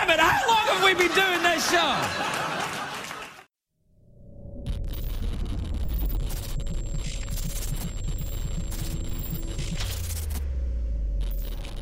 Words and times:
damn 0.00 0.10
it! 0.10 0.20
How 0.20 0.46
long 0.48 0.66
have 0.66 0.84
we 0.84 0.92
been 0.94 1.12
doing 1.14 1.42
this 1.42 1.70
show? 1.70 1.96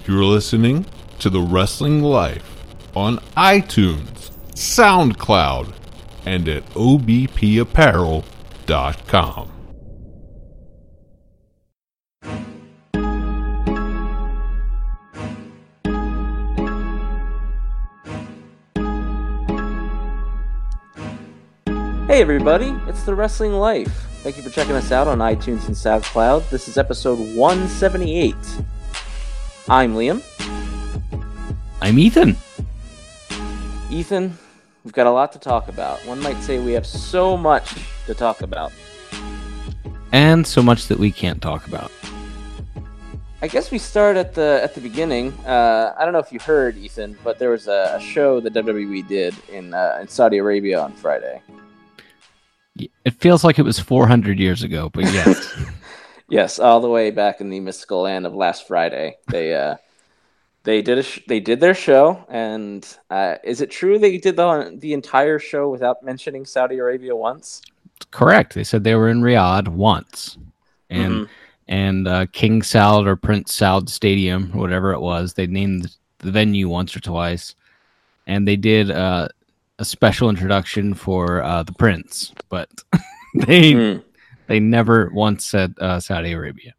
You're 0.07 0.25
listening 0.25 0.87
to 1.19 1.29
The 1.29 1.41
Wrestling 1.41 2.03
Life 2.03 2.65
on 2.97 3.19
iTunes, 3.37 4.31
SoundCloud, 4.55 5.75
and 6.25 6.49
at 6.49 6.65
obpapparel.com. 6.71 9.58
Hey 22.19 22.23
everybody, 22.23 22.75
it's 22.89 23.05
The 23.05 23.15
Wrestling 23.15 23.53
Life. 23.53 23.93
Thank 24.25 24.37
you 24.37 24.43
for 24.43 24.51
checking 24.51 24.75
us 24.75 24.91
out 24.91 25.07
on 25.07 25.19
iTunes 25.19 25.69
and 25.69 25.77
SoundCloud. 25.77 26.51
This 26.51 26.67
is 26.67 26.77
episode 26.77 27.21
178. 27.37 28.35
I'm 29.69 29.95
Liam. 29.95 30.21
I'm 31.81 31.97
Ethan. 31.97 32.37
Ethan, 33.89 34.37
we've 34.83 34.93
got 34.93 35.07
a 35.07 35.13
lot 35.13 35.31
to 35.35 35.39
talk 35.39 35.69
about. 35.69 36.05
One 36.07 36.19
might 36.19 36.43
say 36.43 36.59
we 36.59 36.73
have 36.73 36.89
so 36.89 37.37
much 37.37 37.77
to 38.07 38.15
talk 38.15 38.43
about. 38.43 38.73
And 40.11 40.45
so 40.45 40.61
much 40.61 40.89
that 40.89 40.99
we 40.99 41.13
can't 41.13 41.41
talk 41.41 41.69
about. 41.69 41.93
I 43.43 43.47
guess 43.47 43.71
we 43.71 43.79
start 43.79 44.17
at 44.17 44.35
the 44.35 44.59
at 44.61 44.75
the 44.75 44.81
beginning. 44.81 45.33
Uh, 45.47 45.95
I 45.97 46.03
don't 46.03 46.13
know 46.13 46.19
if 46.19 46.33
you 46.33 46.41
heard, 46.41 46.77
Ethan, 46.77 47.17
but 47.23 47.39
there 47.39 47.51
was 47.51 47.69
a, 47.69 47.95
a 47.95 48.01
show 48.01 48.41
that 48.41 48.55
WWE 48.55 49.07
did 49.07 49.37
in 49.53 49.73
uh, 49.73 49.99
in 50.01 50.09
Saudi 50.09 50.39
Arabia 50.39 50.81
on 50.81 50.93
Friday. 50.95 51.41
It 53.05 53.15
feels 53.15 53.45
like 53.45 53.59
it 53.59 53.63
was 53.63 53.79
400 53.79 54.39
years 54.39 54.63
ago, 54.63 54.91
but 54.93 55.05
yes. 55.13 55.55
Yes, 56.29 56.59
all 56.59 56.81
the 56.81 56.91
way 56.91 57.11
back 57.11 57.41
in 57.41 57.49
the 57.49 57.61
mystical 57.61 58.03
land 58.03 58.27
of 58.27 58.35
last 58.35 58.67
Friday, 58.69 59.17
they 59.31 59.55
uh, 59.55 59.77
they 60.65 60.83
did 60.83 60.99
a 60.99 61.03
sh- 61.03 61.21
they 61.27 61.41
did 61.41 61.61
their 61.61 61.75
show, 61.75 62.25
and 62.29 62.87
uh, 63.09 63.37
is 63.43 63.61
it 63.63 63.71
true 63.71 63.99
they 63.99 64.19
did 64.19 64.37
the 64.37 64.77
the 64.79 64.93
entire 64.93 65.39
show 65.39 65.71
without 65.71 66.03
mentioning 66.03 66.45
Saudi 66.45 66.77
Arabia 66.79 67.17
once? 67.17 67.63
Correct. 68.11 68.55
They 68.55 68.65
said 68.65 68.85
they 68.85 68.95
were 68.95 69.09
in 69.09 69.23
Riyadh 69.23 69.69
once, 69.69 70.37
and 70.91 71.13
Mhm. 71.13 71.29
and 71.69 72.09
uh, 72.09 72.27
King 72.33 72.61
Saud 72.61 73.07
or 73.07 73.17
Prince 73.17 73.59
Saud 73.59 73.89
Stadium, 73.89 74.51
whatever 74.53 74.93
it 74.93 75.01
was, 75.01 75.33
they 75.33 75.47
named 75.47 75.97
the 76.19 76.31
venue 76.31 76.69
once 76.69 76.95
or 76.97 77.01
twice, 77.01 77.55
and 78.27 78.47
they 78.47 78.57
did 78.57 78.91
uh, 78.91 79.29
a 79.79 79.85
special 79.85 80.29
introduction 80.29 80.95
for 80.95 81.43
uh, 81.43 81.63
the 81.63 81.73
Prince, 81.73 82.33
but 82.49 82.69
they 83.35 83.73
Hmm. 83.73 83.99
they 84.47 84.59
never 84.61 85.11
once 85.13 85.45
said 85.47 85.75
uh, 85.81 86.01
Saudi 86.01 86.33
Arabia. 86.33 86.75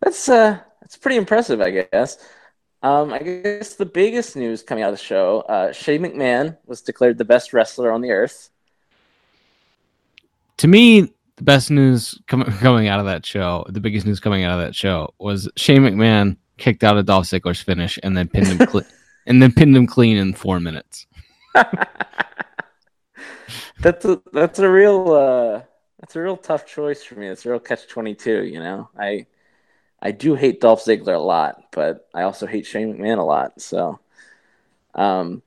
That's 0.00 0.28
uh, 0.28 0.58
that's 0.80 0.96
pretty 0.96 1.16
impressive, 1.16 1.60
I 1.60 1.70
guess. 1.70 2.18
Um, 2.82 3.12
I 3.12 3.18
guess 3.20 3.74
the 3.74 3.86
biggest 3.86 4.34
news 4.34 4.62
coming 4.62 4.82
out 4.82 4.92
of 4.92 4.98
the 4.98 5.04
show: 5.04 5.40
uh, 5.42 5.72
Shane 5.72 6.02
McMahon 6.02 6.56
was 6.66 6.80
declared 6.80 7.18
the 7.18 7.24
best 7.24 7.52
wrestler 7.52 7.92
on 7.92 8.00
the 8.00 8.10
earth. 8.10 8.50
to 10.58 10.66
me, 10.68 11.12
the 11.36 11.42
best 11.44 11.70
news 11.70 12.20
com- 12.26 12.44
coming 12.44 12.88
out 12.88 12.98
of 13.00 13.06
that 13.06 13.24
show, 13.24 13.64
the 13.68 13.80
biggest 13.80 14.06
news 14.06 14.20
coming 14.20 14.44
out 14.44 14.58
of 14.58 14.64
that 14.66 14.74
show 14.74 15.12
was 15.18 15.48
Shane 15.56 15.82
McMahon 15.82 16.36
kicked 16.58 16.82
out 16.84 16.96
of 16.96 17.06
Dolph 17.06 17.26
Ziggler's 17.26 17.60
finish 17.62 17.98
and 18.02 18.16
then 18.16 18.28
pinned 18.28 18.46
him 18.48 18.58
and 19.26 19.42
then 19.42 19.52
pinned 19.52 19.76
him 19.76 19.86
clean 19.86 20.16
in 20.16 20.34
four 20.34 20.60
minutes. 20.60 21.06
that's 23.80 24.04
a, 24.04 24.20
that's 24.32 24.58
a 24.58 24.70
real 24.70 25.12
uh, 25.12 25.62
that's 26.00 26.16
a 26.16 26.20
real 26.20 26.36
tough 26.36 26.66
choice 26.66 27.02
for 27.02 27.14
me. 27.16 27.28
It's 27.28 27.46
a 27.46 27.50
real 27.50 27.60
catch 27.60 27.88
twenty 27.88 28.14
two. 28.14 28.44
You 28.44 28.60
know, 28.60 28.88
I 28.98 29.26
I 30.00 30.10
do 30.12 30.34
hate 30.34 30.60
Dolph 30.60 30.84
Ziggler 30.84 31.14
a 31.16 31.18
lot, 31.18 31.66
but 31.72 32.08
I 32.14 32.22
also 32.22 32.46
hate 32.46 32.66
Shane 32.66 32.94
McMahon 32.94 33.18
a 33.18 33.22
lot. 33.22 33.60
So, 33.60 34.00
um, 34.94 35.42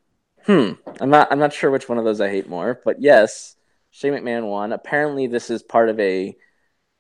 hmm, 0.46 0.72
I'm 1.02 1.10
not 1.10 1.32
I'm 1.32 1.40
not 1.40 1.54
sure 1.54 1.72
which 1.72 1.90
one 1.90 1.98
of 1.98 2.06
those 2.06 2.22
I 2.22 2.30
hate 2.30 2.50
more. 2.50 2.82
But 2.86 3.02
yes, 3.02 3.56
Shane 3.92 4.14
McMahon 4.14 4.50
won. 4.50 4.72
Apparently, 4.74 5.28
this 5.28 5.50
is 5.50 5.64
part 5.64 5.90
of 5.90 6.00
a 6.00 6.36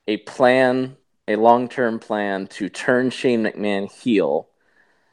a 0.07 0.17
plan, 0.17 0.97
a 1.27 1.35
long 1.35 1.69
term 1.69 1.99
plan 1.99 2.47
to 2.47 2.69
turn 2.69 3.09
Shane 3.09 3.43
McMahon 3.43 3.91
heel. 3.91 4.49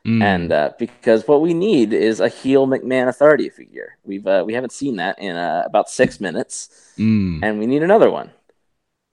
Mm. 0.07 0.23
And 0.23 0.53
uh, 0.53 0.71
because 0.79 1.29
what 1.29 1.43
we 1.43 1.55
need 1.55 1.93
is 1.93 2.19
a 2.21 2.29
heel 2.29 2.67
McMahon 2.67 3.09
authority 3.09 3.49
figure. 3.49 3.99
We've 4.05 4.27
uh, 4.27 4.43
we 4.45 4.53
haven't 4.55 4.73
seen 4.73 4.97
that 4.97 5.19
in 5.19 5.37
uh, 5.37 5.63
about 5.65 5.89
six 5.89 6.21
minutes, 6.21 6.69
Mm. 6.99 7.41
and 7.43 7.59
we 7.59 7.67
need 7.67 7.83
another 7.83 8.11
one. 8.11 8.31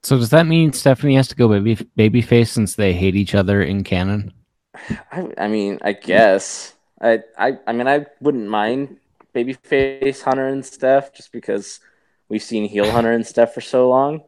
So 0.02 0.16
does 0.16 0.30
that 0.30 0.46
mean 0.46 0.72
Stephanie 0.72 1.14
has 1.14 1.28
to 1.28 1.36
go 1.36 1.48
baby 1.48 1.76
babyface 1.96 2.48
since 2.48 2.74
they 2.74 2.92
hate 2.92 3.14
each 3.14 3.34
other 3.34 3.62
in 3.62 3.84
canon? 3.84 4.32
I, 5.12 5.28
I 5.38 5.48
mean, 5.48 5.78
I 5.82 5.92
guess 5.92 6.74
I, 7.00 7.22
I 7.38 7.58
I 7.66 7.72
mean 7.72 7.86
I 7.86 8.06
wouldn't 8.20 8.48
mind 8.48 8.96
babyface 9.34 10.22
Hunter 10.22 10.48
and 10.48 10.64
Steph 10.64 11.14
just 11.14 11.30
because 11.32 11.80
we've 12.28 12.42
seen 12.42 12.68
heel 12.68 12.90
Hunter 12.90 13.12
and 13.12 13.26
Steph 13.26 13.54
for 13.54 13.60
so 13.60 13.88
long. 13.88 14.22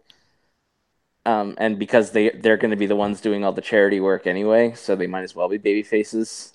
Um, 1.25 1.55
and 1.59 1.79
because 1.79 2.11
they 2.11 2.31
they're 2.31 2.57
going 2.57 2.73
to 2.73 2.77
be 2.77 2.87
the 2.87 2.97
ones 2.97 3.21
doing 3.21 3.45
all 3.45 3.53
the 3.53 3.61
charity 3.63 4.01
work 4.01 4.27
anyway, 4.27 4.73
so 4.75 4.97
they 4.97 5.07
might 5.07 5.23
as 5.23 5.37
well 5.37 5.49
be 5.49 5.59
baby 5.59 5.83
faces. 5.85 6.53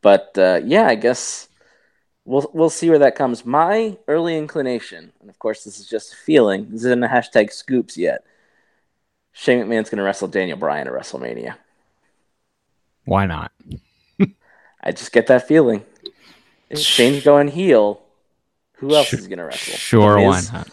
But 0.00 0.36
uh, 0.38 0.60
yeah, 0.64 0.86
I 0.86 0.94
guess 0.94 1.48
we'll 2.24 2.48
we'll 2.54 2.70
see 2.70 2.90
where 2.90 3.00
that 3.00 3.16
comes. 3.16 3.44
My 3.44 3.96
early 4.06 4.36
inclination, 4.38 5.12
and 5.20 5.28
of 5.28 5.38
course 5.40 5.64
this 5.64 5.80
is 5.80 5.88
just 5.88 6.12
a 6.12 6.16
feeling. 6.16 6.68
This 6.70 6.84
isn't 6.84 7.02
a 7.02 7.08
hashtag 7.08 7.50
scoops 7.52 7.96
yet. 7.96 8.24
Shane 9.32 9.58
McMahon's 9.58 9.90
going 9.90 9.98
to 9.98 10.04
wrestle 10.04 10.28
Daniel 10.28 10.56
Bryan 10.56 10.86
at 10.86 10.92
WrestleMania. 10.92 11.56
Why 13.04 13.26
not? 13.26 13.50
I 14.80 14.92
just 14.92 15.10
get 15.10 15.26
that 15.26 15.48
feeling. 15.48 15.84
If 16.70 16.78
Shane's 16.78 17.24
going 17.24 17.48
heel, 17.48 18.00
who 18.74 18.94
else 18.94 19.08
Sure- 19.08 19.18
is 19.18 19.26
going 19.26 19.38
to 19.38 19.44
wrestle? 19.46 19.74
Sure, 19.74 20.20
why 20.20 20.42
not? 20.52 20.68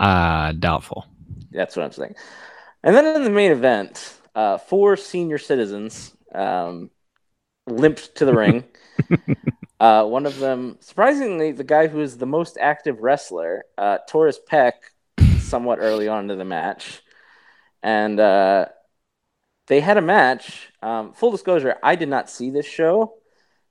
Uh 0.00 0.52
doubtful. 0.52 1.06
That's 1.52 1.76
what 1.76 1.84
I'm 1.84 1.92
saying. 1.92 2.14
And 2.82 2.96
then 2.96 3.14
in 3.14 3.24
the 3.24 3.30
main 3.30 3.52
event, 3.52 4.18
uh, 4.34 4.58
four 4.58 4.96
senior 4.96 5.38
citizens 5.38 6.16
um, 6.34 6.90
limped 7.66 8.16
to 8.16 8.24
the 8.24 8.34
ring. 8.34 8.64
uh, 9.80 10.04
one 10.06 10.26
of 10.26 10.38
them, 10.38 10.78
surprisingly, 10.80 11.52
the 11.52 11.64
guy 11.64 11.88
who 11.88 12.00
is 12.00 12.16
the 12.16 12.26
most 12.26 12.56
active 12.58 13.00
wrestler, 13.00 13.64
uh, 13.76 13.98
tore 14.08 14.26
his 14.26 14.40
pec 14.50 14.72
somewhat 15.40 15.78
early 15.80 16.08
on 16.08 16.24
into 16.24 16.36
the 16.36 16.44
match. 16.44 17.02
And 17.82 18.18
uh, 18.18 18.66
they 19.66 19.80
had 19.80 19.98
a 19.98 20.02
match. 20.02 20.70
Um, 20.82 21.12
full 21.12 21.30
disclosure, 21.30 21.76
I 21.82 21.96
did 21.96 22.08
not 22.08 22.30
see 22.30 22.50
this 22.50 22.66
show. 22.66 23.14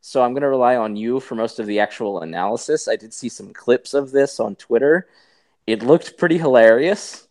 So 0.02 0.22
I'm 0.22 0.32
going 0.32 0.44
to 0.44 0.50
rely 0.50 0.78
on 0.78 0.96
you 0.96 1.20
for 1.20 1.36
most 1.36 1.60
of 1.60 1.66
the 1.66 1.80
actual 1.80 2.22
analysis. 2.22 2.88
I 2.88 2.96
did 2.96 3.14
see 3.14 3.30
some 3.30 3.54
clips 3.54 3.94
of 3.94 4.12
this 4.12 4.40
on 4.40 4.56
Twitter. 4.56 5.08
It 5.70 5.84
looked 5.84 6.18
pretty 6.18 6.40
hilarious. 6.40 7.28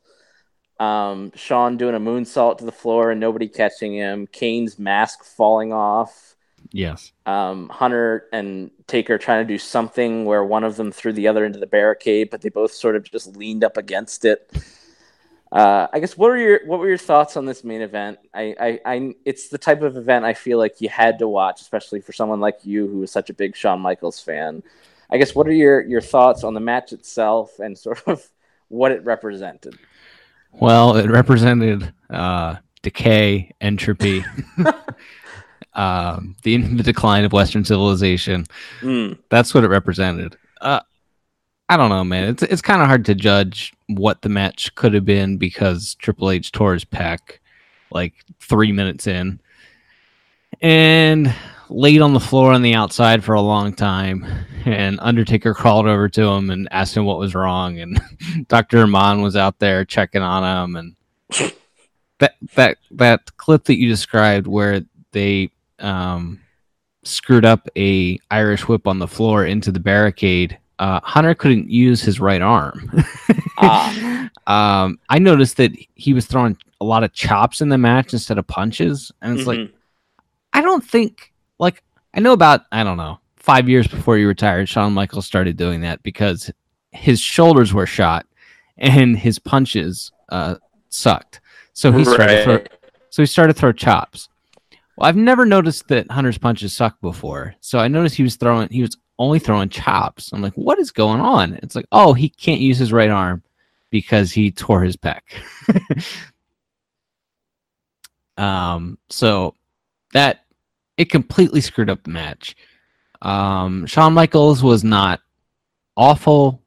Um, 0.79 1.33
Shawn 1.35 1.77
doing 1.77 1.97
a 1.97 2.01
moonsault 2.01 2.59
to 2.59 2.65
the 2.65 2.71
floor 2.71 3.11
and 3.11 3.19
nobody 3.19 3.49
catching 3.49 3.95
him. 3.95 4.29
Kane's 4.29 4.79
mask 4.79 5.25
falling 5.25 5.73
off. 5.73 6.37
Yes. 6.71 7.11
Um, 7.27 7.69
Hunter 7.69 8.29
and 8.33 8.71
Taker 8.87 9.19
trying 9.19 9.45
to 9.45 9.53
do 9.53 9.59
something 9.59 10.25
where 10.25 10.45
one 10.45 10.63
of 10.63 10.77
them 10.77 10.93
threw 10.93 11.13
the 11.13 11.27
other 11.27 11.45
into 11.45 11.59
the 11.59 11.67
barricade, 11.67 12.31
but 12.31 12.41
they 12.41 12.49
both 12.49 12.71
sort 12.73 12.95
of 12.95 13.03
just 13.11 13.37
leaned 13.37 13.65
up 13.65 13.77
against 13.77 14.25
it. 14.25 14.53
Uh, 15.51 15.89
I 15.93 15.99
guess 15.99 16.17
what 16.17 16.29
were 16.29 16.37
your 16.37 16.61
what 16.67 16.79
were 16.79 16.89
your 16.89 16.99
thoughts 16.99 17.37
on 17.37 17.45
this 17.45 17.65
main 17.65 17.81
event? 17.81 18.19
I, 18.33 18.55
I, 18.61 18.81
I 18.85 19.15
it's 19.25 19.49
the 19.49 19.59
type 19.59 19.83
of 19.83 19.97
event 19.97 20.25
I 20.25 20.35
feel 20.35 20.59
like 20.59 20.81
you 20.81 20.91
had 20.91 21.19
to 21.19 21.27
watch, 21.27 21.61
especially 21.61 22.03
for 22.03 22.13
someone 22.13 22.39
like 22.39 22.59
you 22.63 22.87
who 22.87 23.03
is 23.03 23.11
such 23.11 23.31
a 23.31 23.35
big 23.35 23.57
Shawn 23.57 23.81
Michaels 23.81 24.21
fan. 24.21 24.63
I 25.11 25.19
guess 25.19 25.35
what 25.35 25.47
are 25.49 25.53
your 25.53 25.81
your 25.83 26.01
thoughts 26.01 26.45
on 26.45 26.55
the 26.55 26.61
match 26.61 26.93
itself 26.93 27.59
and 27.59 27.77
sort 27.77 28.03
of 28.07 28.27
what 28.69 28.93
it 28.93 29.05
represented? 29.05 29.79
Well, 30.53 30.97
it 30.97 31.11
represented 31.11 31.93
uh, 32.11 32.57
decay, 32.83 33.53
entropy, 33.61 34.25
um, 35.75 36.37
the, 36.43 36.57
the 36.57 36.83
decline 36.83 37.25
of 37.25 37.33
Western 37.33 37.65
civilization. 37.65 38.47
Hmm. 38.81 39.13
That's 39.29 39.55
what 39.55 39.65
it 39.65 39.69
represented. 39.69 40.37
Uh, 40.61 40.81
I 41.69 41.77
don't 41.77 41.91
know, 41.91 42.05
man. 42.05 42.29
It's 42.31 42.43
it's 42.43 42.63
kind 42.63 42.81
of 42.81 42.89
hard 42.89 43.05
to 43.07 43.15
judge 43.15 43.75
what 43.89 44.23
the 44.23 44.31
match 44.31 44.75
could 44.75 44.95
have 44.95 45.05
been 45.05 45.37
because 45.37 45.95
Triple 45.97 46.31
H 46.31 46.51
tore 46.51 46.73
his 46.73 46.85
pec 46.85 47.19
like 47.91 48.15
three 48.41 48.73
minutes 48.73 49.07
in, 49.07 49.41
and 50.61 51.35
laid 51.71 52.01
on 52.01 52.13
the 52.15 52.21
floor 52.21 52.53
on 52.53 52.63
the 52.63 52.75
outside 52.75 53.25
for 53.25 53.35
a 53.35 53.41
long 53.41 53.73
time. 53.73 54.27
And 54.65 54.99
Undertaker 55.01 55.55
crawled 55.55 55.87
over 55.87 56.09
to 56.11 56.23
him 56.23 56.51
and 56.51 56.69
asked 56.71 56.97
him 56.97 57.05
what 57.05 57.19
was 57.19 57.35
wrong, 57.35 57.79
and 57.79 58.01
Doctor 58.49 58.83
Amann 58.83 59.23
was 59.23 59.37
out 59.37 59.59
there 59.59 59.85
checking 59.85 60.23
on 60.23 60.67
him. 60.67 60.77
And 60.77 61.53
that 62.19 62.35
that 62.55 62.79
that 62.93 63.37
clip 63.37 63.65
that 63.65 63.79
you 63.79 63.89
described, 63.89 64.47
where 64.47 64.83
they 65.13 65.51
um, 65.79 66.41
screwed 67.05 67.45
up 67.45 67.69
a 67.77 68.19
Irish 68.31 68.69
whip 68.69 68.87
on 68.87 68.99
the 68.99 69.07
floor 69.09 69.47
into 69.47 69.73
the 69.73 69.81
barricade, 69.81 70.59
uh, 70.79 71.01
Hunter 71.03 71.35
couldn't 71.35 71.71
use 71.71 72.03
his 72.03 72.21
right 72.21 72.43
arm. 72.43 72.91
Ah. 73.61 74.31
um, 74.47 75.01
I 75.09 75.19
noticed 75.19 75.57
that 75.57 75.73
he 75.97 76.13
was 76.13 76.27
throwing 76.27 76.57
a 76.81 76.85
lot 76.85 77.03
of 77.03 77.13
chops 77.13 77.61
in 77.61 77.71
the 77.71 77.77
match 77.77 78.13
instead 78.13 78.39
of 78.39 78.47
punches, 78.47 79.11
and 79.21 79.37
it's 79.37 79.49
like 79.49 79.59
Mhm. 79.59 79.73
I 80.53 80.61
don't 80.63 80.85
think 80.85 81.33
like 81.59 81.83
I 82.15 82.21
know 82.21 82.33
about 82.33 82.63
I 82.73 82.85
don't 82.85 82.97
know 82.97 83.21
five 83.49 83.67
years 83.67 83.87
before 83.87 84.19
he 84.19 84.25
retired, 84.25 84.69
Shawn 84.69 84.93
Michaels 84.93 85.25
started 85.25 85.57
doing 85.57 85.81
that 85.81 86.03
because 86.03 86.51
his 86.93 87.19
shoulders 87.19 87.73
were 87.73 87.87
shot 87.87 88.27
and 88.77 89.17
his 89.17 89.39
punches 89.39 90.13
uh, 90.29 90.57
sucked. 90.91 91.41
So 91.73 91.91
he 91.91 92.05
started 92.05 92.37
to 92.37 92.45
throw, 92.45 92.65
so 93.09 93.23
he 93.23 93.27
started 93.27 93.55
to 93.55 93.59
throw 93.59 93.73
chops. 93.73 94.29
Well, 94.97 95.09
I've 95.09 95.17
never 95.17 95.47
noticed 95.47 95.89
that 95.89 96.11
Hunter's 96.11 96.37
punches 96.37 96.75
suck 96.75 97.01
before. 97.01 97.55
So 97.61 97.79
I 97.79 97.89
noticed 97.89 98.17
he 98.17 98.23
was 98.23 98.37
throwing 98.37 98.69
he 98.69 98.83
was 98.83 98.99
only 99.19 99.39
throwing 99.39 99.71
chops. 99.71 100.31
I'm 100.33 100.43
like, 100.43 100.55
what 100.55 100.79
is 100.79 100.91
going 100.91 101.21
on? 101.21 101.55
It's 101.63 101.75
like, 101.75 101.87
oh, 101.91 102.13
he 102.13 102.29
can't 102.29 102.61
use 102.61 102.77
his 102.77 102.93
right 102.93 103.11
arm 103.11 103.43
because 103.89 104.31
he 104.31 104.51
tore 104.51 104.83
his 104.83 104.97
pec. 104.97 105.21
um, 108.37 108.99
so 109.09 109.55
that 110.13 110.45
it 110.99 111.09
completely 111.09 111.61
screwed 111.61 111.89
up 111.89 112.03
the 112.03 112.11
match. 112.11 112.57
Um, 113.23 113.87
Shawn 113.87 114.13
Michaels 114.13 114.63
was 114.63 114.85
not 114.85 115.21
awful, 115.97 116.61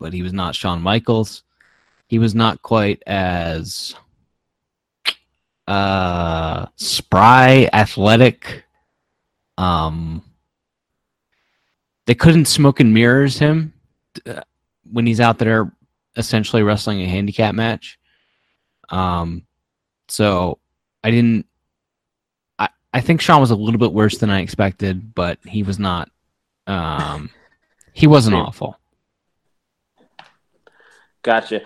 but 0.00 0.12
he 0.12 0.22
was 0.22 0.32
not 0.32 0.54
Shawn 0.54 0.82
Michaels. 0.82 1.44
He 2.08 2.18
was 2.18 2.34
not 2.34 2.62
quite 2.62 3.02
as 3.06 3.94
uh 5.68 6.66
spry, 6.76 7.68
athletic. 7.72 8.64
Um 9.58 10.22
they 12.06 12.14
couldn't 12.14 12.44
smoke 12.44 12.78
and 12.78 12.94
mirrors 12.94 13.36
him 13.36 13.72
uh, 14.26 14.42
when 14.92 15.06
he's 15.06 15.18
out 15.18 15.38
there 15.38 15.72
essentially 16.16 16.62
wrestling 16.62 17.00
a 17.02 17.06
handicap 17.06 17.54
match. 17.54 17.98
Um 18.90 19.44
so 20.08 20.60
I 21.02 21.10
didn't 21.10 21.46
I, 22.96 23.00
think 23.00 23.20
Shawn 23.20 23.40
was 23.40 23.50
a 23.50 23.56
little 23.56 23.78
bit 23.78 23.92
worse 23.92 24.18
than 24.18 24.30
I 24.30 24.40
expected, 24.40 25.14
but 25.14 25.38
he 25.44 25.62
was 25.62 25.78
not 25.78 26.10
um 26.66 27.30
he 27.92 28.06
wasn't 28.06 28.36
awful. 28.36 28.78
Gotcha. 31.22 31.62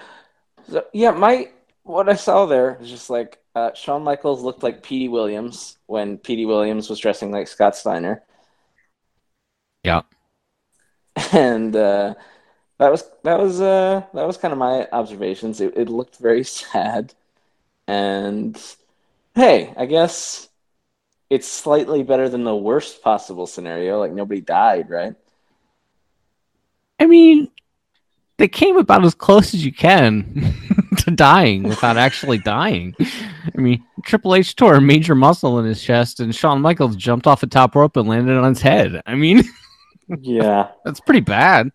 So, 0.71 0.85
yeah, 0.93 1.11
my 1.11 1.50
what 1.82 2.09
I 2.09 2.15
saw 2.15 2.47
there 2.47 2.77
was 2.81 2.88
just 2.88 3.11
like 3.11 3.38
uh, 3.55 3.75
Shawn 3.75 4.03
Michaels 4.05 4.43
looked 4.43 4.62
like 4.62 4.82
Petey 4.82 5.09
Williams 5.09 5.77
when 5.87 6.19
Petey 6.19 6.47
Williams 6.47 6.88
was 6.88 7.00
dressing 7.00 7.32
like 7.32 7.49
Scott 7.49 7.77
Steiner, 7.77 8.23
Yeah. 9.82 10.03
and 11.32 11.75
uh, 11.75 12.15
that 12.79 12.91
was 12.91 13.11
that 13.25 13.38
was 13.38 13.61
uh, 13.61 14.03
that 14.15 14.27
was 14.27 14.37
kind 14.37 14.53
of 14.53 14.59
my 14.59 14.88
observations. 14.93 15.61
It, 15.61 15.77
it 15.77 15.88
looked 15.88 16.19
very 16.19 16.44
sad, 16.61 17.15
and 17.88 18.56
hey, 19.35 19.75
I 19.77 19.87
guess 19.87 20.49
it's 21.31 21.49
slightly 21.49 22.03
better 22.03 22.29
than 22.29 22.44
the 22.44 22.55
worst 22.56 23.03
possible 23.03 23.47
scenario. 23.47 23.99
Like 23.99 24.12
nobody 24.12 24.41
died, 24.41 24.91
right? 24.91 25.15
I 26.99 27.06
mean, 27.06 27.49
they 28.38 28.49
came 28.49 28.77
about 28.77 29.05
as 29.05 29.15
close 29.15 29.55
as 29.55 29.65
you 29.65 29.73
can 29.73 30.55
to 30.99 31.11
dying 31.11 31.62
without 31.62 31.97
actually 31.97 32.38
dying. 32.38 32.94
I 33.00 33.59
mean, 33.61 33.85
Triple 34.05 34.35
H 34.35 34.56
tore 34.56 34.75
a 34.75 34.81
major 34.81 35.15
muscle 35.15 35.59
in 35.59 35.65
his 35.65 35.82
chest, 35.82 36.21
and 36.21 36.35
Shawn 36.35 36.61
Michaels 36.61 36.97
jumped 36.97 37.27
off 37.27 37.41
the 37.41 37.47
top 37.47 37.75
rope 37.75 37.97
and 37.97 38.09
landed 38.09 38.37
on 38.37 38.49
his 38.55 38.61
head. 38.62 39.00
I 39.06 39.15
mean, 39.15 39.43
Yeah. 40.21 40.73
that's 40.85 41.00
pretty 41.00 41.21
bad. 41.21 41.71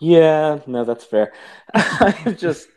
Yeah, 0.00 0.58
no, 0.66 0.84
that's 0.84 1.04
fair. 1.04 1.32
I 1.74 2.34
just 2.36 2.68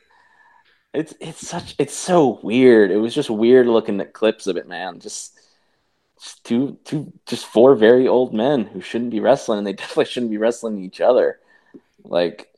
it's 0.94 1.13
it's 1.19 1.45
such 1.48 1.75
it's 1.78 1.95
so 1.95 2.39
weird. 2.44 2.92
It 2.92 2.98
was 2.98 3.13
just 3.13 3.30
weird 3.30 3.68
looking 3.68 4.00
at 4.01 4.13
clips 4.13 4.48
of 4.48 4.57
it, 4.57 4.68
man. 4.68 5.00
Just, 5.00 5.38
just 6.22 6.44
two 6.45 6.80
two 6.86 7.13
just 7.28 7.45
four 7.48 7.75
very 7.75 8.07
old 8.07 8.34
men 8.34 8.66
who 8.66 8.81
shouldn't 8.81 9.12
be 9.12 9.19
wrestling 9.22 9.60
and 9.60 9.68
they 9.68 9.74
definitely 9.75 10.06
shouldn't 10.06 10.31
be 10.31 10.38
wrestling 10.39 10.84
each 10.84 11.01
other. 11.01 11.39
Like 12.04 12.54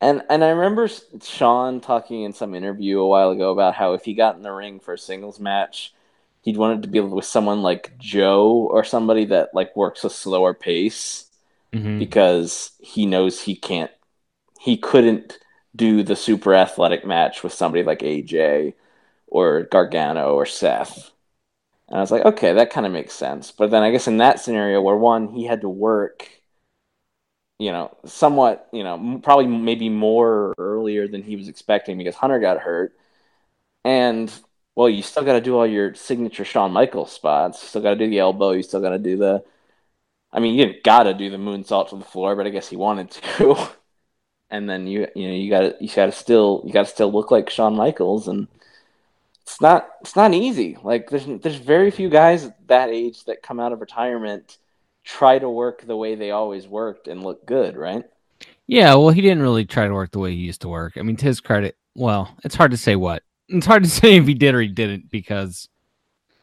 and 0.00 0.22
and 0.30 0.44
I 0.44 0.50
remember 0.50 0.88
Shawn 1.22 1.80
talking 1.80 2.22
in 2.22 2.32
some 2.32 2.54
interview 2.54 3.00
a 3.00 3.08
while 3.08 3.30
ago 3.30 3.52
about 3.52 3.74
how 3.74 3.94
if 3.94 4.04
he 4.04 4.14
got 4.14 4.36
in 4.36 4.42
the 4.42 4.52
ring 4.52 4.80
for 4.80 4.94
a 4.94 4.98
singles 4.98 5.40
match, 5.40 5.94
he'd 6.42 6.56
wanted 6.56 6.82
to 6.82 6.88
be 6.88 7.00
with 7.00 7.24
someone 7.24 7.62
like 7.62 7.98
Joe 7.98 8.68
or 8.70 8.84
somebody 8.84 9.26
that 9.26 9.54
like 9.54 9.76
works 9.76 10.04
a 10.04 10.10
slower 10.10 10.54
pace 10.54 11.26
Mhm. 11.72 11.98
because 11.98 12.72
he 12.80 13.06
knows 13.06 13.42
he 13.42 13.54
can't 13.56 13.90
he 14.60 14.76
couldn't 14.76 15.38
do 15.76 16.02
the 16.02 16.16
super 16.16 16.54
athletic 16.54 17.04
match 17.06 17.42
with 17.42 17.52
somebody 17.52 17.82
like 17.84 18.02
AJ 18.02 18.74
or 19.26 19.64
Gargano 19.64 20.34
or 20.34 20.46
Seth. 20.46 21.10
And 21.88 21.98
I 21.98 22.00
was 22.00 22.10
like, 22.12 22.24
okay, 22.24 22.54
that 22.54 22.70
kind 22.70 22.86
of 22.86 22.92
makes 22.92 23.14
sense. 23.14 23.52
But 23.52 23.70
then 23.70 23.82
I 23.82 23.90
guess 23.90 24.08
in 24.08 24.18
that 24.18 24.40
scenario 24.40 24.82
where 24.82 24.96
one 24.96 25.28
he 25.28 25.46
had 25.46 25.62
to 25.62 25.68
work 25.68 26.28
you 27.58 27.72
know, 27.72 27.96
somewhat, 28.04 28.68
you 28.72 28.84
know, 28.84 29.20
probably 29.22 29.46
maybe 29.46 29.88
more 29.88 30.54
earlier 30.58 31.08
than 31.08 31.22
he 31.22 31.36
was 31.36 31.48
expecting 31.48 31.98
because 31.98 32.14
Hunter 32.14 32.38
got 32.38 32.60
hurt. 32.60 32.96
And 33.84 34.32
well, 34.76 34.88
you 34.88 35.02
still 35.02 35.24
got 35.24 35.34
to 35.34 35.40
do 35.42 35.56
all 35.56 35.66
your 35.66 35.94
signature 35.94 36.44
Shawn 36.44 36.72
Michaels 36.72 37.12
spots. 37.12 37.62
You 37.62 37.68
still 37.68 37.82
got 37.82 37.92
to 37.92 37.96
do 37.96 38.10
the 38.10 38.20
elbow. 38.20 38.52
You 38.52 38.62
still 38.62 38.80
got 38.80 38.90
to 38.90 38.98
do 38.98 39.16
the 39.18 39.44
I 40.32 40.40
mean, 40.40 40.54
you 40.54 40.66
didn't 40.66 40.84
gotta 40.84 41.14
do 41.14 41.30
the 41.30 41.38
moonsault 41.38 41.90
to 41.90 41.96
the 41.96 42.04
floor, 42.04 42.36
but 42.36 42.46
I 42.46 42.50
guess 42.50 42.68
he 42.68 42.76
wanted 42.76 43.10
to. 43.12 43.56
and 44.50 44.68
then 44.68 44.86
you 44.86 45.06
you 45.14 45.28
know 45.28 45.34
you 45.34 45.50
gotta 45.50 45.76
you 45.80 45.88
gotta 45.88 46.12
still 46.12 46.62
you 46.64 46.72
gotta 46.72 46.88
still 46.88 47.12
look 47.12 47.30
like 47.30 47.50
Shawn 47.50 47.76
Michaels, 47.76 48.28
and 48.28 48.48
it's 49.42 49.60
not 49.60 49.88
it's 50.00 50.16
not 50.16 50.34
easy. 50.34 50.76
Like 50.82 51.10
there's 51.10 51.26
there's 51.42 51.56
very 51.56 51.90
few 51.90 52.08
guys 52.08 52.50
that 52.66 52.90
age 52.90 53.24
that 53.24 53.42
come 53.42 53.60
out 53.60 53.72
of 53.72 53.80
retirement 53.80 54.58
try 55.04 55.38
to 55.38 55.48
work 55.48 55.86
the 55.86 55.96
way 55.96 56.14
they 56.14 56.30
always 56.30 56.66
worked 56.68 57.08
and 57.08 57.22
look 57.22 57.46
good, 57.46 57.76
right? 57.76 58.04
Yeah, 58.66 58.94
well, 58.94 59.08
he 59.08 59.22
didn't 59.22 59.42
really 59.42 59.64
try 59.64 59.88
to 59.88 59.94
work 59.94 60.10
the 60.10 60.18
way 60.18 60.32
he 60.32 60.40
used 60.40 60.60
to 60.60 60.68
work. 60.68 60.98
I 60.98 61.02
mean, 61.02 61.16
to 61.16 61.24
his 61.24 61.40
credit, 61.40 61.78
well, 61.94 62.36
it's 62.44 62.54
hard 62.54 62.72
to 62.72 62.76
say 62.76 62.94
what. 62.94 63.22
It's 63.48 63.64
hard 63.64 63.84
to 63.84 63.90
say 63.90 64.16
if 64.16 64.26
he 64.26 64.34
did 64.34 64.54
or 64.54 64.60
he 64.60 64.68
didn't 64.68 65.10
because 65.10 65.68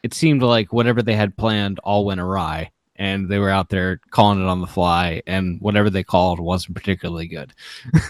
it 0.02 0.14
seemed 0.14 0.42
like 0.42 0.72
whatever 0.72 1.02
they 1.02 1.14
had 1.14 1.36
planned 1.36 1.78
all 1.80 2.04
went 2.04 2.20
awry 2.20 2.72
and 2.96 3.28
they 3.28 3.38
were 3.38 3.50
out 3.50 3.68
there 3.68 4.00
calling 4.10 4.40
it 4.40 4.46
on 4.46 4.60
the 4.60 4.66
fly 4.66 5.22
and 5.26 5.60
whatever 5.60 5.90
they 5.90 6.02
called 6.04 6.40
wasn't 6.40 6.74
particularly 6.74 7.26
good. 7.28 7.52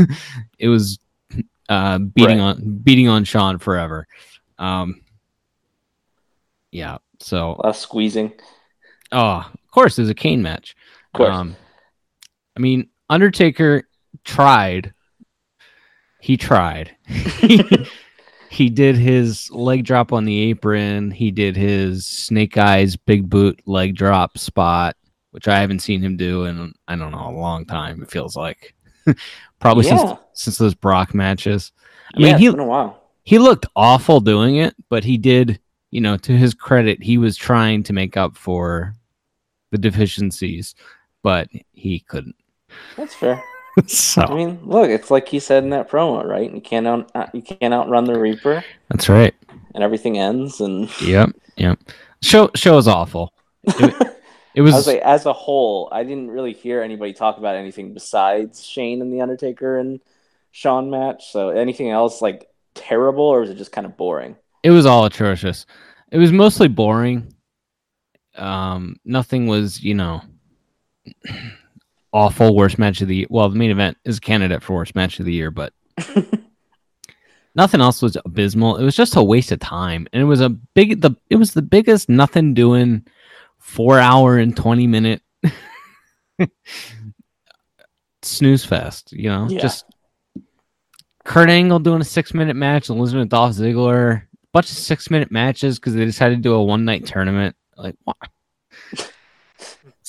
it 0.59 0.69
was 0.69 0.99
uh, 1.69 1.99
beating 1.99 2.39
Right. 2.39 2.45
on 2.57 2.79
beating 2.83 3.09
on 3.09 3.25
Shawn 3.25 3.59
forever. 3.59 4.07
Um, 4.59 5.03
yeah, 6.71 6.99
so 7.21 7.49
A 7.51 7.63
lot 7.63 7.65
of 7.67 7.77
squeezing. 7.77 8.33
Oh, 9.13 9.39
of 9.53 9.71
course, 9.71 9.97
there's 9.97 10.09
a 10.09 10.15
cane 10.15 10.43
match. 10.43 10.77
Of 11.07 11.19
course. 11.19 11.35
Um, 11.35 11.57
I 12.57 12.61
mean, 12.61 12.89
Undertaker 13.09 13.89
tried. 14.25 14.93
He 16.21 16.37
tried. 16.37 16.97
he 18.57 18.71
did 18.71 18.97
his 18.97 19.51
leg 19.51 19.85
drop 19.85 20.13
on 20.13 20.25
the 20.25 20.39
apron. 20.51 21.11
He 21.11 21.31
did 21.31 21.57
his 21.57 22.07
Snake 22.07 22.57
Eyes 22.57 22.97
big 22.97 23.29
boot 23.29 23.61
leg 23.67 23.95
drop 23.95 24.39
spot, 24.39 24.97
which 25.33 25.47
I 25.47 25.61
haven't 25.61 25.81
seen 25.81 26.01
him 26.01 26.17
do 26.17 26.45
in 26.47 26.73
I 26.89 26.97
don't 26.97 27.13
know 27.13 27.29
a 27.29 27.39
long 27.39 27.67
time. 27.67 28.03
It 28.03 28.11
feels 28.11 28.35
like 28.37 28.75
probably 29.61 29.87
Yeah. 29.87 29.99
since 29.99 30.19
since 30.33 30.59
those 30.59 30.75
Brock 30.75 31.15
matches. 31.15 31.73
I 32.15 32.21
yeah, 32.21 32.27
mean, 32.27 32.35
it's 32.37 32.41
he 32.45 32.51
been 32.51 32.61
a 32.61 32.65
while. 32.67 33.03
he 33.25 33.39
looked 33.39 33.67
awful 33.77 34.21
doing 34.21 34.57
it, 34.57 34.75
but 34.89 35.05
he 35.05 35.19
did, 35.19 35.61
you 35.91 36.01
know, 36.01 36.17
to 36.17 36.33
his 36.33 36.55
credit, 36.55 37.03
he 37.03 37.19
was 37.19 37.37
trying 37.37 37.83
to 37.83 37.93
make 37.93 38.17
up 38.17 38.37
for 38.37 38.95
the 39.71 39.79
deficiencies, 39.79 40.75
but 41.23 41.49
he 41.73 42.01
couldn't. 42.01 42.37
That's 42.97 43.15
fair. 43.15 43.43
so 43.87 44.23
I 44.23 44.35
mean, 44.35 44.61
look, 44.63 44.89
it's 44.91 45.11
like 45.11 45.29
he 45.29 45.39
said 45.39 45.65
in 45.65 45.71
that 45.71 45.91
promo, 45.91 46.25
right? 46.25 46.53
You 46.53 46.61
can't 46.61 46.87
out, 46.87 47.11
uh, 47.15 47.27
you 47.33 47.43
can't 47.43 47.75
outrun 47.75 48.05
the 48.05 48.19
Reaper, 48.19 48.65
that's 48.89 49.09
right. 49.09 49.35
and 49.75 49.83
everything 49.83 50.19
ends. 50.19 50.61
And 50.61 50.91
Yep, 51.01 51.31
yep. 51.57 51.79
Show 52.23 52.51
show 52.55 52.79
is 52.79 52.89
awful. 52.89 53.33
It, 53.65 53.95
it 54.55 54.63
was, 54.63 54.75
was 54.75 54.87
like, 54.87 55.01
as 55.01 55.27
a 55.27 55.33
whole, 55.33 55.89
I 55.93 56.05
didn't 56.05 56.31
really 56.31 56.53
hear 56.53 56.83
anybody 56.83 57.13
talk 57.13 57.39
about 57.39 57.57
anything 57.57 57.95
besides 57.95 58.65
Shane 58.65 59.03
and 59.03 59.13
the 59.13 59.21
Undertaker 59.21 59.79
and 59.79 60.01
Shawn 60.53 60.91
match. 60.91 61.31
So 61.31 61.51
anything 61.51 61.91
else 61.91 62.23
like 62.23 62.49
terrible, 62.75 63.25
or 63.25 63.41
was 63.41 63.51
it 63.51 63.59
just 63.59 63.73
kind 63.73 63.87
of 63.87 63.97
boring? 63.97 64.37
it 64.67 64.71
was 64.73 64.85
all 64.85 65.05
atrocious. 65.05 65.65
It 66.11 66.19
was 66.19 66.33
mostly 66.33 66.67
boring. 66.67 67.33
Um, 68.35 68.97
nothing 69.05 69.47
was, 69.47 69.81
you 69.81 69.95
know, 69.95 70.23
awful. 72.17 72.57
Worst 72.57 72.79
match 72.79 73.01
of 73.03 73.09
the 73.09 73.17
year. 73.17 73.27
well, 73.31 73.49
the 73.49 73.57
main 73.59 73.71
event 73.71 73.97
is 74.05 74.19
a 74.19 74.21
candidate 74.21 74.63
for 74.63 74.75
worst 74.75 74.95
match 74.95 75.21
of 75.21 75.27
the 75.27 75.33
year, 75.33 75.51
but 75.51 75.73
nothing 77.55 77.81
else 77.81 78.01
was 78.03 78.17
abysmal. 78.25 78.77
It 78.77 78.85
was 78.85 78.97
just 78.97 79.17
a 79.17 79.23
waste 79.23 79.53
of 79.53 79.61
time, 79.61 80.07
and 80.13 80.23
it 80.23 80.27
was 80.27 80.41
a 80.41 80.49
big 80.49 81.01
the 81.01 81.13
it 81.31 81.37
was 81.37 81.53
the 81.53 81.63
biggest 81.63 82.09
nothing 82.09 82.55
doing 82.55 83.07
four 83.59 83.99
hour 83.99 84.39
and 84.39 84.57
twenty 84.57 84.87
minute 84.87 85.23
snooze 88.23 88.65
fest. 88.65 89.13
You 89.13 89.29
know, 89.29 89.49
Yeah. 89.49 89.61
just 89.61 89.85
Kurt 91.25 91.49
Angle 91.51 91.81
doing 91.81 92.01
a 92.01 92.05
six 92.05 92.33
minute 92.35 92.57
match 92.57 92.87
to 92.87 92.95
Dolph 93.27 93.55
Ziggler. 93.57 94.23
Bunch 94.53 94.71
of 94.71 94.77
six 94.77 95.11
minute 95.11 95.31
matches 95.31 95.79
because 95.79 95.95
they 95.95 96.05
decided 96.05 96.37
to 96.37 96.43
do 96.43 96.55
a 96.55 96.63
one 96.65 96.85
night 96.85 97.05
tournament. 97.07 97.57
Like 97.77 97.97
what? 98.05 98.17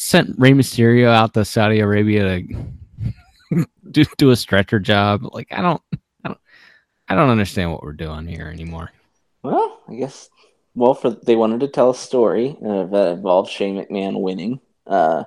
Sent 0.08 0.40
Rey 0.40 0.52
Mysterio 0.52 1.10
out 1.10 1.34
to 1.34 1.44
Saudi 1.44 1.82
Arabia 1.82 2.40
to 2.40 3.66
do, 3.92 4.06
do 4.18 4.30
a 4.30 4.38
stretcher 4.38 4.80
job. 4.80 5.28
Like 5.34 5.50
I 5.52 5.62
don't, 5.62 5.82
I 6.24 6.30
don't, 6.30 6.40
I 7.10 7.16
don't 7.16 7.30
understand 7.30 7.74
what 7.74 7.84
we're 7.84 7.92
doing 7.92 8.26
here 8.26 8.48
anymore. 8.48 8.90
Well, 9.44 9.82
I 9.86 9.96
guess. 9.96 10.30
Well, 10.76 10.94
for 10.94 11.10
they 11.10 11.36
wanted 11.36 11.60
to 11.60 11.68
tell 11.68 11.90
a 11.90 11.96
story 11.96 12.56
uh, 12.66 12.86
that 12.86 13.18
involved 13.18 13.52
Shane 13.52 13.84
McMahon 13.84 14.22
winning, 14.22 14.62
uh, 14.86 15.26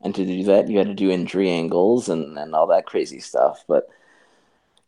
and 0.00 0.12
to 0.16 0.24
do 0.26 0.42
that, 0.42 0.68
you 0.68 0.78
had 0.78 0.88
to 0.88 0.94
do 0.94 1.08
injury 1.08 1.48
angles 1.48 2.08
and, 2.08 2.36
and 2.36 2.52
all 2.52 2.66
that 2.66 2.86
crazy 2.86 3.20
stuff. 3.20 3.62
But 3.68 3.86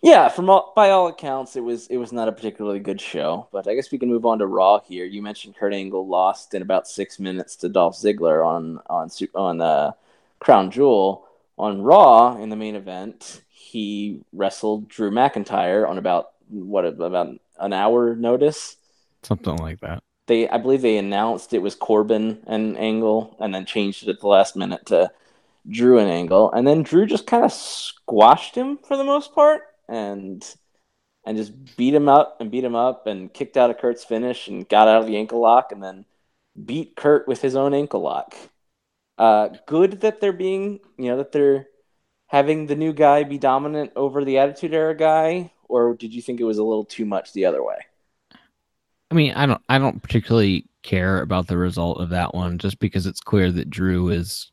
yeah, 0.02 0.28
from 0.28 0.48
all, 0.48 0.72
by 0.76 0.90
all 0.90 1.08
accounts, 1.08 1.56
it 1.56 1.60
was 1.62 1.86
it 1.88 1.96
was 1.96 2.12
not 2.12 2.28
a 2.28 2.32
particularly 2.32 2.78
good 2.80 3.00
show. 3.00 3.48
But 3.52 3.66
I 3.66 3.74
guess 3.74 3.90
we 3.90 3.98
can 3.98 4.08
move 4.08 4.26
on 4.26 4.38
to 4.38 4.46
Raw 4.46 4.80
here. 4.80 5.04
You 5.04 5.22
mentioned 5.22 5.56
Kurt 5.56 5.72
Angle 5.74 6.06
lost 6.06 6.54
in 6.54 6.62
about 6.62 6.86
six 6.86 7.18
minutes 7.18 7.56
to 7.56 7.68
Dolph 7.68 7.96
Ziggler 7.96 8.46
on 8.46 8.80
on 8.88 9.10
on 9.34 9.60
uh, 9.60 9.92
Crown 10.40 10.70
Jewel. 10.70 11.24
On 11.58 11.82
Raw 11.82 12.40
in 12.40 12.50
the 12.50 12.56
main 12.56 12.76
event, 12.76 13.42
he 13.48 14.20
wrestled 14.32 14.88
Drew 14.88 15.10
McIntyre 15.10 15.88
on 15.88 15.98
about 15.98 16.30
what 16.48 16.84
about 16.84 17.36
an 17.58 17.72
hour 17.72 18.14
notice 18.14 18.76
Something 19.24 19.56
like 19.56 19.80
that. 19.80 20.02
they 20.28 20.48
I 20.48 20.58
believe 20.58 20.82
they 20.82 20.96
announced 20.96 21.52
it 21.52 21.58
was 21.58 21.74
Corbin 21.74 22.38
and 22.46 22.78
Angle, 22.78 23.36
and 23.40 23.52
then 23.52 23.66
changed 23.66 24.04
it 24.04 24.10
at 24.10 24.20
the 24.20 24.28
last 24.28 24.54
minute 24.54 24.86
to 24.86 25.10
Drew 25.68 25.98
and 25.98 26.08
Angle, 26.08 26.52
and 26.52 26.66
then 26.66 26.82
Drew 26.84 27.04
just 27.04 27.26
kind 27.26 27.44
of 27.44 27.52
squashed 27.52 28.54
him 28.54 28.78
for 28.78 28.96
the 28.96 29.04
most 29.04 29.34
part, 29.34 29.62
and 29.88 30.44
and 31.24 31.36
just 31.36 31.76
beat 31.76 31.94
him 31.94 32.08
up 32.08 32.40
and 32.40 32.50
beat 32.50 32.64
him 32.64 32.74
up 32.74 33.06
and 33.06 33.32
kicked 33.32 33.56
out 33.56 33.70
of 33.70 33.78
Kurt's 33.78 34.04
finish 34.04 34.48
and 34.48 34.68
got 34.68 34.88
out 34.88 35.02
of 35.02 35.06
the 35.06 35.16
ankle 35.16 35.40
lock 35.40 35.72
and 35.72 35.82
then 35.82 36.04
beat 36.64 36.96
Kurt 36.96 37.28
with 37.28 37.42
his 37.42 37.54
own 37.54 37.74
ankle 37.74 38.00
lock. 38.00 38.34
Uh, 39.18 39.48
good 39.66 40.00
that 40.00 40.20
they're 40.20 40.32
being 40.32 40.80
you 40.96 41.06
know 41.06 41.16
that 41.16 41.32
they're 41.32 41.66
having 42.28 42.66
the 42.66 42.76
new 42.76 42.92
guy 42.92 43.24
be 43.24 43.38
dominant 43.38 43.92
over 43.96 44.24
the 44.24 44.38
Attitude 44.38 44.72
Era 44.72 44.94
guy, 44.94 45.50
or 45.68 45.94
did 45.94 46.14
you 46.14 46.22
think 46.22 46.40
it 46.40 46.44
was 46.44 46.58
a 46.58 46.64
little 46.64 46.84
too 46.84 47.04
much 47.04 47.32
the 47.32 47.44
other 47.44 47.64
way? 47.64 47.78
I 49.10 49.14
mean, 49.14 49.32
I 49.32 49.46
don't, 49.46 49.62
I 49.68 49.78
don't 49.78 50.02
particularly 50.02 50.66
care 50.82 51.22
about 51.22 51.46
the 51.46 51.56
result 51.56 52.00
of 52.00 52.10
that 52.10 52.34
one, 52.34 52.58
just 52.58 52.78
because 52.78 53.06
it's 53.06 53.20
clear 53.20 53.50
that 53.52 53.70
Drew 53.70 54.10
is 54.10 54.52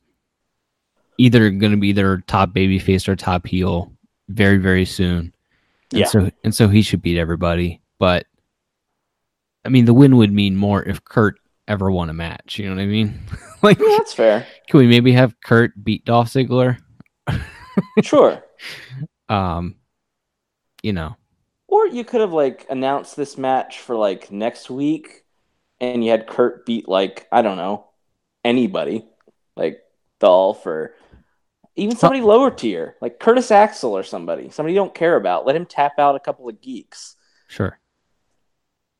either 1.17 1.49
going 1.49 1.71
to 1.71 1.77
be 1.77 1.91
their 1.91 2.19
top 2.21 2.51
babyface 2.51 3.07
or 3.07 3.15
top 3.15 3.45
heel 3.45 3.91
very, 4.29 4.57
very 4.57 4.85
soon. 4.85 5.33
And 5.91 6.01
Yeah. 6.01 6.05
So, 6.07 6.29
and 6.43 6.53
so 6.55 6.67
he 6.67 6.81
should 6.81 7.01
beat 7.01 7.17
everybody. 7.17 7.81
But 7.99 8.25
I 9.63 9.69
mean, 9.69 9.85
the 9.85 9.93
win 9.93 10.17
would 10.17 10.31
mean 10.31 10.55
more 10.55 10.83
if 10.83 11.03
Kurt 11.03 11.39
ever 11.67 11.89
won 11.89 12.09
a 12.09 12.13
match. 12.13 12.59
You 12.59 12.69
know 12.69 12.75
what 12.75 12.81
I 12.81 12.85
mean? 12.85 13.19
like, 13.63 13.79
Yeah, 13.79 13.95
that's 13.97 14.13
fair. 14.13 14.45
can 14.67 14.79
we 14.79 14.87
maybe 14.87 15.11
have 15.13 15.39
Kurt 15.41 15.71
beat 15.83 16.05
Dolph 16.05 16.29
Ziggler? 16.29 16.77
Sure. 18.03 18.41
Um, 19.27 19.75
you 20.81 20.93
know, 20.93 21.17
Or 21.67 21.85
you 21.87 22.05
could 22.05 22.21
have 22.21 22.31
like 22.31 22.65
announced 22.69 23.17
this 23.17 23.37
match 23.37 23.79
for 23.79 23.97
like 23.97 24.31
next 24.31 24.69
week, 24.69 25.25
and 25.81 26.01
you 26.03 26.11
had 26.11 26.25
Kurt 26.25 26.65
beat 26.65 26.87
like 26.87 27.27
I 27.33 27.41
don't 27.41 27.57
know 27.57 27.87
anybody, 28.45 29.05
like 29.57 29.81
Dolph 30.19 30.65
or 30.65 30.93
even 31.75 31.95
somebody 31.95 32.21
lower 32.21 32.51
tier, 32.51 32.95
like 33.01 33.19
Curtis 33.19 33.51
Axel 33.51 33.95
or 33.95 34.03
somebody, 34.03 34.49
somebody 34.49 34.73
you 34.73 34.79
don't 34.79 34.95
care 34.95 35.15
about. 35.15 35.45
Let 35.45 35.55
him 35.55 35.65
tap 35.65 35.99
out 35.99 36.15
a 36.15 36.19
couple 36.19 36.47
of 36.47 36.61
geeks. 36.61 37.15
sure. 37.47 37.79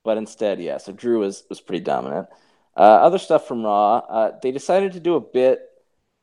But 0.04 0.18
instead, 0.18 0.62
yeah. 0.62 0.78
So 0.78 0.92
Drew 0.92 1.20
was 1.20 1.44
was 1.50 1.62
pretty 1.62 1.84
dominant. 1.84 2.28
Uh, 2.78 2.82
other 2.82 3.18
stuff 3.18 3.48
from 3.48 3.64
Raw, 3.64 3.98
uh, 3.98 4.32
they 4.44 4.52
decided 4.52 4.94
to 4.94 5.00
do 5.00 5.16
a 5.16 5.22
bit 5.22 5.62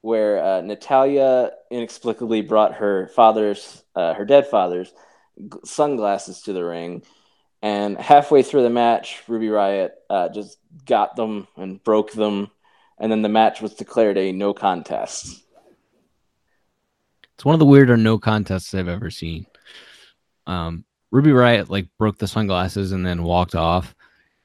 where 0.03 0.45
uh, 0.45 0.61
Natalya 0.61 1.53
inexplicably 1.71 2.43
brought 2.43 2.75
her 2.75 3.07
father's, 3.09 3.83
uh, 3.95 4.13
her 4.15 4.25
dead 4.25 4.47
father's, 4.49 4.93
g- 5.39 5.49
sunglasses 5.65 6.43
to 6.43 6.53
the 6.53 6.63
ring, 6.63 7.03
and 7.63 7.97
halfway 7.97 8.43
through 8.43 8.65
the 8.65 8.71
match, 8.71 9.23
Ruby 9.29 9.47
Riott 9.47 9.91
uh, 10.11 10.29
just 10.29 10.59
got 10.85 11.17
them 11.17 11.47
and 11.57 11.83
broke 11.83 12.13
them, 12.13 12.51
and 12.99 13.11
then 13.11 13.23
the 13.23 13.29
match 13.29 13.63
was 13.63 13.75
declared 13.75 14.19
a 14.19 14.33
no 14.33 14.53
contest. 14.53 15.43
It's 17.35 17.45
one 17.45 17.55
of 17.55 17.59
the 17.59 17.67
weirder 17.67 17.97
no 17.97 18.19
contests 18.19 18.75
I've 18.75 18.89
ever 18.89 19.11
seen. 19.11 19.47
Um, 20.47 20.85
Ruby 21.11 21.31
Riott 21.31 21.69
like 21.69 21.89
broke 21.99 22.19
the 22.19 22.27
sunglasses 22.29 22.93
and 22.93 23.05
then 23.05 23.23
walked 23.23 23.55
off, 23.55 23.95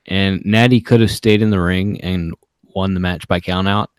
and 0.06 0.42
Natty 0.46 0.82
could 0.82 1.02
have 1.02 1.12
stayed 1.12 1.42
in 1.42 1.50
the 1.50 1.62
ring 1.62 2.00
and 2.02 2.34
won 2.76 2.94
the 2.94 3.00
match 3.00 3.28
by 3.28 3.40
count 3.40 3.68
out. 3.68 3.90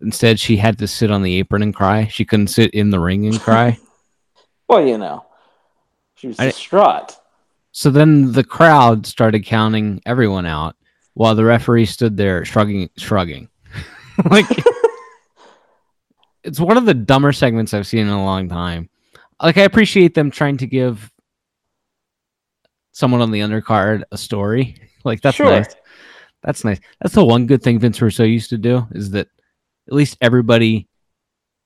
Instead, 0.00 0.38
she 0.38 0.56
had 0.56 0.78
to 0.78 0.86
sit 0.86 1.10
on 1.10 1.22
the 1.22 1.34
apron 1.38 1.62
and 1.62 1.74
cry. 1.74 2.06
She 2.08 2.24
couldn't 2.24 2.48
sit 2.48 2.72
in 2.74 2.90
the 2.90 3.00
ring 3.00 3.26
and 3.26 3.40
cry. 3.40 3.78
Well, 4.66 4.86
you 4.86 4.96
know, 4.96 5.26
she 6.14 6.28
was 6.28 6.40
I- 6.40 6.46
distraught. 6.46 7.14
so 7.72 7.90
then 7.90 8.32
the 8.32 8.42
crowd 8.42 9.06
started 9.06 9.44
counting 9.44 10.00
everyone 10.06 10.46
out 10.46 10.74
while 11.12 11.34
the 11.34 11.44
referee 11.44 11.84
stood 11.84 12.16
there 12.16 12.46
shrugging, 12.46 12.88
shrugging. 12.96 13.50
like 14.30 14.46
it's 16.44 16.60
one 16.60 16.76
of 16.76 16.86
the 16.86 16.94
dumber 16.94 17.32
segments 17.32 17.74
I've 17.74 17.86
seen 17.86 18.00
in 18.06 18.08
a 18.08 18.24
long 18.24 18.48
time. 18.48 18.88
Like 19.42 19.58
I 19.58 19.62
appreciate 19.62 20.14
them 20.14 20.30
trying 20.30 20.58
to 20.58 20.66
give 20.66 21.10
someone 22.92 23.20
on 23.20 23.30
the 23.30 23.40
undercard 23.40 24.02
a 24.12 24.18
story. 24.18 24.76
Like 25.06 25.20
that's 25.20 25.36
Sure. 25.36 25.50
nice. 25.50 25.74
That's 26.42 26.64
nice. 26.64 26.80
That's 27.02 27.14
the 27.14 27.22
one 27.26 27.46
good 27.46 27.62
thing 27.62 27.78
Vince 27.78 28.00
Russo 28.00 28.24
used 28.24 28.48
to 28.48 28.56
do 28.56 28.86
is 28.92 29.10
that 29.10 29.28
at 29.86 29.92
least 29.92 30.16
everybody 30.22 30.88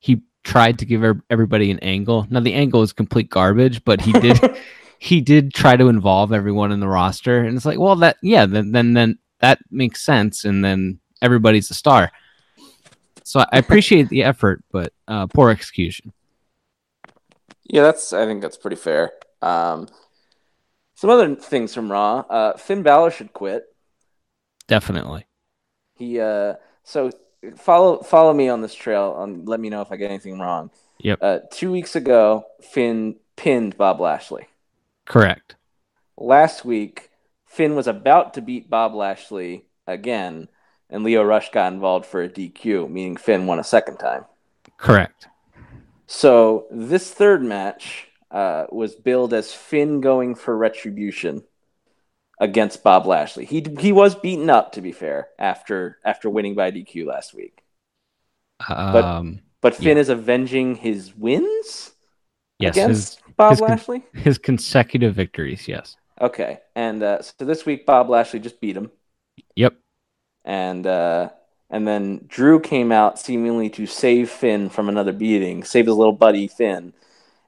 he 0.01 0.23
tried 0.43 0.81
to 0.81 0.85
give 0.85 1.05
everybody 1.31 1.71
an 1.71 1.79
angle. 1.79 2.27
Now 2.31 2.41
the 2.41 2.55
angle 2.55 2.83
is 2.83 2.93
complete 2.93 3.31
garbage, 3.31 3.85
but 3.85 4.01
he 4.01 4.11
did 4.11 4.41
he 4.99 5.21
did 5.21 5.55
try 5.55 5.77
to 5.77 5.87
involve 5.87 6.33
everyone 6.33 6.73
in 6.73 6.81
the 6.81 6.89
roster 6.89 7.39
and 7.45 7.57
it's 7.57 7.65
like, 7.65 7.79
well 7.79 7.95
that 7.95 8.17
yeah, 8.25 8.45
then 8.45 8.73
then 8.73 8.93
then 8.95 9.19
that 9.39 9.61
makes 9.71 10.03
sense 10.03 10.45
and 10.45 10.65
then 10.65 10.99
everybody's 11.23 11.71
a 11.71 11.75
star. 11.75 12.11
So 13.29 13.41
I 13.41 13.59
appreciate 13.59 14.09
the 14.09 14.25
effort, 14.25 14.65
but 14.73 14.95
uh, 15.07 15.27
poor 15.27 15.51
execution. 15.51 16.15
Yeah, 17.65 17.83
that's. 17.83 18.15
I 18.15 18.25
think 18.25 18.41
that's 18.41 18.57
pretty 18.57 18.77
fair. 18.77 19.13
Um, 19.43 19.87
some 20.95 21.11
other 21.11 21.35
things 21.35 21.75
from 21.75 21.93
Raw. 21.93 22.21
Uh, 22.21 22.57
Finn 22.57 22.83
Balor 22.83 23.11
should 23.11 23.35
quit. 23.35 23.65
Definitely. 24.67 25.27
He. 25.93 26.19
Uh, 26.19 26.55
so 26.85 27.11
follow 27.55 28.03
follow 28.03 28.33
me 28.33 28.49
on 28.49 28.63
this 28.63 28.75
trail. 28.75 29.23
And 29.23 29.47
let 29.47 29.61
me 29.61 29.69
know 29.69 29.83
if 29.83 29.93
I 29.93 29.97
get 29.97 30.11
anything 30.11 30.39
wrong. 30.39 30.71
Yep. 31.01 31.19
Uh, 31.21 31.39
two 31.53 31.71
weeks 31.71 31.97
ago, 31.97 32.47
Finn 32.63 33.17
pinned 33.37 33.77
Bob 33.77 34.01
Lashley. 34.01 34.49
Correct. 35.05 35.55
Last 36.17 36.65
week, 36.65 37.11
Finn 37.45 37.75
was 37.75 37.87
about 37.87 38.33
to 38.35 38.41
beat 38.41 38.71
Bob 38.71 38.95
Lashley 38.95 39.67
again, 39.87 40.49
and 40.91 41.05
Lio 41.05 41.23
Rush 41.23 41.51
got 41.51 41.73
involved 41.73 42.07
for 42.07 42.23
a 42.23 42.29
DQ, 42.29 42.91
meaning 42.91 43.17
Finn 43.17 43.47
won 43.47 43.59
a 43.59 43.65
second 43.65 43.99
time. 43.99 44.25
Correct. 44.77 45.29
So 46.07 46.67
this 46.71 47.11
third 47.13 47.43
match 47.43 48.09
uh, 48.31 48.67
was 48.71 48.95
billed 48.95 49.35
as 49.35 49.53
Finn 49.53 50.01
going 50.01 50.35
for 50.35 50.57
retribution 50.57 51.43
against 52.41 52.83
Bob 52.83 53.07
Lashley. 53.07 53.45
He 53.45 53.67
he 53.81 53.93
was 53.93 54.15
beaten 54.15 54.49
up, 54.49 54.73
to 54.73 54.81
be 54.81 54.93
fair, 54.93 55.29
after 55.39 55.99
after 56.05 56.31
winning 56.31 56.55
by 56.55 56.71
DQ 56.71 57.07
last 57.07 57.35
week. 57.35 57.63
Um 58.69 59.41
But 59.61 59.75
Finn 59.75 59.99
is 59.99 60.09
avenging 60.09 60.77
his 60.77 61.15
wins 61.17 61.93
yes, 62.59 62.77
against 62.77 63.19
his, 63.19 63.35
Bob 63.37 63.51
his 63.51 63.61
con- 63.61 63.69
Lashley. 63.69 64.03
his 64.15 64.39
consecutive 64.39 65.15
victories, 65.15 65.67
yes. 65.69 65.97
Okay, 66.21 66.61
and 66.75 67.03
uh, 67.03 67.23
so 67.23 67.45
this 67.45 67.67
week 67.67 67.87
Bob 67.87 68.09
Lashley 68.09 68.41
just 68.41 68.61
beat 68.61 68.77
him, 68.77 68.91
Yep. 69.57 69.75
And 70.45 70.87
uh, 70.87 71.31
and 71.71 71.87
then 71.87 72.25
Drew 72.29 72.61
came 72.61 72.93
out 72.93 73.19
seemingly 73.19 73.71
to 73.71 73.87
save 73.87 74.31
Finn 74.31 74.69
from 74.71 74.89
another 74.89 75.13
beating, 75.13 75.65
save 75.65 75.87
his 75.87 75.95
little 75.95 76.13
buddy 76.13 76.49
Finn, 76.49 76.93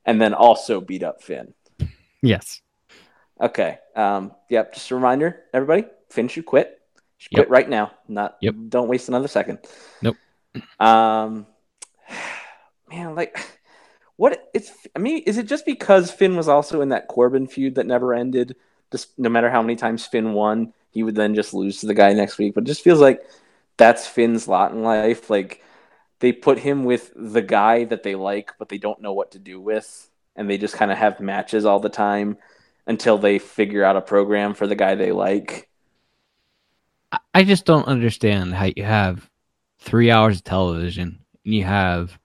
and 0.04 0.20
then 0.20 0.34
also 0.34 0.80
beat 0.80 1.02
up 1.02 1.22
Finn. 1.22 1.54
Yes. 2.22 2.60
Okay. 3.40 3.78
Um, 3.96 4.32
yep. 4.50 4.74
Just 4.74 4.90
a 4.90 4.94
reminder, 4.94 5.40
everybody. 5.54 5.84
Finn 6.10 6.28
should 6.28 6.44
quit. 6.46 6.80
Should 7.16 7.32
Yep. 7.32 7.38
quit 7.46 7.50
right 7.50 7.68
now. 7.68 7.92
Not. 8.08 8.36
Yep. 8.40 8.54
Don't 8.68 8.88
waste 8.88 9.08
another 9.08 9.28
second. 9.28 9.58
Nope. 10.02 10.16
Um, 10.78 11.46
man, 12.90 13.14
like, 13.14 13.38
what? 14.16 14.50
It's. 14.52 14.70
I 14.94 14.98
mean, 14.98 15.22
is 15.24 15.38
it 15.38 15.46
just 15.46 15.64
because 15.64 16.10
Finn 16.10 16.36
was 16.36 16.48
also 16.48 16.80
in 16.82 16.90
that 16.90 17.08
Corbin 17.08 17.46
feud 17.46 17.76
that 17.76 17.86
never 17.86 18.12
ended 18.12 18.56
Just 18.92 19.18
no 19.18 19.28
matter 19.28 19.48
how 19.48 19.62
many 19.62 19.76
times 19.76 20.04
Finn 20.06 20.32
won, 20.32 20.74
he 20.90 21.02
would 21.02 21.14
then 21.14 21.34
just 21.34 21.54
lose 21.54 21.80
to 21.80 21.86
the 21.86 21.94
guy 21.94 22.12
next 22.12 22.38
week. 22.38 22.54
But 22.54 22.64
it 22.64 22.66
just 22.66 22.82
feels 22.82 23.00
like 23.00 23.22
that's 23.76 24.06
Finn's 24.06 24.48
lot 24.48 24.72
in 24.72 24.82
life. 24.82 25.30
Like 25.30 25.62
they 26.18 26.32
put 26.32 26.58
him 26.58 26.84
with 26.84 27.12
the 27.16 27.42
guy 27.42 27.84
that 27.84 28.02
they 28.02 28.14
like, 28.14 28.52
but 28.58 28.68
they 28.68 28.78
don't 28.78 29.00
know 29.00 29.12
what 29.12 29.32
to 29.32 29.38
do 29.38 29.60
with, 29.60 30.10
and 30.36 30.48
they 30.50 30.58
just 30.58 30.74
kind 30.74 30.90
of 30.90 30.98
have 30.98 31.20
matches 31.20 31.64
all 31.64 31.80
the 31.80 31.88
time 31.88 32.36
until 32.86 33.18
they 33.18 33.38
figure 33.38 33.84
out 33.84 33.96
a 33.96 34.00
program 34.00 34.54
for 34.54 34.66
the 34.66 34.74
guy 34.74 34.94
they 34.94 35.12
like. 35.12 35.68
I- 37.12 37.18
I 37.34 37.44
just 37.44 37.64
don't 37.64 37.86
understand 37.86 38.54
how 38.54 38.68
you 38.76 38.84
have 38.84 39.28
three 39.78 40.10
hours 40.10 40.36
of 40.38 40.44
television 40.44 41.20
and 41.44 41.54
you 41.54 41.64
have 41.64 42.18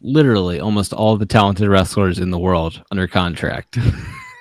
literally 0.00 0.60
almost 0.60 0.92
all 0.92 1.16
the 1.16 1.26
talented 1.26 1.68
wrestlers 1.68 2.18
in 2.18 2.30
the 2.30 2.38
world 2.38 2.82
under 2.90 3.06
contract. 3.06 3.78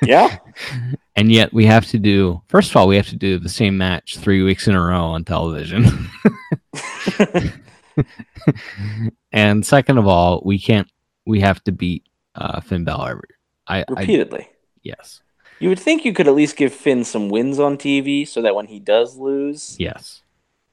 Yeah, 0.01 0.37
and 1.19 1.29
yet 1.31 1.51
we 1.53 1.65
have 1.65 1.85
to 1.85 1.99
do 1.99 2.41
first 2.47 2.69
of 2.71 2.77
all 2.77 2.87
we 2.87 2.95
have 2.95 3.07
to 3.09 3.15
do 3.17 3.37
the 3.37 3.49
same 3.49 3.77
match 3.77 4.17
three 4.17 4.41
weeks 4.41 4.67
in 4.67 4.75
a 4.75 4.81
row 4.81 5.03
on 5.15 5.23
television 5.25 5.83
and 9.31 9.65
second 9.65 9.97
of 9.97 10.07
all 10.07 10.41
we 10.45 10.57
can't 10.57 10.87
we 11.25 11.41
have 11.41 11.61
to 11.65 11.71
beat 11.71 12.03
uh 12.35 12.59
finn 12.61 12.83
Balor. 12.85 13.21
i, 13.67 13.79
I 13.81 13.85
repeatedly. 13.89 14.47
yes 14.83 15.21
You 15.59 15.67
would 15.69 15.79
think 15.79 16.05
you 16.05 16.13
could 16.13 16.27
at 16.27 16.35
least 16.35 16.55
give 16.55 16.71
Finn 16.73 17.03
some 17.03 17.27
wins 17.27 17.59
on 17.59 17.75
TV 17.77 18.23
so 18.25 18.41
that 18.43 18.55
when 18.55 18.67
he 18.67 18.79
does 18.79 19.17
lose, 19.17 19.75
yes 19.77 20.23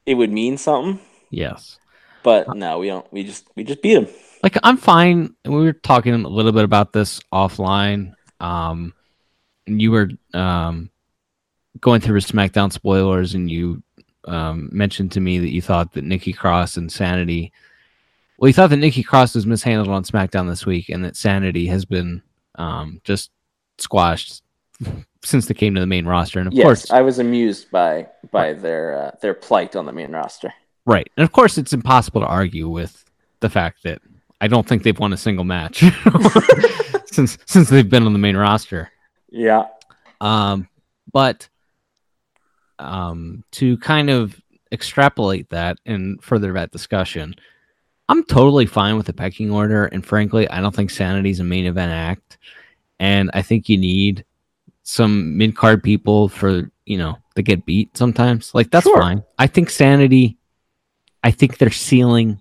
it 0.05 0.15
would 0.15 0.31
mean 0.31 0.57
something. 0.57 0.99
yes 1.29 1.77
But 2.23 2.55
no, 2.55 2.79
we 2.79 2.87
don't. 2.87 3.05
We 3.11 3.23
just 3.27 3.43
we 3.57 3.63
just 3.67 3.81
beat 3.81 3.97
him. 3.99 4.07
like 4.43 4.55
i'm 4.63 4.77
fine 4.77 5.35
we 5.43 5.59
were 5.67 5.73
talking 5.73 6.13
a 6.13 6.27
little 6.37 6.53
bit 6.53 6.63
about 6.63 6.93
this 6.93 7.19
offline 7.33 8.13
um 8.39 8.93
you 9.67 9.91
were 9.91 10.09
um 10.33 10.89
going 11.79 12.01
through 12.01 12.19
smackdown 12.19 12.71
spoilers 12.71 13.35
and 13.35 13.51
you 13.51 13.81
um 14.25 14.69
mentioned 14.71 15.11
to 15.11 15.19
me 15.19 15.39
that 15.39 15.51
you 15.51 15.61
thought 15.61 15.93
that 15.93 16.03
nikki 16.03 16.33
cross 16.33 16.77
and 16.77 16.91
sanity 16.91 17.51
well 18.37 18.47
you 18.47 18.53
thought 18.53 18.69
that 18.69 18.77
nikki 18.77 19.03
cross 19.03 19.35
was 19.35 19.45
mishandled 19.45 19.89
on 19.89 20.03
smackdown 20.03 20.47
this 20.47 20.65
week 20.65 20.89
and 20.89 21.03
that 21.03 21.15
sanity 21.15 21.67
has 21.67 21.85
been 21.85 22.21
um 22.55 22.99
just 23.03 23.31
squashed 23.77 24.41
since 25.23 25.47
they 25.47 25.53
came 25.53 25.73
to 25.73 25.81
the 25.81 25.87
main 25.87 26.05
roster. 26.05 26.39
And 26.39 26.47
of 26.47 26.53
yes, 26.53 26.63
course 26.63 26.91
I 26.91 27.01
was 27.01 27.17
amused 27.19 27.71
by 27.71 28.07
by 28.31 28.53
their 28.53 28.93
uh, 28.97 29.11
their 29.21 29.33
plight 29.33 29.75
on 29.75 29.85
the 29.85 29.91
main 29.91 30.11
roster. 30.11 30.53
right. 30.85 31.09
And 31.17 31.23
of 31.23 31.31
course 31.31 31.57
it's 31.57 31.73
impossible 31.73 32.21
to 32.21 32.27
argue 32.27 32.69
with 32.69 33.03
the 33.39 33.49
fact 33.49 33.83
that 33.83 34.01
i 34.41 34.47
don't 34.47 34.67
think 34.67 34.83
they've 34.83 34.99
won 34.99 35.13
a 35.13 35.17
single 35.17 35.45
match 35.45 35.83
since 37.05 37.37
since 37.45 37.69
they've 37.69 37.89
been 37.89 38.03
on 38.05 38.13
the 38.13 38.19
main 38.19 38.37
roster 38.37 38.89
Yeah, 39.29 39.65
Um, 40.21 40.67
but 41.11 41.47
um, 42.79 43.43
to 43.51 43.77
kind 43.77 44.09
of 44.09 44.39
extrapolate 44.71 45.49
that 45.49 45.77
and 45.85 46.21
further 46.23 46.53
that 46.53 46.71
discussion, 46.71 47.35
I'm 48.09 48.23
totally 48.23 48.65
fine 48.65 48.95
with 48.97 49.05
the 49.07 49.13
pecking 49.13 49.51
order. 49.51 49.85
And 49.85 50.05
frankly, 50.05 50.49
I 50.49 50.61
don't 50.61 50.75
think 50.75 50.89
Sanity's 50.91 51.39
a 51.39 51.43
main 51.43 51.65
event 51.65 51.91
act. 51.91 52.37
And 52.99 53.29
I 53.33 53.41
think 53.41 53.69
you 53.69 53.77
need 53.77 54.23
some 54.83 55.37
mid 55.37 55.55
card 55.55 55.83
people 55.83 56.29
for, 56.29 56.71
you 56.85 56.97
know, 56.97 57.17
to 57.35 57.41
get 57.41 57.65
beat 57.65 57.95
sometimes. 57.97 58.55
Like, 58.55 58.71
that's 58.71 58.85
Sure. 58.85 58.99
fine. 58.99 59.23
I 59.37 59.47
think 59.47 59.69
Sanity, 59.69 60.37
I 61.23 61.31
think 61.31 61.57
their 61.57 61.71
ceiling 61.71 62.39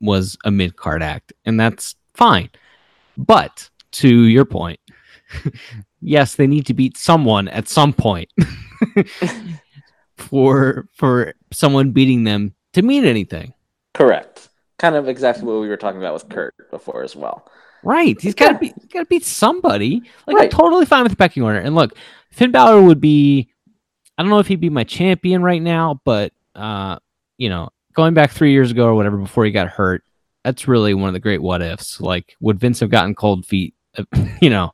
was 0.00 0.36
a 0.44 0.50
mid 0.50 0.76
card 0.76 1.02
act, 1.02 1.32
and 1.44 1.58
that's 1.58 1.94
fine. 2.14 2.50
But 3.16 3.70
to 3.92 4.08
your 4.24 4.44
point, 4.44 4.80
yes, 6.00 6.34
they 6.36 6.46
need 6.46 6.66
to 6.66 6.74
beat 6.74 6.96
someone 6.96 7.48
at 7.48 7.68
some 7.68 7.92
point 7.92 8.30
for 10.16 10.88
for 10.94 11.34
someone 11.52 11.90
beating 11.90 12.24
them 12.24 12.54
to 12.72 12.82
mean 12.82 13.04
anything. 13.04 13.52
correct. 13.94 14.48
Kind 14.78 14.94
of 14.94 15.08
exactly 15.08 15.44
what 15.44 15.60
we 15.60 15.68
were 15.68 15.78
talking 15.78 16.00
about 16.00 16.12
with 16.12 16.28
Kurt 16.28 16.54
before 16.70 17.02
as 17.02 17.16
well. 17.16 17.50
Right. 17.82 18.20
He's 18.20 18.34
got 18.34 18.52
to 18.52 18.58
be 18.58 18.74
got 18.92 19.00
to 19.00 19.06
beat 19.06 19.24
somebody. 19.24 20.02
Like 20.26 20.36
I'm 20.44 20.50
totally 20.50 20.84
fine 20.84 21.02
with 21.02 21.12
the 21.12 21.16
pecking 21.16 21.42
order. 21.42 21.58
And 21.58 21.74
look, 21.74 21.96
Finn 22.30 22.50
Balor 22.50 22.82
would 22.82 23.00
be 23.00 23.48
I 24.18 24.22
don't 24.22 24.30
know 24.30 24.38
if 24.38 24.48
he'd 24.48 24.60
be 24.60 24.68
my 24.70 24.84
champion 24.84 25.42
right 25.42 25.62
now, 25.62 26.00
but 26.04 26.32
uh, 26.54 26.98
you 27.38 27.48
know, 27.48 27.70
going 27.94 28.12
back 28.12 28.32
3 28.32 28.50
years 28.52 28.70
ago 28.70 28.86
or 28.86 28.94
whatever 28.94 29.16
before 29.16 29.44
he 29.46 29.50
got 29.50 29.68
hurt, 29.68 30.02
that's 30.44 30.68
really 30.68 30.94
one 30.94 31.08
of 31.08 31.14
the 31.14 31.20
great 31.20 31.40
what 31.40 31.62
ifs. 31.62 32.00
Like 32.00 32.36
would 32.40 32.58
Vince 32.60 32.80
have 32.80 32.90
gotten 32.90 33.14
cold 33.14 33.46
feet, 33.46 33.74
you 34.42 34.50
know, 34.50 34.72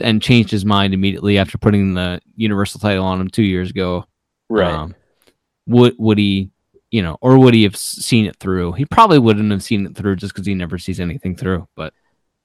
and 0.00 0.22
changed 0.22 0.50
his 0.50 0.64
mind 0.64 0.94
immediately 0.94 1.38
after 1.38 1.58
putting 1.58 1.94
the 1.94 2.20
universal 2.34 2.80
title 2.80 3.04
on 3.04 3.20
him 3.20 3.28
2 3.28 3.42
years 3.42 3.70
ago? 3.70 4.04
Right. 4.48 4.72
Um, 4.72 4.94
would 5.66 5.94
would 5.98 6.18
he, 6.18 6.50
you 6.90 7.02
know, 7.02 7.18
or 7.20 7.38
would 7.38 7.54
he 7.54 7.64
have 7.64 7.76
seen 7.76 8.26
it 8.26 8.36
through? 8.36 8.72
He 8.72 8.84
probably 8.84 9.18
wouldn't 9.18 9.50
have 9.50 9.62
seen 9.62 9.86
it 9.86 9.96
through 9.96 10.16
just 10.16 10.34
because 10.34 10.46
he 10.46 10.54
never 10.54 10.78
sees 10.78 11.00
anything 11.00 11.36
through. 11.36 11.66
But 11.74 11.92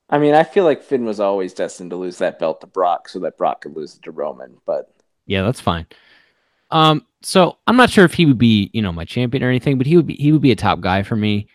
I 0.10 0.18
mean, 0.18 0.34
I 0.34 0.44
feel 0.44 0.66
like 0.66 0.84
Finn 0.84 1.06
was 1.06 1.20
always 1.20 1.54
destined 1.54 1.92
to 1.92 1.96
lose 1.96 2.18
that 2.18 2.40
belt 2.40 2.62
to 2.62 2.68
Brock 2.68 3.08
so 3.08 3.20
that 3.20 3.38
Brock 3.38 3.62
could 3.62 3.76
lose 3.76 3.96
it 3.96 4.04
to 4.04 4.12
Roman. 4.12 4.58
But 4.66 4.92
yeah, 5.26 5.44
that's 5.44 5.62
fine. 5.62 5.86
Um, 6.72 7.06
so 7.22 7.58
I'm 7.68 7.78
not 7.78 7.90
sure 7.90 8.06
if 8.06 8.14
he 8.14 8.26
would 8.26 8.38
be, 8.38 8.70
you 8.74 8.82
know, 8.82 8.92
my 8.92 9.06
champion 9.06 9.44
or 9.44 9.50
anything, 9.50 9.78
but 9.78 9.88
he 9.88 9.96
would 9.96 10.08
be 10.08 10.16
he 10.16 10.32
would 10.32 10.42
be 10.42 10.52
a 10.52 10.56
top 10.56 10.82
guy 10.82 11.04
for 11.04 11.16
me. 11.16 11.48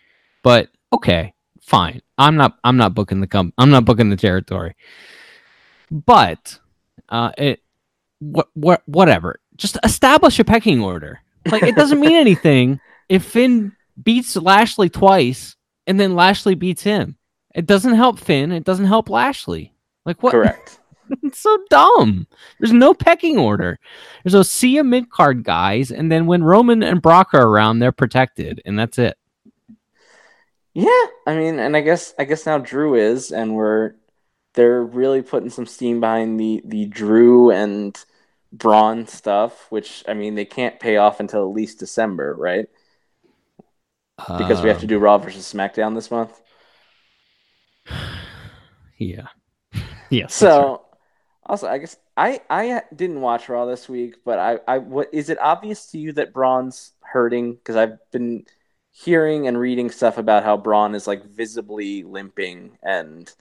But 0.43 0.69
okay, 0.93 1.33
fine. 1.61 2.01
I'm 2.17 2.35
not 2.35 2.57
I'm 2.63 2.77
not 2.77 2.93
booking 2.93 3.19
the 3.19 3.27
com- 3.27 3.53
I'm 3.57 3.69
not 3.69 3.85
booking 3.85 4.09
the 4.09 4.15
territory. 4.15 4.75
But 5.91 6.59
uh, 7.09 7.31
it 7.37 7.61
what 8.19 8.49
what 8.53 8.81
whatever. 8.85 9.39
Just 9.55 9.77
establish 9.83 10.39
a 10.39 10.43
pecking 10.43 10.81
order. 10.81 11.21
Like 11.49 11.63
it 11.63 11.75
doesn't 11.75 11.99
mean 11.99 12.15
anything 12.15 12.79
if 13.09 13.23
Finn 13.23 13.73
beats 14.01 14.35
Lashley 14.35 14.89
twice 14.89 15.55
and 15.85 15.99
then 15.99 16.15
Lashley 16.15 16.55
beats 16.55 16.83
him. 16.83 17.17
It 17.55 17.65
doesn't 17.65 17.95
help 17.95 18.19
Finn. 18.19 18.51
It 18.51 18.65
doesn't 18.65 18.85
help 18.85 19.09
Lashley. 19.09 19.73
Like 20.05 20.21
what? 20.21 20.31
correct. 20.31 20.79
It's 21.23 21.39
so 21.39 21.57
dumb. 21.69 22.27
There's 22.59 22.73
no 22.73 22.93
pecking 22.93 23.37
order. 23.37 23.79
There's 24.23 24.33
those 24.33 24.51
Sia 24.51 24.83
mid 24.83 25.09
card 25.09 25.45
guys, 25.45 25.89
and 25.89 26.11
then 26.11 26.25
when 26.25 26.43
Roman 26.43 26.83
and 26.83 27.01
Brock 27.01 27.29
are 27.33 27.47
around, 27.47 27.79
they're 27.79 27.93
protected, 27.93 28.61
and 28.65 28.77
that's 28.77 28.99
it. 28.99 29.17
Yeah, 30.73 31.05
I 31.25 31.33
mean, 31.37 31.59
and 31.59 31.77
I 31.77 31.81
guess 31.81 32.13
I 32.19 32.25
guess 32.25 32.45
now 32.45 32.57
Drew 32.57 32.95
is, 32.95 33.31
and 33.31 33.55
we're 33.55 33.93
they're 34.57 34.83
really 34.83 35.23
putting 35.23 35.51
some 35.51 35.67
steam 35.67 36.01
behind 36.01 36.39
the 36.41 36.63
the 36.65 36.87
Drew 36.87 37.51
and 37.51 37.97
Braun 38.53 39.07
stuff, 39.07 39.71
which 39.71 40.03
I 40.09 40.15
mean 40.15 40.35
they 40.35 40.45
can't 40.45 40.79
pay 40.81 40.97
off 40.97 41.21
until 41.21 41.43
at 41.49 41.55
least 41.55 41.79
December, 41.79 42.35
right? 42.35 42.67
Because 44.37 44.63
we 44.63 44.69
have 44.69 44.79
to 44.79 44.87
Um, 44.87 44.87
do 44.87 44.99
Raw 44.99 45.17
versus 45.17 45.51
SmackDown 45.51 45.93
this 45.93 46.09
month. 46.11 46.41
Yeah. 48.97 49.27
Yeah. 50.09 50.29
that's 50.39 50.59
right. 50.59 50.71
So, 50.71 50.85
also, 51.45 51.67
I 51.67 51.77
guess 51.77 51.97
I 52.15 52.41
I 52.49 52.83
didn't 52.95 53.21
watch 53.21 53.49
Raw 53.49 53.65
this 53.65 53.87
week, 53.89 54.15
but 54.25 54.39
I 54.39 54.59
I 54.67 54.77
what 54.79 55.09
is 55.13 55.29
it 55.29 55.39
obvious 55.39 55.87
to 55.91 55.97
you 55.99 56.13
that 56.13 56.33
Braun's 56.33 56.93
hurting? 57.01 57.55
Because 57.55 57.75
I've 57.75 57.97
been 58.11 58.45
hearing 58.91 59.47
and 59.47 59.59
reading 59.59 59.89
stuff 59.91 60.17
about 60.17 60.43
how 60.43 60.57
Braun 60.57 60.95
is 60.95 61.07
like 61.07 61.23
visibly 61.25 62.03
limping 62.03 62.77
and 62.83 63.31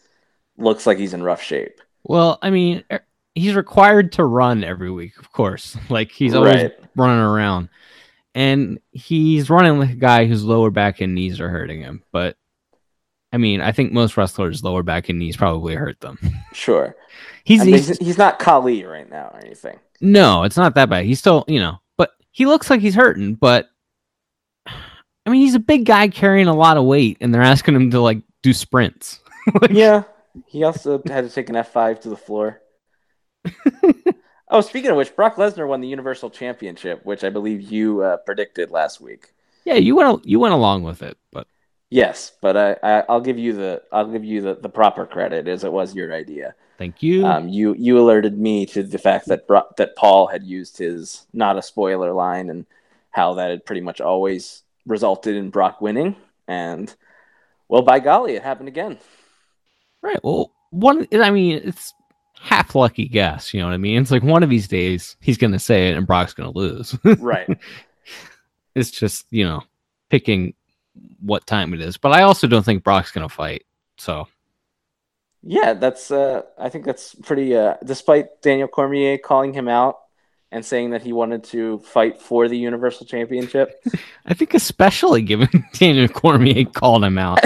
looks 0.58 0.86
like 0.86 0.98
he's 0.98 1.14
in 1.14 1.22
rough 1.22 1.42
shape. 1.42 1.80
Well, 2.04 2.38
I 2.42 2.50
mean, 2.50 2.84
er, 2.90 3.04
he's 3.34 3.54
required 3.54 4.12
to 4.12 4.24
run 4.24 4.64
every 4.64 4.90
week, 4.90 5.18
of 5.18 5.32
course. 5.32 5.76
Like 5.90 6.10
he's 6.12 6.34
always 6.34 6.54
Right. 6.62 6.74
running 6.94 7.18
around, 7.22 7.68
and 8.34 8.78
he's 8.92 9.50
running 9.50 9.78
like 9.78 9.90
a 9.90 9.94
guy 9.96 10.26
whose 10.26 10.44
lower 10.44 10.70
back 10.70 11.00
and 11.00 11.14
knees 11.14 11.40
are 11.40 11.48
hurting 11.50 11.80
him. 11.80 12.02
But 12.12 12.36
I 13.32 13.38
mean, 13.38 13.60
I 13.60 13.72
think 13.72 13.92
most 13.92 14.16
wrestlers' 14.16 14.62
lower 14.64 14.82
back 14.82 15.08
and 15.08 15.18
knees 15.18 15.36
probably 15.36 15.74
hurt 15.74 16.00
them. 16.00 16.18
Sure, 16.52 16.96
He's, 17.44 17.60
I 17.60 17.64
mean, 17.64 17.74
he's 17.74 17.88
he's, 17.88 17.98
he's 17.98 18.18
not 18.18 18.38
Khali 18.38 18.84
right 18.84 19.08
now 19.10 19.30
or 19.34 19.40
anything. 19.44 19.78
No, 20.00 20.44
it's 20.44 20.56
not 20.56 20.74
that 20.74 20.88
bad. 20.88 21.04
He's 21.04 21.18
still, 21.18 21.44
you 21.48 21.60
know, 21.60 21.78
but 21.98 22.12
he 22.30 22.46
looks 22.46 22.70
like 22.70 22.80
he's 22.80 22.94
hurting. 22.94 23.34
But 23.34 23.68
I 24.66 25.30
mean, 25.30 25.42
he's 25.42 25.54
a 25.54 25.60
big 25.60 25.84
guy 25.84 26.08
carrying 26.08 26.46
a 26.46 26.54
lot 26.54 26.76
of 26.78 26.84
weight, 26.84 27.18
and 27.20 27.34
they're 27.34 27.42
asking 27.42 27.74
him 27.74 27.90
to 27.90 28.00
like 28.00 28.22
do 28.42 28.52
sprints. 28.54 29.20
Like, 29.60 29.70
Yeah, 29.72 30.02
he 30.46 30.64
also 30.64 31.02
had 31.06 31.24
to 31.24 31.30
take 31.30 31.48
an 31.48 31.56
F 31.56 31.72
five 31.72 32.00
to 32.00 32.08
the 32.10 32.16
floor. 32.16 32.60
oh, 34.50 34.60
speaking 34.60 34.90
of 34.90 34.96
which, 34.96 35.14
Brock 35.16 35.36
Lesnar 35.36 35.68
won 35.68 35.80
the 35.80 35.88
Universal 35.88 36.30
Championship, 36.30 37.04
which 37.04 37.24
I 37.24 37.30
believe 37.30 37.62
you 37.62 38.02
uh, 38.02 38.16
predicted 38.18 38.70
last 38.70 39.00
week. 39.00 39.32
yeah, 39.64 39.74
you 39.74 39.96
went 39.96 40.24
you 40.26 40.40
went 40.40 40.54
along 40.54 40.82
with 40.84 41.02
it, 41.02 41.16
but 41.32 41.46
Yes, 41.90 42.32
but 42.40 42.56
I, 42.56 42.76
I 42.82 43.04
I'll 43.08 43.20
give 43.20 43.38
you 43.38 43.52
the 43.52 43.82
I'll 43.92 44.10
give 44.10 44.24
you 44.24 44.40
the, 44.42 44.54
the 44.56 44.68
proper 44.68 45.06
credit 45.06 45.46
as 45.48 45.64
it 45.64 45.72
was 45.72 45.94
your 45.94 46.12
idea. 46.12 46.54
thank 46.78 47.02
you. 47.02 47.24
Um, 47.26 47.48
you 47.48 47.74
you 47.74 47.98
alerted 47.98 48.38
me 48.38 48.66
to 48.66 48.82
the 48.82 48.98
fact 48.98 49.28
that 49.28 49.46
Bro- 49.46 49.72
that 49.78 49.96
Paul 49.96 50.26
had 50.28 50.44
used 50.44 50.78
his 50.78 51.26
not 51.32 51.58
a 51.58 51.62
spoiler 51.62 52.12
line 52.12 52.50
and 52.50 52.66
how 53.10 53.34
that 53.34 53.50
had 53.50 53.64
pretty 53.66 53.80
much 53.82 54.00
always 54.00 54.62
resulted 54.86 55.36
in 55.36 55.50
Brock 55.50 55.80
winning. 55.80 56.16
And 56.48 56.94
well, 57.68 57.82
by 57.82 58.00
golly, 58.00 58.34
it 58.34 58.42
happened 58.42 58.68
again. 58.68 58.98
Right. 60.06 60.22
Well, 60.22 60.52
one. 60.70 61.06
I 61.12 61.30
mean, 61.30 61.60
it's 61.64 61.94
half 62.40 62.74
lucky 62.74 63.08
guess. 63.08 63.52
You 63.52 63.60
know 63.60 63.66
what 63.66 63.74
I 63.74 63.78
mean? 63.78 64.00
It's 64.00 64.10
like 64.10 64.22
one 64.22 64.42
of 64.42 64.50
these 64.50 64.68
days 64.68 65.16
he's 65.20 65.38
going 65.38 65.52
to 65.52 65.58
say 65.58 65.90
it 65.90 65.96
and 65.96 66.06
Brock's 66.06 66.34
going 66.34 66.52
to 66.52 66.58
lose. 66.58 66.96
right. 67.18 67.48
it's 68.74 68.90
just, 68.90 69.26
you 69.30 69.44
know, 69.44 69.62
picking 70.10 70.54
what 71.20 71.46
time 71.46 71.74
it 71.74 71.80
is. 71.80 71.96
But 71.96 72.12
I 72.12 72.22
also 72.22 72.46
don't 72.46 72.64
think 72.64 72.84
Brock's 72.84 73.10
going 73.10 73.28
to 73.28 73.34
fight. 73.34 73.64
So, 73.98 74.28
yeah, 75.42 75.74
that's, 75.74 76.10
uh, 76.10 76.42
I 76.58 76.68
think 76.68 76.84
that's 76.84 77.14
pretty, 77.14 77.56
uh, 77.56 77.74
despite 77.84 78.42
Daniel 78.42 78.68
Cormier 78.68 79.18
calling 79.18 79.52
him 79.52 79.68
out 79.68 79.96
and 80.52 80.64
saying 80.64 80.90
that 80.90 81.02
he 81.02 81.12
wanted 81.12 81.44
to 81.44 81.78
fight 81.80 82.20
for 82.20 82.48
the 82.48 82.56
Universal 82.56 83.06
Championship. 83.06 83.82
I 84.26 84.34
think, 84.34 84.54
especially 84.54 85.22
given 85.22 85.48
Daniel 85.72 86.08
Cormier 86.08 86.66
called 86.66 87.04
him 87.04 87.18
out. 87.18 87.40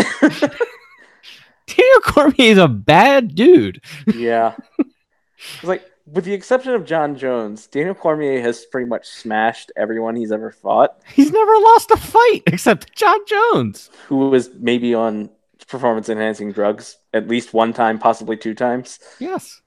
Daniel 2.01 2.33
Cormier 2.33 2.53
is 2.53 2.59
a 2.59 2.69
bad 2.69 3.35
dude. 3.35 3.83
yeah. 4.15 4.55
It's 4.79 5.65
like, 5.65 5.85
with 6.07 6.25
the 6.25 6.35
exception 6.35 6.75
of 6.75 6.85
Jon 6.85 7.17
Jones, 7.17 7.67
Daniel 7.67 7.95
Cormier 7.95 8.41
has 8.43 8.65
pretty 8.67 8.89
much 8.89 9.07
smashed 9.07 9.73
everyone 9.77 10.17
he's 10.17 10.33
ever 10.33 10.51
fought. 10.51 11.01
He's 11.07 11.33
never 11.33 11.53
lost 11.53 11.91
a 11.91 11.97
fight 11.97 12.43
except 12.47 12.95
Jon 12.95 13.19
Jones, 13.27 13.91
who 14.07 14.29
was 14.29 14.51
maybe 14.55 14.95
on 14.95 15.31
performance 15.69 16.09
enhancing 16.09 16.53
drugs 16.53 16.99
at 17.13 17.29
least 17.29 17.55
one 17.55 17.73
time, 17.73 17.99
possibly 17.99 18.37
two 18.37 18.55
times. 18.55 18.99
Yes. 19.19 19.61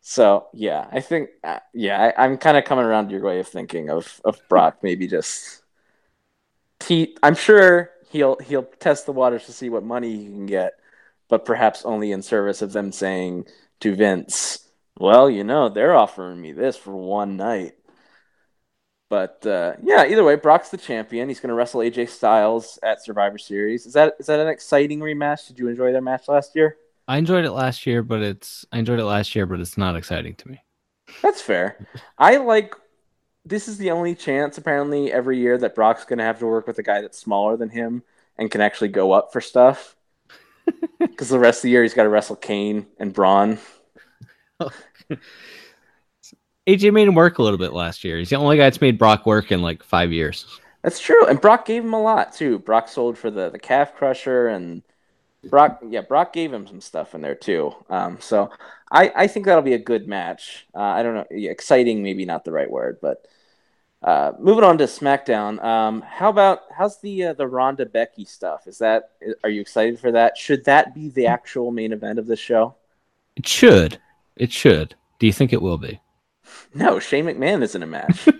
So 0.00 0.48
yeah, 0.54 0.88
I 0.90 1.00
think 1.00 1.28
uh, 1.44 1.58
yeah, 1.74 2.12
I, 2.16 2.24
am 2.24 2.38
kind 2.38 2.56
of 2.56 2.64
coming 2.64 2.86
around 2.86 3.08
to 3.08 3.12
your 3.12 3.22
way 3.22 3.38
of 3.38 3.46
thinking 3.46 3.90
of 3.90 4.20
of 4.24 4.40
Brock. 4.48 4.78
maybe 4.82 5.06
just 5.06 5.62
he. 6.84 7.16
I'm 7.22 7.34
sure 7.34 7.90
he'll 8.10 8.38
he'll 8.38 8.62
test 8.62 9.04
the 9.04 9.12
waters 9.12 9.44
to 9.46 9.52
see 9.52 9.68
what 9.68 9.84
money 9.84 10.16
he 10.16 10.24
can 10.24 10.46
get, 10.46 10.72
but 11.30 11.46
perhaps 11.46 11.84
only 11.84 12.12
in 12.12 12.20
service 12.20 12.60
of 12.60 12.72
them 12.72 12.92
saying 12.92 13.46
to 13.80 13.94
Vince, 13.94 14.68
well, 14.98 15.30
you 15.30 15.44
know, 15.44 15.70
they're 15.70 15.94
offering 15.94 16.40
me 16.40 16.52
this 16.52 16.76
for 16.76 16.94
one 16.94 17.36
night. 17.38 17.72
But 19.08 19.44
uh, 19.46 19.74
yeah, 19.82 20.04
either 20.04 20.22
way, 20.22 20.36
Brock's 20.36 20.68
the 20.68 20.76
champion. 20.76 21.28
He's 21.28 21.40
going 21.40 21.48
to 21.48 21.54
wrestle 21.54 21.80
AJ 21.80 22.10
Styles 22.10 22.78
at 22.82 23.02
Survivor 23.02 23.38
Series. 23.38 23.86
Is 23.86 23.94
that 23.94 24.14
is 24.20 24.26
that 24.26 24.38
an 24.38 24.48
exciting 24.48 25.00
rematch? 25.00 25.48
Did 25.48 25.58
you 25.58 25.68
enjoy 25.68 25.90
their 25.90 26.02
match 26.02 26.28
last 26.28 26.54
year? 26.54 26.76
I 27.08 27.16
enjoyed 27.16 27.44
it 27.44 27.50
last 27.50 27.86
year, 27.86 28.04
but 28.04 28.22
it's 28.22 28.64
I 28.70 28.78
enjoyed 28.78 29.00
it 29.00 29.04
last 29.04 29.34
year, 29.34 29.46
but 29.46 29.58
it's 29.58 29.78
not 29.78 29.96
exciting 29.96 30.34
to 30.36 30.48
me. 30.48 30.62
That's 31.22 31.42
fair. 31.42 31.88
I 32.18 32.36
like 32.36 32.76
this 33.44 33.66
is 33.66 33.78
the 33.78 33.90
only 33.90 34.14
chance 34.14 34.58
apparently 34.58 35.10
every 35.10 35.38
year 35.38 35.58
that 35.58 35.74
Brock's 35.74 36.04
going 36.04 36.18
to 36.18 36.24
have 36.24 36.38
to 36.40 36.46
work 36.46 36.66
with 36.68 36.78
a 36.78 36.84
guy 36.84 37.00
that's 37.00 37.18
smaller 37.18 37.56
than 37.56 37.70
him 37.70 38.04
and 38.36 38.50
can 38.50 38.60
actually 38.60 38.88
go 38.88 39.10
up 39.10 39.32
for 39.32 39.40
stuff. 39.40 39.96
Because 40.98 41.28
the 41.28 41.38
rest 41.38 41.58
of 41.58 41.62
the 41.62 41.70
year 41.70 41.82
he's 41.82 41.94
got 41.94 42.04
to 42.04 42.08
wrestle 42.08 42.36
Kane 42.36 42.86
and 42.98 43.12
Braun. 43.12 43.58
AJ 46.66 46.92
made 46.92 47.08
him 47.08 47.14
work 47.14 47.38
a 47.38 47.42
little 47.42 47.58
bit 47.58 47.72
last 47.72 48.04
year. 48.04 48.18
He's 48.18 48.30
the 48.30 48.36
only 48.36 48.56
guy 48.56 48.64
that's 48.64 48.80
made 48.80 48.98
Brock 48.98 49.26
work 49.26 49.50
in 49.50 49.62
like 49.62 49.82
five 49.82 50.12
years. 50.12 50.46
That's 50.82 51.00
true, 51.00 51.26
and 51.26 51.40
Brock 51.40 51.66
gave 51.66 51.84
him 51.84 51.92
a 51.92 52.00
lot 52.00 52.32
too. 52.32 52.58
Brock 52.58 52.88
sold 52.88 53.18
for 53.18 53.30
the 53.30 53.50
the 53.50 53.58
calf 53.58 53.94
crusher, 53.94 54.48
and 54.48 54.82
Brock, 55.44 55.82
yeah, 55.86 56.00
Brock 56.02 56.32
gave 56.32 56.52
him 56.52 56.66
some 56.66 56.80
stuff 56.80 57.14
in 57.14 57.20
there 57.20 57.34
too. 57.34 57.74
Um, 57.88 58.18
so 58.20 58.50
I 58.90 59.12
I 59.14 59.26
think 59.26 59.46
that'll 59.46 59.62
be 59.62 59.74
a 59.74 59.78
good 59.78 60.06
match. 60.08 60.66
Uh, 60.74 60.80
I 60.80 61.02
don't 61.02 61.14
know, 61.14 61.26
exciting 61.30 62.02
maybe 62.02 62.24
not 62.24 62.44
the 62.44 62.52
right 62.52 62.70
word, 62.70 62.98
but 63.02 63.26
uh, 64.02 64.32
moving 64.38 64.64
on 64.64 64.78
to 64.78 64.84
SmackDown. 64.84 65.62
Um, 65.62 66.02
how 66.02 66.30
about 66.30 66.60
how's 66.76 67.00
the 67.00 67.26
uh, 67.26 67.32
the 67.34 67.46
Ronda 67.46 67.84
Becky 67.86 68.24
stuff? 68.24 68.66
Is 68.66 68.78
that 68.78 69.10
are 69.44 69.50
you 69.50 69.60
excited 69.60 70.00
for 70.00 70.10
that? 70.12 70.38
Should 70.38 70.64
that 70.64 70.94
be 70.94 71.10
the 71.10 71.26
actual 71.26 71.70
main 71.70 71.92
event 71.92 72.18
of 72.18 72.26
the 72.26 72.36
show? 72.36 72.74
It 73.36 73.46
should. 73.46 73.98
It 74.36 74.52
should. 74.52 74.94
Do 75.18 75.26
you 75.26 75.32
think 75.32 75.52
it 75.52 75.60
will 75.60 75.78
be? 75.78 76.00
No, 76.74 76.98
Shane 76.98 77.26
McMahon 77.26 77.62
is 77.62 77.74
in 77.74 77.82
a 77.82 77.86
match. 77.86 78.26
you 78.26 78.32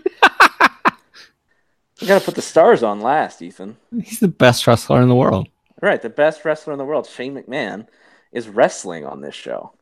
got 2.07 2.19
to 2.19 2.25
put 2.25 2.35
the 2.35 2.41
stars 2.41 2.81
on 2.81 3.01
last, 3.01 3.41
Ethan. 3.41 3.77
He's 4.03 4.19
the 4.19 4.27
best 4.27 4.65
wrestler 4.67 5.01
in 5.01 5.09
the 5.09 5.15
world. 5.15 5.47
Right, 5.81 6.01
the 6.01 6.09
best 6.09 6.43
wrestler 6.43 6.73
in 6.73 6.79
the 6.79 6.85
world, 6.85 7.07
Shane 7.07 7.35
McMahon, 7.35 7.87
is 8.31 8.49
wrestling 8.49 9.05
on 9.05 9.21
this 9.21 9.35
show. 9.35 9.73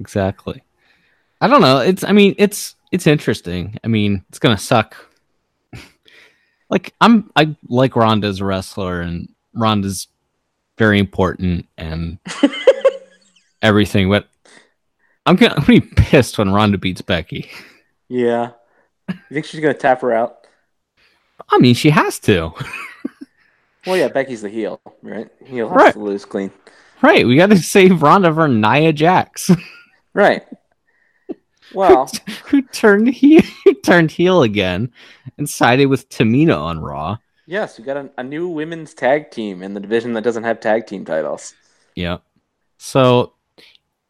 Exactly. 0.00 0.62
I 1.40 1.48
don't 1.48 1.60
know. 1.60 1.78
It's. 1.78 2.04
I 2.04 2.12
mean, 2.12 2.34
it's. 2.38 2.76
It's 2.92 3.06
interesting. 3.06 3.78
I 3.82 3.88
mean, 3.88 4.24
it's 4.28 4.38
gonna 4.38 4.58
suck. 4.58 4.96
like 6.70 6.94
I'm. 7.00 7.30
I 7.34 7.56
like 7.68 7.96
Ronda 7.96 8.28
as 8.28 8.40
a 8.40 8.44
wrestler, 8.44 9.00
and 9.00 9.28
Ronda's 9.54 10.08
very 10.78 10.98
important 10.98 11.66
and 11.76 12.18
everything. 13.62 14.08
But 14.08 14.28
I'm 15.26 15.36
gonna, 15.36 15.54
I'm 15.54 15.64
gonna 15.64 15.80
be 15.80 15.86
pissed 15.96 16.38
when 16.38 16.52
Ronda 16.52 16.78
beats 16.78 17.02
Becky. 17.02 17.50
Yeah. 18.08 18.52
You 19.08 19.16
think 19.32 19.46
she's 19.46 19.60
gonna 19.60 19.74
tap 19.74 20.02
her 20.02 20.12
out? 20.12 20.46
I 21.50 21.58
mean, 21.58 21.74
she 21.74 21.90
has 21.90 22.18
to. 22.20 22.52
well, 23.86 23.96
yeah, 23.96 24.08
Becky's 24.08 24.42
the 24.42 24.48
heel, 24.48 24.80
right? 25.02 25.28
Heel 25.44 25.68
has 25.68 25.76
right. 25.76 25.92
to 25.94 26.00
lose 26.00 26.24
clean. 26.24 26.50
Right. 27.02 27.26
We 27.26 27.36
got 27.36 27.50
to 27.50 27.58
save 27.58 28.02
Ronda 28.02 28.32
for 28.32 28.48
Nia 28.48 28.92
Jax. 28.92 29.50
right. 30.14 30.44
Well, 31.74 32.10
who, 32.26 32.32
who 32.46 32.62
turned 32.62 33.08
heel? 33.08 33.42
turned 33.84 34.10
heel 34.10 34.42
again 34.42 34.92
and 35.38 35.48
sided 35.48 35.86
with 35.86 36.08
Tamina 36.08 36.56
on 36.56 36.80
Raw. 36.80 37.18
Yes, 37.46 37.78
we 37.78 37.84
got 37.84 37.96
a, 37.96 38.10
a 38.18 38.22
new 38.22 38.48
women's 38.48 38.94
tag 38.94 39.30
team 39.30 39.62
in 39.62 39.74
the 39.74 39.80
division 39.80 40.12
that 40.14 40.22
doesn't 40.22 40.44
have 40.44 40.60
tag 40.60 40.86
team 40.86 41.04
titles. 41.04 41.54
Yeah. 41.96 42.18
So 42.78 43.34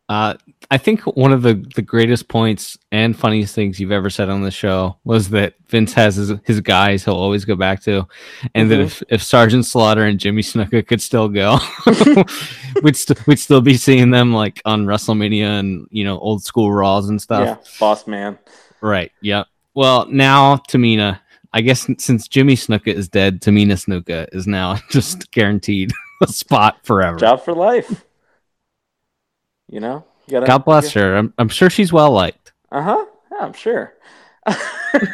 uh, 0.08 0.34
I 0.70 0.78
think 0.78 1.02
one 1.02 1.32
of 1.32 1.42
the, 1.42 1.54
the 1.74 1.82
greatest 1.82 2.28
points 2.28 2.76
and 2.90 3.16
funniest 3.16 3.54
things 3.54 3.78
you've 3.78 3.92
ever 3.92 4.10
said 4.10 4.28
on 4.28 4.42
the 4.42 4.50
show 4.50 4.96
was 5.04 5.30
that 5.30 5.54
Vince 5.68 5.92
has 5.94 6.16
his, 6.16 6.32
his 6.44 6.60
guys 6.60 7.04
he'll 7.04 7.14
always 7.14 7.44
go 7.44 7.56
back 7.56 7.82
to, 7.82 8.06
and 8.54 8.68
mm-hmm. 8.68 8.68
that 8.68 8.80
if, 8.80 9.02
if 9.08 9.22
Sergeant 9.22 9.64
Slaughter 9.64 10.04
and 10.04 10.18
Jimmy 10.18 10.42
Snuka 10.42 10.86
could 10.86 11.00
still 11.00 11.28
go, 11.28 11.58
we'd, 12.82 12.96
st- 12.96 13.26
we'd 13.26 13.38
still 13.38 13.60
be 13.60 13.74
seeing 13.74 14.10
them 14.10 14.32
like 14.32 14.60
on 14.64 14.86
WrestleMania 14.86 15.60
and 15.60 15.86
you 15.90 16.04
know 16.04 16.18
old 16.18 16.42
school 16.42 16.72
Raws 16.72 17.08
and 17.08 17.20
stuff. 17.20 17.46
Yeah, 17.46 17.78
boss 17.78 18.06
man. 18.06 18.38
Right. 18.80 19.12
Yep. 19.22 19.46
Well, 19.74 20.06
now 20.06 20.56
Tamina, 20.68 21.20
I 21.52 21.60
guess 21.62 21.88
since 21.98 22.28
Jimmy 22.28 22.56
Snuka 22.56 22.88
is 22.88 23.08
dead, 23.08 23.40
Tamina 23.40 23.72
Snuka 23.72 24.28
is 24.32 24.46
now 24.46 24.78
just 24.90 25.30
guaranteed 25.30 25.92
a 26.20 26.26
spot 26.26 26.84
forever. 26.84 27.16
Job 27.16 27.42
for 27.42 27.54
life. 27.54 28.04
You 29.72 29.80
know, 29.80 30.04
you 30.26 30.32
gotta, 30.32 30.46
God 30.46 30.66
bless 30.66 30.92
her. 30.92 31.16
I'm, 31.16 31.32
I'm 31.38 31.48
sure 31.48 31.70
she's 31.70 31.94
well 31.94 32.10
liked. 32.10 32.52
Uh 32.70 32.82
huh. 32.82 33.06
Yeah, 33.32 33.38
I'm 33.38 33.54
sure. 33.54 33.94
but 34.44 35.08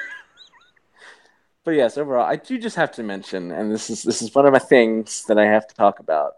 yes, 1.66 1.96
overall, 1.96 2.26
I 2.26 2.34
do 2.34 2.58
just 2.58 2.74
have 2.74 2.90
to 2.92 3.04
mention, 3.04 3.52
and 3.52 3.70
this 3.70 3.88
is 3.88 4.02
this 4.02 4.20
is 4.20 4.34
one 4.34 4.46
of 4.46 4.52
my 4.52 4.58
things 4.58 5.22
that 5.28 5.38
I 5.38 5.44
have 5.44 5.68
to 5.68 5.74
talk 5.76 6.00
about. 6.00 6.32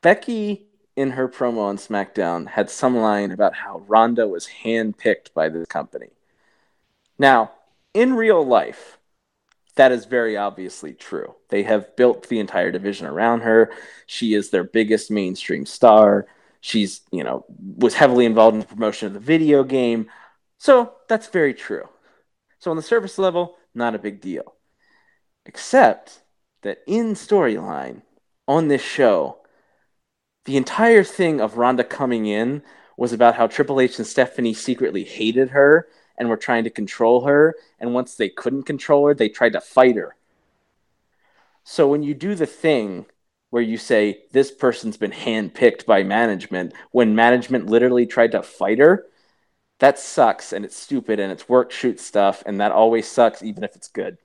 Becky, 0.00 0.68
in 0.94 1.10
her 1.10 1.28
promo 1.28 1.62
on 1.62 1.76
SmackDown, 1.76 2.46
had 2.46 2.70
some 2.70 2.96
line 2.96 3.32
about 3.32 3.54
how 3.54 3.82
Ronda 3.88 4.28
was 4.28 4.48
handpicked 4.62 5.34
by 5.34 5.48
the 5.48 5.66
company. 5.66 6.10
Now, 7.18 7.50
in 7.94 8.14
real 8.14 8.46
life, 8.46 8.98
that 9.74 9.90
is 9.90 10.04
very 10.04 10.36
obviously 10.36 10.92
true. 10.92 11.34
They 11.48 11.64
have 11.64 11.96
built 11.96 12.28
the 12.28 12.38
entire 12.38 12.70
division 12.70 13.08
around 13.08 13.40
her. 13.40 13.72
She 14.06 14.34
is 14.34 14.50
their 14.50 14.62
biggest 14.62 15.10
mainstream 15.10 15.66
star. 15.66 16.28
She's, 16.64 17.02
you 17.12 17.22
know, 17.22 17.44
was 17.76 17.92
heavily 17.92 18.24
involved 18.24 18.54
in 18.54 18.60
the 18.60 18.66
promotion 18.66 19.06
of 19.06 19.12
the 19.12 19.20
video 19.20 19.64
game. 19.64 20.08
So 20.56 20.94
that's 21.10 21.26
very 21.26 21.52
true. 21.52 21.90
So 22.58 22.70
on 22.70 22.78
the 22.78 22.82
surface 22.82 23.18
level, 23.18 23.56
not 23.74 23.94
a 23.94 23.98
big 23.98 24.22
deal. 24.22 24.54
Except 25.44 26.22
that 26.62 26.78
in 26.86 27.12
storyline 27.12 28.00
on 28.48 28.68
this 28.68 28.80
show, 28.80 29.40
the 30.46 30.56
entire 30.56 31.04
thing 31.04 31.38
of 31.38 31.58
Ronda 31.58 31.84
coming 31.84 32.24
in 32.24 32.62
was 32.96 33.12
about 33.12 33.34
how 33.34 33.46
Triple 33.46 33.78
H 33.78 33.98
and 33.98 34.06
Stephanie 34.06 34.54
secretly 34.54 35.04
hated 35.04 35.50
her 35.50 35.86
and 36.16 36.30
were 36.30 36.38
trying 36.38 36.64
to 36.64 36.70
control 36.70 37.26
her. 37.26 37.56
And 37.78 37.92
once 37.92 38.14
they 38.14 38.30
couldn't 38.30 38.62
control 38.62 39.06
her, 39.06 39.12
they 39.12 39.28
tried 39.28 39.52
to 39.52 39.60
fight 39.60 39.96
her. 39.96 40.16
So 41.62 41.86
when 41.86 42.02
you 42.02 42.14
do 42.14 42.34
the 42.34 42.46
thing 42.46 43.04
where 43.54 43.62
you 43.62 43.76
say 43.76 44.24
this 44.32 44.50
person's 44.50 44.96
been 44.96 45.12
handpicked 45.12 45.86
by 45.86 46.02
management 46.02 46.74
when 46.90 47.14
management 47.14 47.66
literally 47.66 48.04
tried 48.04 48.32
to 48.32 48.42
fight 48.42 48.80
her, 48.80 49.06
that 49.78 49.96
sucks 49.96 50.52
and 50.52 50.64
it's 50.64 50.74
stupid 50.74 51.20
and 51.20 51.30
it's 51.30 51.48
work 51.48 51.70
shoot 51.70 52.00
stuff 52.00 52.42
and 52.46 52.60
that 52.60 52.72
always 52.72 53.06
sucks 53.06 53.44
even 53.44 53.62
if 53.62 53.76
it's 53.76 53.86
good. 53.86 54.18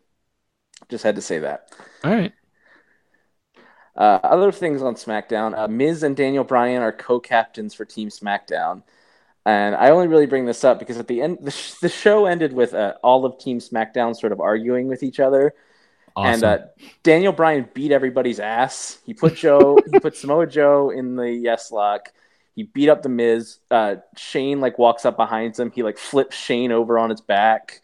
Just 0.90 1.04
had 1.04 1.16
to 1.16 1.22
say 1.22 1.38
that. 1.38 1.70
All 2.04 2.10
right. 2.12 2.34
Uh, 3.96 4.18
other 4.24 4.52
things 4.52 4.82
on 4.82 4.96
SmackDown: 4.96 5.56
uh, 5.56 5.68
Miz 5.68 6.02
and 6.02 6.16
Daniel 6.16 6.44
Bryan 6.44 6.82
are 6.82 6.92
co-captains 6.92 7.76
for 7.76 7.86
Team 7.86 8.10
SmackDown, 8.10 8.82
and 9.46 9.76
I 9.76 9.92
only 9.92 10.08
really 10.08 10.26
bring 10.26 10.48
this 10.48 10.64
up 10.64 10.80
because 10.80 10.98
at 10.98 11.08
the 11.08 11.22
end, 11.22 11.38
the, 11.44 11.52
sh- 11.52 11.76
the 11.76 11.90
show 11.90 12.26
ended 12.26 12.52
with 12.52 12.74
uh, 12.74 12.96
all 13.04 13.26
of 13.26 13.38
Team 13.38 13.60
SmackDown 13.60 14.16
sort 14.16 14.32
of 14.32 14.40
arguing 14.40 14.88
with 14.88 15.04
each 15.04 15.20
other 15.20 15.54
Awesome. 16.16 16.34
And 16.34 16.44
uh, 16.44 16.66
Daniel 17.04 17.34
Bryan 17.34 17.68
beat 17.74 17.92
everybody's 17.92 18.40
ass. 18.40 19.00
He 19.06 19.14
put 19.14 19.36
Joe, 19.36 19.78
he 19.92 20.00
put 20.00 20.16
Samoa 20.18 20.48
Joe 20.48 20.90
in 20.90 21.16
the 21.16 21.30
yes 21.30 21.72
lock. 21.72 22.10
He 22.56 22.64
beat 22.64 22.90
up 22.90 23.04
the 23.04 23.10
Miz. 23.10 23.60
Uh, 23.72 23.96
Shane 24.18 24.60
like 24.60 24.78
walks 24.78 25.06
up 25.06 25.16
behind 25.16 25.58
him. 25.58 25.72
He 25.72 25.84
like 25.84 25.98
flips 25.98 26.36
Shane 26.36 26.72
over 26.72 27.00
on 27.00 27.10
his 27.10 27.22
back, 27.22 27.82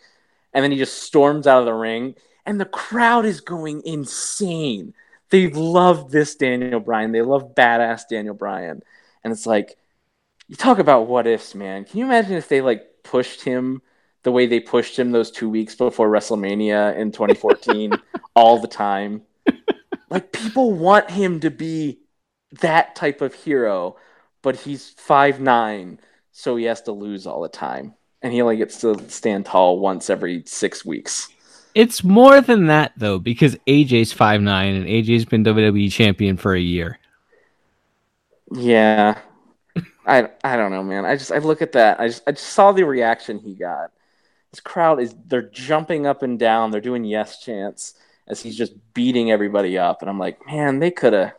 and 0.54 0.64
then 0.64 0.72
he 0.72 0.78
just 0.78 1.04
storms 1.04 1.48
out 1.48 1.60
of 1.60 1.66
the 1.66 1.74
ring. 1.74 2.16
And 2.46 2.60
the 2.60 2.66
crowd 2.66 3.26
is 3.26 3.42
going 3.42 3.82
insane. 3.86 4.94
They 5.30 5.50
love 5.50 6.12
this 6.12 6.36
Daniel 6.36 6.80
Bryan. 6.80 7.12
They 7.12 7.22
love 7.22 7.56
badass 7.56 8.08
Daniel 8.10 8.36
Bryan. 8.36 8.84
And 9.24 9.34
it's 9.34 9.48
like, 9.48 9.78
you 10.48 10.56
talk 10.56 10.78
about 10.78 11.08
what 11.08 11.26
ifs, 11.26 11.56
man. 11.56 11.86
Can 11.86 12.00
you 12.00 12.06
imagine 12.06 12.34
if 12.34 12.48
they 12.48 12.62
like 12.62 12.84
pushed 13.04 13.42
him 13.44 13.82
the 14.26 14.32
way 14.32 14.48
they 14.48 14.60
pushed 14.60 14.98
him 14.98 15.12
those 15.12 15.30
two 15.30 15.48
weeks 15.48 15.76
before 15.76 16.10
WrestleMania 16.10 16.98
in 16.98 17.12
2014 17.12 17.94
all 18.36 18.60
the 18.60 18.68
time? 18.68 19.22
Like 20.10 20.32
people 20.32 20.74
want 20.74 21.12
him 21.12 21.40
to 21.42 21.52
be 21.52 22.00
that 22.60 22.96
type 22.96 23.22
of 23.22 23.36
hero, 23.36 23.98
but 24.42 24.56
he's 24.56 24.90
five 24.90 25.40
nine, 25.40 26.00
so 26.32 26.56
he 26.56 26.66
has 26.66 26.82
to 26.84 26.92
lose 26.92 27.28
all 27.28 27.42
the 27.42 27.50
time. 27.50 27.94
And 28.24 28.34
he 28.34 28.42
only 28.42 28.58
gets 28.58 28.82
to 28.82 28.98
stand 29.10 29.46
tall 29.46 29.80
once 29.80 30.10
every 30.10 30.42
six 30.48 30.84
weeks. 30.84 31.30
It's 31.76 32.04
more 32.04 32.42
than 32.42 32.66
that 32.66 32.94
though, 32.98 33.20
because 33.20 33.56
AJ's 33.68 34.12
five 34.12 34.42
nine 34.42 34.74
and 34.74 34.88
AJ's 34.88 35.26
been 35.26 35.44
WWE 35.44 35.92
champion 35.92 36.36
for 36.38 36.56
a 36.56 36.60
year. 36.60 36.98
Yeah. 38.52 39.20
I 40.08 40.30
I 40.44 40.56
don't 40.56 40.72
know, 40.72 40.84
man. 40.84 41.06
I 41.06 41.16
just 41.16 41.32
I 41.32 41.38
look 41.38 41.62
at 41.62 41.74
that. 41.74 42.00
I 42.00 42.08
just 42.08 42.24
I 42.26 42.32
just 42.32 42.48
saw 42.48 42.72
the 42.72 42.84
reaction 42.84 43.38
he 43.38 43.54
got. 43.54 43.92
This 44.56 44.62
crowd 44.62 45.02
is 45.02 45.14
they're 45.28 45.42
jumping 45.50 46.08
up 46.08 46.24
and 46.24 46.40
down. 46.40 46.72
They're 46.72 46.80
doing 46.80 47.04
yes 47.04 47.42
chants 47.42 47.94
as 48.26 48.42
he's 48.42 48.58
just 48.58 48.72
beating 48.94 49.30
everybody 49.30 49.78
up, 49.78 50.02
and 50.02 50.10
I'm 50.10 50.18
like, 50.18 50.46
man, 50.48 50.80
they 50.80 50.92
could 50.92 51.12
have 51.12 51.34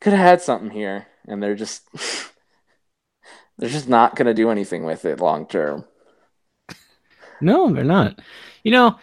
could 0.00 0.14
have 0.14 0.26
had 0.26 0.42
something 0.42 0.70
here, 0.70 1.06
and 1.28 1.40
they're 1.40 1.54
just 1.54 1.88
they're 3.56 3.68
just 3.70 3.88
not 3.88 4.16
going 4.16 4.26
to 4.26 4.34
do 4.34 4.50
anything 4.50 4.82
with 4.82 5.04
it 5.04 5.20
long 5.20 5.46
term. 5.46 5.84
No, 7.40 7.70
they're 7.72 7.84
not. 7.84 8.20
You 8.64 8.72
know, 8.72 8.98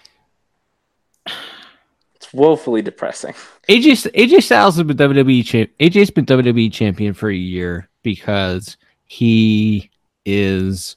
It's 2.15 2.33
woefully 2.33 2.81
depressing. 2.81 3.33
AJ 3.69 4.11
AJ 4.11 4.43
Styles 4.43 4.75
has 4.75 4.85
been 4.85 4.97
WWE 4.97 5.45
champ. 5.45 5.69
AJ's 5.79 6.11
been 6.11 6.25
WWE 6.25 6.71
champion 6.73 7.13
for 7.13 7.29
a 7.29 7.35
year 7.35 7.89
because 8.03 8.77
he 9.05 9.89
is, 10.25 10.95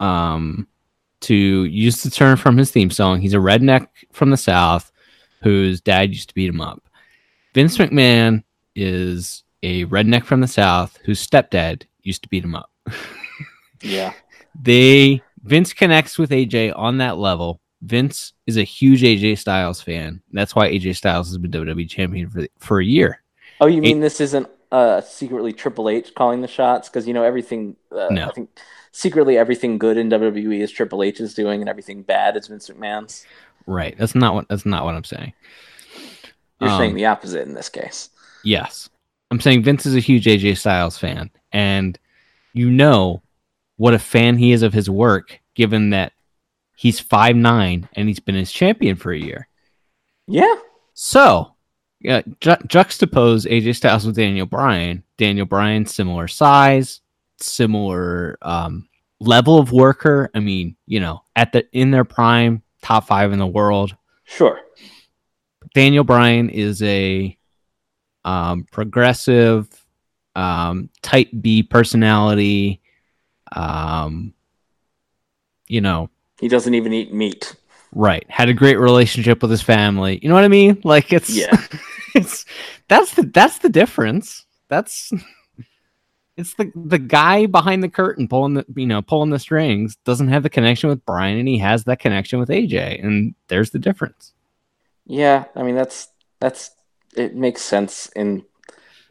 um, 0.00 0.66
to 1.20 1.34
use 1.34 2.02
the 2.02 2.10
term 2.10 2.36
from 2.36 2.56
his 2.56 2.70
theme 2.70 2.90
song, 2.90 3.20
he's 3.20 3.34
a 3.34 3.38
redneck 3.38 3.88
from 4.12 4.30
the 4.30 4.36
South 4.36 4.90
whose 5.42 5.80
dad 5.80 6.10
used 6.10 6.28
to 6.30 6.34
beat 6.34 6.48
him 6.48 6.60
up. 6.60 6.82
Vince 7.54 7.78
McMahon 7.78 8.42
is 8.74 9.44
a 9.62 9.84
redneck 9.86 10.24
from 10.24 10.40
the 10.40 10.48
South 10.48 10.98
whose 11.04 11.24
stepdad 11.24 11.82
used 12.02 12.22
to 12.22 12.28
beat 12.28 12.44
him 12.44 12.54
up. 12.54 12.70
Yeah. 13.82 14.12
they 14.60 15.22
Vince 15.42 15.72
connects 15.72 16.18
with 16.18 16.30
AJ 16.30 16.76
on 16.76 16.98
that 16.98 17.18
level. 17.18 17.60
Vince 17.82 18.34
is 18.46 18.56
a 18.56 18.62
huge 18.62 19.02
AJ 19.02 19.38
Styles 19.38 19.80
fan. 19.80 20.22
That's 20.32 20.54
why 20.54 20.70
AJ 20.70 20.96
Styles 20.96 21.28
has 21.28 21.38
been 21.38 21.50
WWE 21.50 21.88
champion 21.88 22.28
for 22.28 22.46
for 22.58 22.80
a 22.80 22.84
year. 22.84 23.22
Oh, 23.60 23.66
you 23.66 23.80
mean 23.80 24.00
this 24.00 24.20
isn't 24.20 24.48
uh, 24.70 25.00
secretly 25.00 25.52
Triple 25.52 25.88
H 25.88 26.14
calling 26.14 26.40
the 26.40 26.48
shots? 26.48 26.88
Because 26.88 27.06
you 27.06 27.14
know 27.14 27.22
everything. 27.22 27.76
Uh, 27.90 28.08
No. 28.10 28.28
I 28.28 28.32
think 28.32 28.50
secretly 28.92 29.36
everything 29.38 29.78
good 29.78 29.96
in 29.96 30.08
WWE 30.10 30.60
is 30.60 30.70
Triple 30.70 31.02
H 31.02 31.20
is 31.20 31.34
doing, 31.34 31.60
and 31.60 31.68
everything 31.68 32.02
bad 32.02 32.36
is 32.36 32.48
Vince 32.48 32.68
McMahon's. 32.68 33.24
Right. 33.66 33.96
That's 33.98 34.14
not 34.14 34.34
what 34.34 34.48
that's 34.48 34.66
not 34.66 34.84
what 34.84 34.94
I'm 34.94 35.04
saying. 35.04 35.32
You're 36.60 36.70
Um, 36.70 36.78
saying 36.78 36.94
the 36.94 37.06
opposite 37.06 37.42
in 37.46 37.54
this 37.54 37.68
case. 37.68 38.10
Yes. 38.44 38.88
I'm 39.30 39.40
saying 39.40 39.62
Vince 39.62 39.86
is 39.86 39.94
a 39.94 40.00
huge 40.00 40.24
AJ 40.26 40.58
Styles 40.58 40.98
fan 40.98 41.30
and 41.52 41.98
you 42.52 42.68
know 42.70 43.22
what 43.76 43.94
a 43.94 43.98
fan 43.98 44.36
he 44.36 44.52
is 44.52 44.62
of 44.62 44.72
his 44.72 44.90
work 44.90 45.40
given 45.54 45.90
that 45.90 46.12
he's 46.76 46.98
five 47.00 47.36
nine 47.36 47.88
and 47.94 48.08
he's 48.08 48.18
been 48.20 48.34
his 48.34 48.50
champion 48.52 48.96
for 48.96 49.12
a 49.12 49.18
year. 49.18 49.46
Yeah. 50.26 50.54
So, 50.94 51.54
yeah, 52.00 52.22
ju- 52.40 52.50
juxtapose 52.66 53.46
AJ 53.50 53.76
Styles 53.76 54.04
with 54.06 54.16
Daniel 54.16 54.46
Bryan. 54.46 55.02
Daniel 55.16 55.46
Bryan, 55.46 55.86
similar 55.86 56.26
size, 56.28 57.00
similar 57.42 58.38
um, 58.42 58.88
level 59.20 59.58
of 59.58 59.72
worker. 59.72 60.30
I 60.34 60.40
mean, 60.40 60.76
you 60.86 61.00
know, 61.00 61.22
at 61.36 61.52
the 61.52 61.66
in 61.72 61.90
their 61.90 62.04
prime, 62.04 62.62
top 62.82 63.06
five 63.06 63.32
in 63.32 63.38
the 63.38 63.46
world. 63.46 63.94
Sure. 64.24 64.60
Daniel 65.74 66.04
Bryan 66.04 66.48
is 66.50 66.82
a 66.82 67.36
um, 68.24 68.66
progressive, 68.70 69.68
um, 70.34 70.88
type 71.02 71.28
B 71.40 71.62
personality. 71.62 72.80
Um, 73.52 74.34
you 75.68 75.80
know, 75.80 76.10
He 76.40 76.48
doesn't 76.48 76.74
even 76.74 76.92
eat 76.92 77.12
meat. 77.12 77.54
right? 77.92 78.24
Had 78.28 78.48
a 78.48 78.54
great 78.54 78.78
relationship 78.78 79.42
with 79.42 79.50
his 79.50 79.62
family. 79.62 80.18
You 80.22 80.28
know 80.28 80.34
what 80.34 80.44
I 80.44 80.48
mean? 80.48 80.80
Like 80.84 81.12
it's 81.12 81.30
Yeah. 81.30 81.56
it's 82.14 82.44
that's 82.88 83.14
the 83.14 83.22
that's 83.22 83.58
the 83.58 83.68
difference. 83.68 84.44
That's 84.68 85.12
it's 86.36 86.54
the 86.54 86.72
the 86.74 86.98
guy 86.98 87.46
behind 87.46 87.82
the 87.82 87.88
curtain 87.88 88.28
pulling 88.28 88.54
the 88.54 88.64
you 88.74 88.86
know 88.86 89.02
pulling 89.02 89.30
the 89.30 89.38
strings 89.38 89.96
doesn't 90.04 90.28
have 90.28 90.42
the 90.42 90.50
connection 90.50 90.88
with 90.88 91.04
Brian, 91.04 91.38
and 91.38 91.48
he 91.48 91.58
has 91.58 91.84
that 91.84 92.00
connection 92.00 92.38
with 92.38 92.48
AJ, 92.48 93.04
and 93.04 93.34
there's 93.48 93.70
the 93.70 93.78
difference. 93.78 94.32
Yeah. 95.10 95.44
I 95.56 95.64
mean, 95.64 95.74
that's 95.74 96.08
that's 96.38 96.70
it 97.16 97.34
makes 97.34 97.62
sense 97.62 98.08
in 98.14 98.44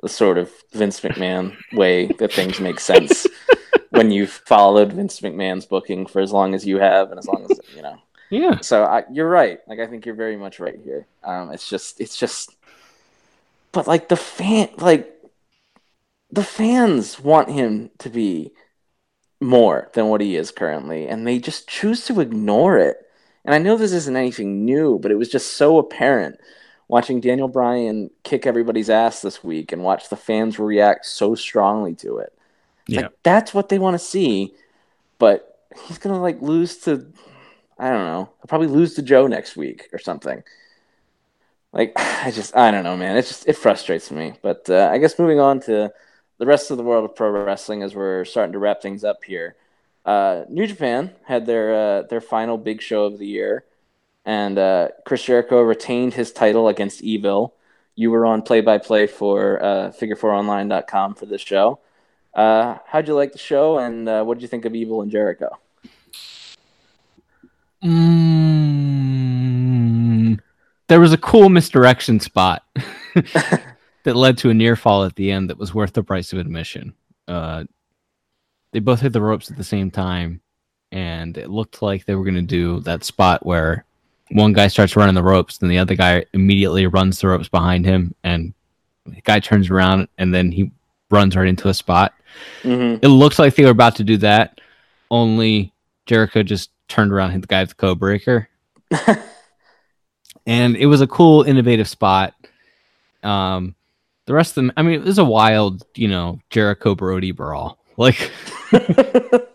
the 0.02 0.10
sort 0.10 0.38
of 0.38 0.50
Vince 0.72 1.02
McMahon 1.02 1.58
way 1.74 2.08
that 2.20 2.32
things 2.32 2.62
make 2.62 2.80
sense 2.80 3.28
when 3.90 4.10
you've 4.10 4.32
followed 4.32 4.94
Vince 4.94 5.20
McMahon's 5.20 5.66
booking 5.66 6.06
for 6.06 6.22
as 6.22 6.32
long 6.32 6.54
as 6.54 6.66
you 6.66 6.78
have, 6.80 7.12
and 7.12 7.20
as 7.20 7.28
long 7.28 7.46
as 7.50 7.60
you 7.76 7.82
know. 7.82 7.98
Yeah, 8.32 8.60
So 8.60 8.84
I, 8.84 9.04
you're 9.12 9.28
right. 9.28 9.60
Like 9.68 9.80
I 9.80 9.88
think 9.88 10.06
you're 10.06 10.16
very 10.16 10.38
much 10.38 10.60
right 10.60 10.80
here. 10.84 11.08
Um, 11.24 11.52
it's 11.52 11.68
just, 11.68 12.00
it's 12.00 12.16
just, 12.16 12.56
but 13.72 13.88
like 13.88 14.08
the 14.08 14.16
fan, 14.16 14.70
like 14.78 15.19
the 16.32 16.44
fans 16.44 17.20
want 17.20 17.50
him 17.50 17.90
to 18.00 18.10
be 18.10 18.52
more 19.42 19.90
than 19.94 20.08
what 20.08 20.22
he 20.22 20.36
is 20.36 20.52
currently, 20.52 21.08
and 21.08 21.26
they 21.26 21.40
just 21.40 21.68
choose 21.68 22.06
to 22.06 22.20
ignore 22.20 22.78
it. 22.78 22.98
And 23.46 23.56
I 23.56 23.58
know 23.58 23.78
this 23.78 23.94
isn't 23.94 24.16
anything 24.16 24.66
new, 24.66 25.00
but 25.00 25.12
it 25.12 25.16
was 25.16 25.30
just 25.30 25.54
so 25.54 25.78
apparent 25.78 26.40
watching 26.88 27.22
Daniel 27.22 27.48
Bryan 27.48 28.10
kick 28.24 28.46
everybody's 28.46 28.90
ass 28.90 29.22
this 29.22 29.44
week 29.44 29.72
and 29.72 29.84
watch 29.84 30.10
the 30.10 30.18
fans 30.18 30.60
react 30.60 31.06
so 31.06 31.36
strongly 31.36 31.96
to 31.96 32.18
it. 32.18 32.34
Yeah. 32.88 33.02
like 33.02 33.12
that's 33.24 33.54
what 33.54 33.70
they 33.70 33.80
want 33.80 33.94
to 33.94 34.00
see, 34.00 34.54
but 35.20 35.60
he's 35.86 36.00
gonna 36.00 36.22
like 36.22 36.42
lose 36.42 36.78
to 36.80 37.12
I 37.78 37.90
don't 37.90 38.06
know. 38.06 38.30
He'll 38.40 38.48
probably 38.48 38.68
lose 38.68 38.96
to 38.96 39.02
Joe 39.02 39.28
next 39.28 39.56
week 39.56 39.88
or 39.94 40.00
something. 40.00 40.44
Like 41.72 41.94
I 41.96 42.32
just 42.32 42.56
I 42.56 42.72
don't 42.72 42.84
know, 42.84 42.98
man. 42.98 43.16
It 43.16 43.26
just 43.26 43.48
it 43.48 43.56
frustrates 43.56 44.12
me. 44.12 44.34
But 44.42 44.70
uh, 44.70 44.90
I 44.92 44.98
guess 44.98 45.18
moving 45.18 45.40
on 45.40 45.62
to 45.62 45.94
the 46.40 46.46
rest 46.46 46.72
of 46.72 46.78
the 46.78 46.84
world 46.84 47.06
of 47.06 47.16
pro 47.16 47.30
wrestling 47.30 47.84
as 47.84 47.94
we're 47.94 48.26
starting 48.26 48.54
to 48.54 48.60
wrap 48.60 48.82
things 48.82 49.04
up 49.04 49.24
here. 49.24 49.56
Uh, 50.06 50.46
New 50.50 50.66
Japan 50.66 51.12
had 51.26 51.46
their 51.46 51.76
uh, 51.76 52.02
their 52.04 52.22
final 52.22 52.58
big 52.58 52.82
show 52.82 53.04
of 53.04 53.20
the 53.20 53.28
year, 53.28 53.66
and 54.26 54.58
uh, 54.58 54.88
Chris 55.06 55.24
Jericho 55.24 55.62
retained 55.62 56.16
his 56.16 56.32
title 56.32 56.68
against 56.68 57.04
Evil. 57.04 57.54
You 57.96 58.10
were 58.10 58.26
on 58.26 58.42
play 58.42 58.62
by 58.62 58.78
play 58.78 59.06
for 59.08 59.62
uh, 59.62 59.92
Figure4Online.com 59.92 61.16
for 61.16 61.26
this 61.26 61.42
show. 61.42 61.80
Uh, 62.34 62.78
how'd 62.88 63.10
you 63.10 63.14
like 63.14 63.34
the 63.34 63.38
show, 63.38 63.78
and 63.78 64.08
uh, 64.08 64.24
what 64.24 64.36
did 64.36 64.42
you 64.42 64.48
think 64.48 64.64
of 64.64 64.74
Evil 64.74 65.02
and 65.02 65.12
Jericho? 65.12 65.60
Mm, 67.84 68.00
there 70.88 71.02
was 71.02 71.12
a 71.12 71.18
cool 71.18 71.50
misdirection 71.50 72.22
spot 72.22 72.64
that 74.04 74.16
led 74.16 74.38
to 74.40 74.50
a 74.50 74.54
near 74.54 74.76
fall 74.76 75.04
at 75.04 75.16
the 75.16 75.32
end 75.32 75.50
that 75.50 75.58
was 75.58 75.74
worth 75.74 75.94
the 75.94 76.04
price 76.04 76.34
of 76.34 76.40
admission. 76.40 76.94
Uh, 77.28 77.66
they 78.72 78.80
both 78.80 79.02
hit 79.02 79.14
the 79.14 79.22
ropes 79.22 79.50
at 79.50 79.58
the 79.58 79.64
same 79.64 79.92
time, 79.92 80.42
and 80.92 81.38
it 81.38 81.50
looked 81.50 81.82
like 81.82 82.06
they 82.06 82.16
were 82.16 82.24
going 82.24 82.36
to 82.36 82.42
do 82.42 82.80
that 82.82 83.04
spot 83.04 83.46
where 83.46 83.86
one 84.32 84.54
guy 84.54 84.68
starts 84.68 84.96
running 84.96 85.16
the 85.16 85.24
ropes, 85.24 85.58
then 85.58 85.70
the 85.70 85.80
other 85.80 85.96
guy 85.96 86.26
immediately 86.34 86.86
runs 86.88 87.20
the 87.20 87.28
ropes 87.28 87.50
behind 87.50 87.86
him, 87.86 88.14
and 88.24 88.54
the 89.06 89.22
guy 89.22 89.40
turns 89.40 89.70
around 89.70 90.08
and 90.18 90.34
then 90.34 90.52
he 90.52 90.72
runs 91.10 91.36
right 91.36 91.48
into 91.48 91.68
a 91.68 91.74
spot. 91.74 92.14
Mm-hmm. 92.62 93.04
It 93.04 93.10
looks 93.10 93.40
like 93.40 93.56
they 93.56 93.66
were 93.66 93.72
about 93.72 93.96
to 93.98 94.04
do 94.04 94.18
that, 94.18 94.62
only 95.10 95.74
Jericho 96.06 96.44
just 96.44 96.70
turned 96.88 97.12
around 97.12 97.26
and 97.26 97.34
hit 97.34 97.42
the 97.42 97.48
guy 97.48 97.62
with 97.62 97.70
the 97.70 97.76
code 97.76 98.00
breaker. 98.00 98.50
and 100.46 100.76
it 100.76 100.86
was 100.86 101.02
a 101.02 101.08
cool, 101.08 101.44
innovative 101.44 101.88
spot. 101.88 102.34
Um, 103.24 103.76
the 104.30 104.36
rest 104.36 104.52
of 104.52 104.56
them, 104.64 104.72
I 104.78 104.84
mean, 104.84 104.94
it 104.94 105.04
was 105.04 105.18
a 105.18 105.26
wild, 105.26 105.88
you 105.96 106.08
know, 106.08 106.40
Jericho 106.52 106.94
Brody 106.94 107.32
brawl. 107.32 107.78
Like, 107.98 108.32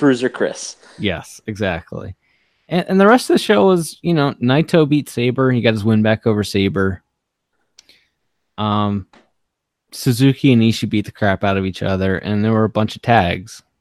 Bruiser 0.00 0.28
Chris. 0.28 0.76
yes, 0.98 1.40
exactly. 1.46 2.16
And, 2.68 2.84
and 2.88 3.00
the 3.00 3.06
rest 3.06 3.30
of 3.30 3.34
the 3.34 3.38
show 3.38 3.66
was, 3.66 4.00
you 4.02 4.14
know, 4.14 4.34
Naito 4.42 4.88
beat 4.88 5.08
Sabre. 5.08 5.52
He 5.52 5.60
got 5.60 5.74
his 5.74 5.84
win 5.84 6.02
back 6.02 6.26
over 6.26 6.42
Sabre. 6.42 7.04
Um, 8.58 9.06
Suzuki 9.92 10.52
and 10.52 10.60
Ishii 10.60 10.90
beat 10.90 11.04
the 11.04 11.12
crap 11.12 11.44
out 11.44 11.56
of 11.56 11.66
each 11.66 11.84
other, 11.84 12.18
and 12.18 12.44
there 12.44 12.50
were 12.52 12.64
a 12.64 12.68
bunch 12.68 12.96
of 12.96 13.02
tags. 13.02 13.62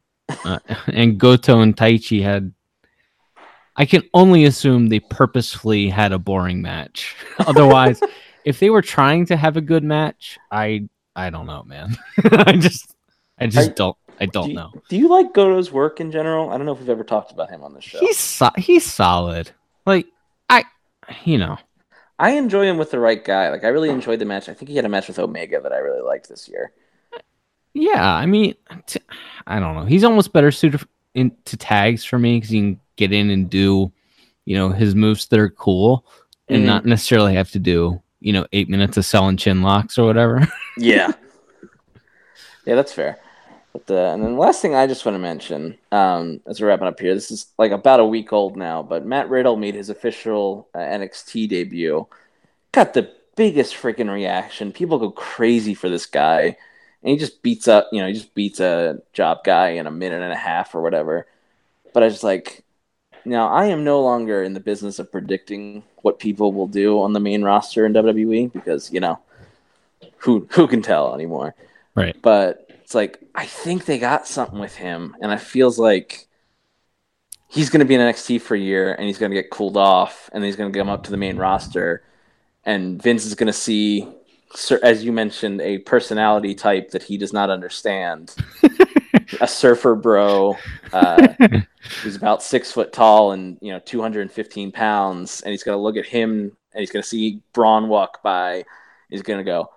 Uh, 0.45 0.59
and 0.87 1.19
Goto 1.19 1.61
and 1.61 1.75
Taichi 1.75 2.21
had. 2.21 2.53
I 3.75 3.85
can 3.85 4.03
only 4.13 4.45
assume 4.45 4.87
they 4.87 4.99
purposefully 4.99 5.89
had 5.89 6.11
a 6.11 6.19
boring 6.19 6.61
match. 6.61 7.15
Otherwise, 7.39 7.99
if 8.45 8.59
they 8.59 8.69
were 8.69 8.81
trying 8.81 9.25
to 9.27 9.35
have 9.37 9.57
a 9.57 9.61
good 9.61 9.83
match, 9.83 10.37
I 10.51 10.87
I 11.15 11.29
don't 11.29 11.45
know, 11.45 11.63
man. 11.63 11.97
I 12.23 12.53
just 12.53 12.95
I 13.39 13.47
just 13.47 13.71
I- 13.71 13.73
don't 13.73 13.97
I 14.19 14.25
don't 14.27 14.45
do 14.45 14.49
you, 14.51 14.55
know. 14.55 14.71
Do 14.89 14.97
you 14.97 15.07
like 15.09 15.33
Goto's 15.33 15.71
work 15.71 15.99
in 15.99 16.11
general? 16.11 16.49
I 16.51 16.57
don't 16.57 16.65
know 16.67 16.73
if 16.73 16.79
we've 16.79 16.89
ever 16.89 17.03
talked 17.03 17.31
about 17.31 17.49
him 17.49 17.63
on 17.63 17.73
this 17.73 17.83
show. 17.83 17.99
He's 17.99 18.17
so- 18.19 18.49
he's 18.57 18.85
solid. 18.85 19.51
Like 19.85 20.05
I, 20.49 20.65
you 21.25 21.37
know, 21.39 21.57
I 22.19 22.31
enjoy 22.31 22.65
him 22.65 22.77
with 22.77 22.91
the 22.91 22.99
right 22.99 23.23
guy. 23.23 23.49
Like 23.49 23.63
I 23.63 23.69
really 23.69 23.89
enjoyed 23.89 24.19
the 24.19 24.25
match. 24.25 24.49
I 24.49 24.53
think 24.53 24.69
he 24.69 24.75
had 24.75 24.85
a 24.85 24.89
match 24.89 25.07
with 25.07 25.17
Omega 25.19 25.59
that 25.61 25.73
I 25.73 25.77
really 25.77 26.01
liked 26.01 26.29
this 26.29 26.47
year. 26.47 26.71
yeah. 27.73 28.13
I 28.15 28.25
mean, 28.25 28.55
t- 28.85 28.99
I 29.47 29.59
don't 29.59 29.75
know. 29.75 29.85
He's 29.85 30.03
almost 30.03 30.31
better 30.33 30.51
suited 30.51 30.81
f- 30.81 30.87
into 31.15 31.57
tags 31.57 32.03
for 32.05 32.19
me 32.19 32.37
because 32.37 32.49
he 32.51 32.59
can 32.59 32.79
get 32.97 33.11
in 33.11 33.29
and 33.31 33.49
do, 33.49 33.91
you 34.45 34.55
know, 34.55 34.69
his 34.69 34.93
moves 34.95 35.25
that 35.27 35.39
are 35.39 35.49
cool, 35.49 36.05
and 36.49 36.63
Mhm. 36.63 36.67
not 36.67 36.85
necessarily 36.85 37.33
have 37.33 37.49
to 37.51 37.59
do, 37.59 38.01
you 38.23 38.33
know, 38.33 38.45
eight 38.53 38.69
minutes 38.69 38.97
of 38.97 39.05
selling 39.05 39.37
chin 39.37 39.61
locks 39.61 39.97
or 39.97 40.05
whatever. 40.05 40.47
Yeah. 40.75 41.11
yeah, 42.65 42.73
that's 42.73 42.91
fair. 42.93 43.19
But 43.73 43.91
uh, 43.91 44.13
and 44.13 44.23
then 44.23 44.33
the 44.33 44.39
last 44.39 44.59
thing 44.59 44.73
I 44.73 44.87
just 44.87 45.05
want 45.05 45.15
to 45.15 45.19
mention, 45.19 45.77
um, 45.91 46.41
as 46.47 46.59
we're 46.59 46.67
wrapping 46.67 46.87
up 46.87 46.99
here, 46.99 47.13
this 47.13 47.29
is 47.29 47.47
like 47.59 47.71
about 47.71 47.99
a 47.99 48.05
week 48.05 48.33
old 48.33 48.57
now, 48.57 48.81
but 48.81 49.05
Matt 49.05 49.29
Riddle 49.29 49.55
made 49.55 49.75
his 49.75 49.89
official 49.89 50.67
uh, 50.73 50.79
NXT 50.79 51.47
debut. 51.49 52.07
Got 52.71 52.95
the 52.95 53.11
biggest 53.35 53.75
freaking 53.75 54.11
reaction. 54.11 54.71
People 54.71 54.99
go 54.99 55.11
crazy 55.11 55.73
for 55.73 55.89
this 55.89 56.05
guy, 56.05 56.57
and 57.03 57.11
he 57.11 57.17
just 57.17 57.41
beats 57.41 57.67
up, 57.67 57.89
you 57.91 58.01
know, 58.01 58.07
he 58.07 58.13
just 58.13 58.33
beats 58.33 58.59
a 58.59 58.99
job 59.11 59.43
guy 59.43 59.69
in 59.69 59.87
a 59.87 59.91
minute 59.91 60.21
and 60.21 60.33
a 60.33 60.37
half 60.37 60.73
or 60.75 60.81
whatever. 60.81 61.27
But 61.93 62.03
I 62.03 62.09
just 62.09 62.23
like, 62.23 62.62
now 63.25 63.49
I 63.49 63.65
am 63.65 63.83
no 63.83 64.01
longer 64.01 64.43
in 64.43 64.53
the 64.53 64.59
business 64.59 64.99
of 64.99 65.11
predicting 65.11 65.83
what 66.01 66.19
people 66.19 66.53
will 66.53 66.67
do 66.67 67.01
on 67.01 67.13
the 67.13 67.19
main 67.19 67.43
roster 67.43 67.85
in 67.85 67.93
WWE 67.93 68.51
because 68.51 68.91
you 68.91 68.99
know 68.99 69.19
who 70.17 70.47
who 70.51 70.67
can 70.67 70.81
tell 70.81 71.13
anymore. 71.13 71.55
Right. 71.95 72.15
But 72.21 72.69
it's 72.81 72.95
like 72.95 73.19
I 73.35 73.45
think 73.45 73.85
they 73.85 73.99
got 73.99 74.27
something 74.27 74.59
with 74.59 74.75
him, 74.75 75.15
and 75.21 75.31
it 75.31 75.41
feels 75.41 75.79
like 75.79 76.27
he's 77.47 77.69
going 77.69 77.79
to 77.79 77.85
be 77.85 77.95
in 77.95 78.01
NXT 78.01 78.41
for 78.41 78.55
a 78.55 78.59
year, 78.59 78.93
and 78.93 79.05
he's 79.05 79.17
going 79.17 79.31
to 79.31 79.35
get 79.35 79.51
cooled 79.51 79.77
off, 79.77 80.29
and 80.33 80.43
he's 80.43 80.55
going 80.55 80.71
to 80.71 80.77
come 80.77 80.89
up 80.89 81.03
to 81.03 81.11
the 81.11 81.17
main 81.17 81.37
roster, 81.37 82.03
and 82.65 83.01
Vince 83.01 83.25
is 83.25 83.35
going 83.35 83.47
to 83.47 83.53
see, 83.53 84.07
as 84.81 85.03
you 85.03 85.11
mentioned, 85.11 85.61
a 85.61 85.79
personality 85.79 86.55
type 86.55 86.91
that 86.91 87.03
he 87.03 87.17
does 87.17 87.33
not 87.33 87.49
understand, 87.49 88.35
a 89.41 89.47
surfer 89.47 89.95
bro. 89.95 90.57
Uh, 90.91 91.27
who's 92.01 92.15
about 92.15 92.41
six 92.41 92.71
foot 92.71 92.93
tall 92.93 93.33
and 93.33 93.57
you 93.61 93.71
know 93.71 93.79
215 93.79 94.71
pounds 94.71 95.41
and 95.41 95.51
he's 95.51 95.63
going 95.63 95.77
to 95.77 95.81
look 95.81 95.97
at 95.97 96.05
him 96.05 96.55
and 96.73 96.79
he's 96.79 96.91
going 96.91 97.03
to 97.03 97.07
see 97.07 97.41
braun 97.51 97.89
walk 97.89 98.23
by 98.23 98.63
he's 99.09 99.21
going 99.21 99.37
to 99.37 99.43
go 99.43 99.69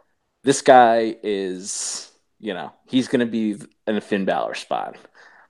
this 0.45 0.63
guy 0.63 1.17
is 1.25 2.13
you 2.39 2.55
know 2.55 2.73
he's 2.87 3.09
going 3.09 3.19
to 3.19 3.27
be 3.27 3.57
in 3.89 3.97
a 3.97 4.01
finn 4.01 4.25
Balor 4.25 4.55
spot 4.55 4.97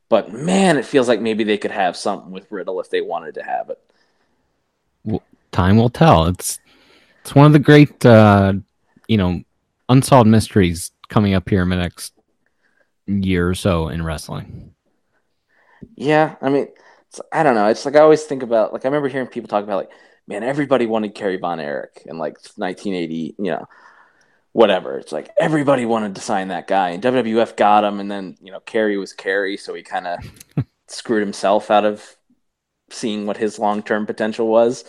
but 0.09 0.33
man 0.33 0.79
it 0.79 0.87
feels 0.87 1.09
like 1.09 1.21
maybe 1.21 1.45
they 1.45 1.59
could 1.59 1.73
have 1.73 1.95
something 1.95 2.31
with 2.31 2.51
riddle 2.51 2.81
if 2.81 2.89
they 2.89 3.03
wanted 3.03 3.35
to 3.35 3.43
have 3.43 3.69
it 3.69 3.79
Time 5.53 5.77
will 5.77 5.89
tell. 5.89 6.27
It's 6.27 6.61
it's 7.23 7.35
one 7.35 7.47
of 7.47 7.53
the 7.53 7.59
great, 7.59 8.05
uh, 8.05 8.53
you 9.09 9.17
know, 9.17 9.43
unsolved 9.89 10.29
mysteries 10.29 10.93
coming 11.09 11.35
up 11.35 11.49
here 11.49 11.63
in 11.63 11.71
the 11.71 11.77
next 11.77 12.13
year 13.07 13.49
or 13.49 13.55
so 13.55 13.89
in 13.89 14.03
wrestling. 14.05 14.75
yeah 15.95 16.37
i 16.41 16.49
mean 16.49 16.69
it's, 17.09 17.21
i 17.33 17.43
don't 17.43 17.55
know 17.55 17.69
it's 17.69 17.85
like 17.85 17.97
i 17.97 18.01
always 18.01 18.25
think 18.25 18.43
about 18.43 18.73
like 18.73 18.85
i 18.85 18.89
remember 18.89 19.09
hearing 19.09 19.27
people 19.27 19.49
talk 19.49 19.65
about 19.65 19.77
like 19.77 19.91
man 20.27 20.43
everybody 20.43 20.87
wanted 20.87 21.15
Kerry 21.15 21.37
von 21.37 21.61
erich 21.61 22.03
in 22.07 22.19
like 22.19 22.35
1980 22.57 23.37
you 23.39 23.51
know 23.51 23.69
whatever. 24.57 24.99
It's 24.99 25.13
like 25.13 25.29
everybody 25.39 25.85
wanted 25.85 26.15
to 26.15 26.23
sign 26.23 26.49
that 26.49 26.67
guy, 26.67 26.91
and 26.91 27.03
WWF 27.03 27.59
got 27.59 27.85
him, 27.85 28.01
and 28.01 28.11
then 28.11 28.39
you 28.41 28.51
know 28.51 28.61
Kerry 28.61 28.97
was 28.97 29.13
Kerry, 29.13 29.59
so 29.59 29.75
he 29.75 29.83
kind 29.83 30.07
of 30.07 30.19
screwed 30.89 31.21
himself 31.21 31.71
out 31.71 31.85
of 31.85 32.17
seeing 32.89 33.27
what 33.27 33.37
his 33.37 33.59
long 33.59 33.83
term 33.83 34.07
potential 34.07 34.49
was. 34.49 34.85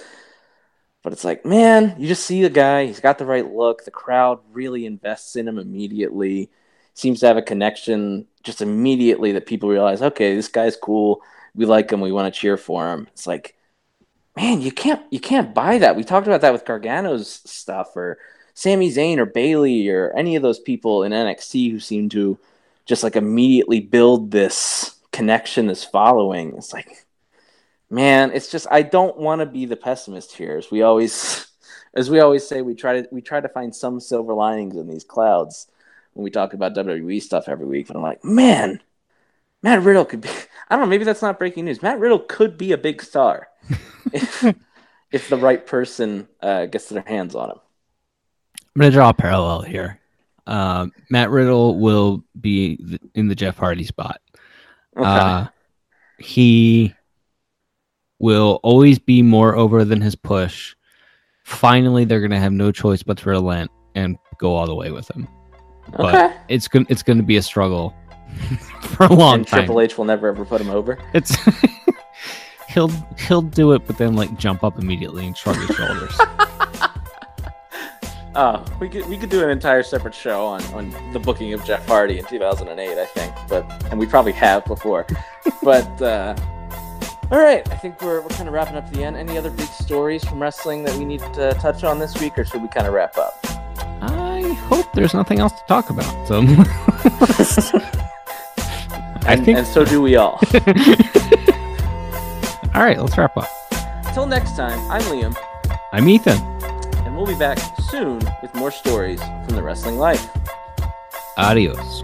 But 1.03 1.12
it's 1.12 1.25
like, 1.25 1.45
man, 1.45 1.95
you 1.99 2.08
just 2.08 2.25
see 2.25 2.41
the 2.41 2.49
guy. 2.49 2.86
He's 2.86 3.01
got 3.01 3.17
the 3.17 3.25
right 3.25 3.45
look. 3.45 3.84
The 3.84 3.91
crowd 3.91 4.39
really 4.53 4.86
invests 4.86 5.36
in 5.36 5.49
him 5.49 5.60
immediately. 5.60 6.49
Seems 6.97 7.19
to 7.19 7.27
have 7.27 7.38
a 7.38 7.43
connection 7.43 8.25
just 8.41 8.60
immediately 8.60 9.31
that 9.33 9.45
people 9.45 9.69
realize, 9.69 10.01
okay, 10.01 10.36
this 10.36 10.47
guy's 10.47 10.75
cool. 10.75 11.21
We 11.53 11.67
like 11.67 11.91
him. 11.91 12.01
We 12.01 12.12
want 12.12 12.33
to 12.33 12.39
cheer 12.39 12.57
for 12.57 12.91
him. 12.91 13.07
It's 13.13 13.27
like, 13.27 13.55
man, 14.36 14.62
you 14.62 14.71
can't 14.71 15.03
you 15.12 15.19
can't 15.19 15.53
buy 15.53 15.77
that. 15.77 15.95
We 15.95 16.03
talked 16.03 16.25
about 16.25 16.41
that 16.41 16.53
with 16.53 16.65
Gargano's 16.65 17.29
stuff 17.45 17.95
or 17.95 18.17
Sami 18.55 18.89
Zayn 18.89 19.19
or 19.19 19.27
Bayley 19.27 19.88
or 19.89 20.12
any 20.17 20.36
of 20.36 20.41
those 20.41 20.57
people 20.60 21.03
in 21.03 21.12
NXT 21.12 21.69
who 21.69 21.79
seem 21.79 22.10
to 22.10 22.39
just 22.88 23.03
like 23.03 23.15
immediately 23.15 23.79
build 23.79 24.31
this 24.31 24.97
connection, 25.12 25.67
this 25.67 25.83
following. 25.83 26.55
It's 26.57 26.73
like, 26.73 27.05
man, 27.91 28.31
it's 28.33 28.49
just 28.49 28.65
I 28.71 28.81
don't 28.81 29.19
want 29.19 29.41
to 29.41 29.45
be 29.45 29.65
the 29.65 29.75
pessimist 29.75 30.36
here. 30.36 30.57
As 30.57 30.71
we 30.71 30.81
always, 30.81 31.45
as 31.93 32.10
we 32.10 32.21
always 32.21 32.47
say, 32.47 32.63
we 32.63 32.73
try 32.73 33.01
to 33.01 33.07
we 33.12 33.21
try 33.21 33.39
to 33.39 33.49
find 33.49 33.75
some 33.75 33.99
silver 33.99 34.33
linings 34.33 34.75
in 34.75 34.88
these 34.88 35.03
clouds 35.03 35.67
when 36.17 36.23
we 36.23 36.32
talk 36.32 36.53
about 36.53 36.73
WWE 36.73 37.21
stuff 37.21 37.47
every 37.47 37.67
week. 37.67 37.88
But 37.88 37.95
I'm 37.95 38.01
like, 38.01 38.23
man, 38.23 38.82
Matt 39.62 39.84
Riddle 39.84 40.03
could 40.03 40.21
be. 40.21 40.30
I 40.69 40.75
don't 40.75 40.82
know. 40.82 40.89
Maybe 40.89 41.03
that's 41.03 41.21
not 41.21 41.38
breaking 41.38 41.65
news. 41.65 41.84
Matt 41.84 41.99
Riddle 41.99 42.19
could 42.19 42.58
be 42.58 42.71
a 42.71 42.77
big 42.77 43.03
star 43.03 43.47
if 44.12 44.43
if 45.12 45.30
the 45.30 45.38
right 45.38 45.65
person 45.65 46.27
uh, 46.41 46.65
gets 46.65 46.89
their 46.89 47.03
hands 47.03 47.36
on 47.36 47.51
him. 47.51 47.58
I'm 48.75 48.82
gonna 48.82 48.91
draw 48.91 49.10
a 49.10 49.13
parallel 49.13 49.62
here. 49.62 49.99
Uh, 50.47 50.88
Matt 51.12 51.30
Riddle 51.30 51.80
will 51.80 52.23
be 52.39 52.99
in 53.13 53.27
the 53.27 53.36
Jeff 53.36 53.58
Hardy 53.58 53.84
spot. 53.84 54.19
Okay. 54.97 55.08
Uh, 55.08 55.47
he 56.17 56.95
will 58.17 58.60
always 58.63 58.97
be 58.97 59.21
more 59.21 59.56
over 59.56 59.86
than 59.86 60.01
his 60.01 60.15
push. 60.15 60.75
Finally, 61.43 62.06
they're 62.06 62.21
gonna 62.21 62.39
have 62.39 62.53
no 62.53 62.71
choice 62.71 63.03
but 63.03 63.19
to 63.19 63.30
relent 63.30 63.69
and 63.93 64.17
go 64.39 64.56
all 64.56 64.65
the 64.65 64.75
way 64.75 64.91
with 64.91 65.10
him. 65.12 65.27
But 65.91 66.15
okay. 66.15 66.36
it's 66.47 66.67
gonna 66.67 66.86
it's 66.89 67.04
gonna 67.04 67.23
be 67.23 67.38
a 67.38 67.41
struggle 67.41 67.93
for 68.82 69.06
a 69.06 69.13
long 69.13 69.36
and 69.36 69.47
time. 69.47 69.62
Triple 69.62 69.82
H 69.82 69.97
will 69.97 70.06
never 70.06 70.28
ever 70.28 70.45
put 70.45 70.62
him 70.62 70.69
over. 70.69 70.97
It's 71.13 71.36
he'll 72.69 72.89
he'll 73.17 73.41
do 73.41 73.73
it, 73.73 73.88
but 73.88 73.97
then 73.97 74.15
like 74.15 74.38
jump 74.38 74.63
up 74.63 74.80
immediately 74.80 75.26
and 75.26 75.36
shrug 75.36 75.56
his 75.56 75.76
shoulders. 75.76 76.15
Oh, 78.36 78.63
we 78.80 78.89
could 78.89 79.08
we 79.08 79.17
could 79.17 79.30
do 79.30 79.43
an 79.43 79.50
entire 79.50 79.84
separate 79.84 80.13
show 80.13 80.45
on, 80.45 80.62
on 80.73 81.13
the 81.13 81.19
booking 81.19 81.54
of 81.54 81.63
Jeff 81.65 81.86
Hardy 81.88 82.19
in 82.19 82.26
2008, 82.26 82.97
I 82.97 83.06
think. 83.06 83.34
But 83.47 83.65
and 83.89 84.00
we 84.00 84.06
probably 84.06 84.34
have 84.34 84.65
before. 84.65 85.06
but 85.63 86.02
uh, 86.02 86.36
all 87.32 87.39
right, 87.39 87.67
I 87.71 87.76
think 87.76 88.02
we're 88.02 88.21
we're 88.21 88.30
kind 88.30 88.47
of 88.47 88.54
wrapping 88.54 88.76
up 88.76 88.91
the 88.91 89.04
end. 89.04 89.15
Any 89.15 89.38
other 89.38 89.50
big 89.50 89.67
stories 89.67 90.23
from 90.23 90.41
wrestling 90.41 90.84
that 90.84 90.95
we 90.97 91.06
need 91.06 91.21
to 91.34 91.54
touch 91.60 91.84
on 91.84 92.00
this 92.00 92.19
week, 92.19 92.38
or 92.38 92.45
should 92.45 92.62
we 92.62 92.67
kind 92.67 92.86
of 92.86 92.93
wrap 92.93 93.17
up? 93.17 93.57
Hope 94.70 94.91
there's 94.93 95.13
nothing 95.13 95.39
else 95.39 95.54
to 95.54 95.63
talk 95.67 95.89
about. 95.89 96.28
So 96.28 96.41
I 99.26 99.34
And, 99.34 99.43
think 99.46 99.58
and 99.60 99.67
so 99.67 99.84
do 99.86 100.02
we 100.02 100.15
all. 100.15 100.39
all 102.74 102.84
right, 102.84 103.00
let's 103.00 103.17
wrap 103.17 103.36
up. 103.38 103.48
Until 104.06 104.26
next 104.26 104.56
time, 104.56 104.80
I'm 104.91 105.02
Liam, 105.04 105.36
I'm 105.93 106.08
Ethan. 106.10 106.38
and 107.06 107.15
we'll 107.15 107.26
be 107.28 107.36
back 107.36 107.60
soon 107.89 108.20
with 108.41 108.54
more 108.56 108.72
stories 108.72 109.22
from 109.22 109.56
the 109.56 109.62
wrestling 109.63 109.98
life. 109.98 110.28
Adios. 111.38 112.04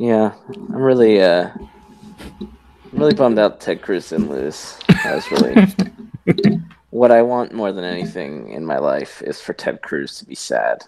Yeah, 0.00 0.32
I'm 0.48 0.76
really, 0.76 1.20
uh, 1.20 1.50
I'm 2.40 2.48
really 2.90 3.12
bummed 3.12 3.38
out. 3.38 3.60
Ted 3.60 3.82
Cruz 3.82 4.08
didn't 4.08 4.30
lose. 4.30 4.78
That 4.88 5.14
was 5.14 5.30
really 5.30 6.58
what 6.88 7.10
I 7.10 7.20
want 7.20 7.52
more 7.52 7.70
than 7.70 7.84
anything 7.84 8.48
in 8.48 8.64
my 8.64 8.78
life 8.78 9.20
is 9.20 9.42
for 9.42 9.52
Ted 9.52 9.82
Cruz 9.82 10.18
to 10.18 10.24
be 10.24 10.34
sad 10.34 10.84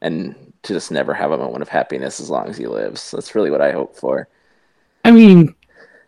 and 0.00 0.54
to 0.62 0.72
just 0.72 0.90
never 0.90 1.12
have 1.12 1.32
a 1.32 1.36
moment 1.36 1.60
of 1.60 1.68
happiness 1.68 2.18
as 2.18 2.30
long 2.30 2.48
as 2.48 2.56
he 2.56 2.66
lives. 2.66 3.10
That's 3.10 3.34
really 3.34 3.50
what 3.50 3.60
I 3.60 3.72
hope 3.72 3.94
for. 3.94 4.26
I 5.04 5.10
mean, 5.10 5.54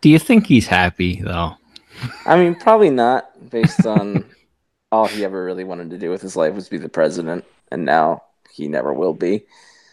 do 0.01 0.09
you 0.09 0.17
think 0.17 0.47
he's 0.47 0.65
happy 0.65 1.21
though? 1.21 1.53
I 2.25 2.35
mean, 2.35 2.55
probably 2.55 2.89
not, 2.89 3.51
based 3.51 3.85
on 3.85 4.25
all 4.91 5.05
he 5.05 5.23
ever 5.23 5.45
really 5.45 5.65
wanted 5.65 5.91
to 5.91 5.99
do 5.99 6.09
with 6.09 6.23
his 6.23 6.35
life 6.35 6.55
was 6.55 6.67
be 6.67 6.79
the 6.79 6.89
president, 6.89 7.45
and 7.71 7.85
now 7.85 8.23
he 8.51 8.67
never 8.67 8.91
will 8.91 9.13
be. 9.13 9.45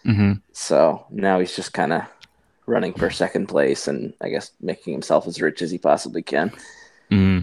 Mm-hmm. 0.05 0.33
So 0.53 1.07
now 1.11 1.41
he's 1.41 1.57
just 1.57 1.73
kind 1.73 1.93
of 1.93 2.03
running 2.67 2.95
for 2.95 3.11
second 3.11 3.47
place 3.47 3.89
and 3.89 4.15
I 4.21 4.29
guess 4.29 4.51
making 4.61 4.93
himself 4.93 5.27
as 5.27 5.41
rich 5.41 5.63
as 5.63 5.71
he 5.71 5.79
possibly 5.79 6.23
can. 6.23 6.51
Mm-hmm. 7.11 7.41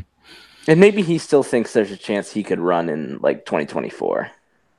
And 0.67 0.79
maybe 0.79 1.01
he 1.01 1.17
still 1.17 1.43
thinks 1.43 1.73
there's 1.73 1.91
a 1.91 1.97
chance 1.97 2.31
he 2.31 2.43
could 2.43 2.59
run 2.59 2.89
in 2.89 3.19
like 3.21 3.45
2024. 3.45 4.29